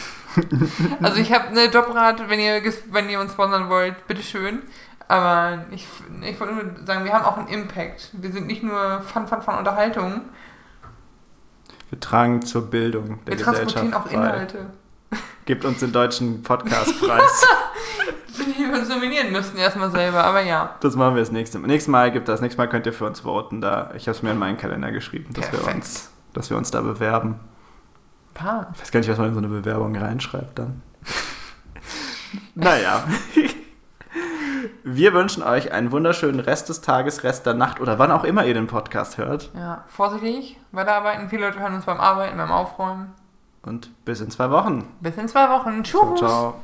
also 1.01 1.19
ich 1.19 1.31
habe 1.31 1.49
eine 1.49 1.65
Jobrad, 1.65 2.27
wenn 2.27 2.39
ihr, 2.39 2.61
wenn 2.89 3.09
ihr 3.09 3.19
uns 3.19 3.33
sponsern 3.33 3.69
wollt, 3.69 4.07
bitteschön. 4.07 4.63
Aber 5.07 5.65
ich, 5.69 5.85
ich 6.21 6.39
wollte 6.39 6.53
nur 6.53 6.85
sagen, 6.87 7.05
wir 7.05 7.13
haben 7.13 7.25
auch 7.25 7.37
einen 7.37 7.49
Impact. 7.49 8.09
Wir 8.13 8.31
sind 8.31 8.47
nicht 8.47 8.63
nur 8.63 9.01
Fun, 9.01 9.27
Fun, 9.27 9.41
Fun 9.41 9.55
Unterhaltung. 9.55 10.21
Wir 11.89 11.99
tragen 11.99 12.41
zur 12.41 12.71
Bildung 12.71 13.23
der 13.25 13.37
Wir 13.37 13.43
transportieren 13.43 13.91
Gesellschaft 13.91 14.07
auch 14.07 14.19
bei. 14.19 14.27
Inhalte. 14.27 14.65
Gebt 15.45 15.65
uns 15.65 15.79
den 15.79 15.91
deutschen 15.91 16.41
Podcastpreis. 16.41 17.45
Die 18.37 18.63
wir 18.63 18.79
uns 18.79 18.89
nominieren 18.89 19.31
müssten 19.31 19.57
erstmal 19.57 19.91
selber, 19.91 20.23
aber 20.23 20.41
ja. 20.41 20.75
Das 20.79 20.95
machen 20.95 21.15
wir 21.15 21.21
das 21.21 21.31
nächste 21.31 21.59
Mal. 21.59 21.67
Nächstes 21.67 21.91
Mal 21.91 22.11
gibt 22.11 22.27
das. 22.27 22.41
Nächstes 22.41 22.57
Mal 22.57 22.67
könnt 22.67 22.85
ihr 22.85 22.93
für 22.93 23.05
uns 23.05 23.21
voten. 23.21 23.61
Da, 23.61 23.91
ich 23.95 24.07
habe 24.07 24.15
es 24.15 24.23
mir 24.23 24.31
in 24.31 24.37
meinen 24.37 24.57
Kalender 24.57 24.91
geschrieben, 24.91 25.33
dass 25.33 25.51
wir, 25.51 25.73
uns, 25.73 26.11
dass 26.33 26.49
wir 26.49 26.57
uns 26.57 26.71
da 26.71 26.81
bewerben. 26.81 27.39
Paar. 28.33 28.71
Ich 28.73 28.81
weiß 28.81 28.91
gar 28.91 28.99
nicht, 29.01 29.09
was 29.09 29.17
man 29.17 29.27
in 29.27 29.33
so 29.33 29.39
eine 29.39 29.49
Bewerbung 29.49 29.95
reinschreibt 29.95 30.57
dann. 30.57 30.81
naja. 32.55 33.03
Wir 34.83 35.13
wünschen 35.13 35.43
euch 35.43 35.71
einen 35.71 35.91
wunderschönen 35.91 36.39
Rest 36.39 36.69
des 36.69 36.81
Tages, 36.81 37.23
Rest 37.23 37.45
der 37.45 37.53
Nacht 37.53 37.79
oder 37.79 37.99
wann 37.99 38.11
auch 38.11 38.23
immer 38.23 38.45
ihr 38.45 38.53
den 38.53 38.67
Podcast 38.67 39.17
hört. 39.17 39.51
Ja, 39.55 39.83
vorsichtig, 39.87 40.57
weiterarbeiten. 40.71 41.29
Viele 41.29 41.45
Leute 41.45 41.59
hören 41.59 41.75
uns 41.75 41.85
beim 41.85 41.99
Arbeiten, 41.99 42.37
beim 42.37 42.51
Aufräumen. 42.51 43.13
Und 43.65 43.91
bis 44.05 44.19
in 44.21 44.29
zwei 44.29 44.51
Wochen. 44.51 44.85
Bis 44.99 45.17
in 45.17 45.27
zwei 45.27 45.49
Wochen. 45.49 45.83
Tschüss. 45.83 46.01
Ciao, 46.01 46.15
ciao. 46.15 46.55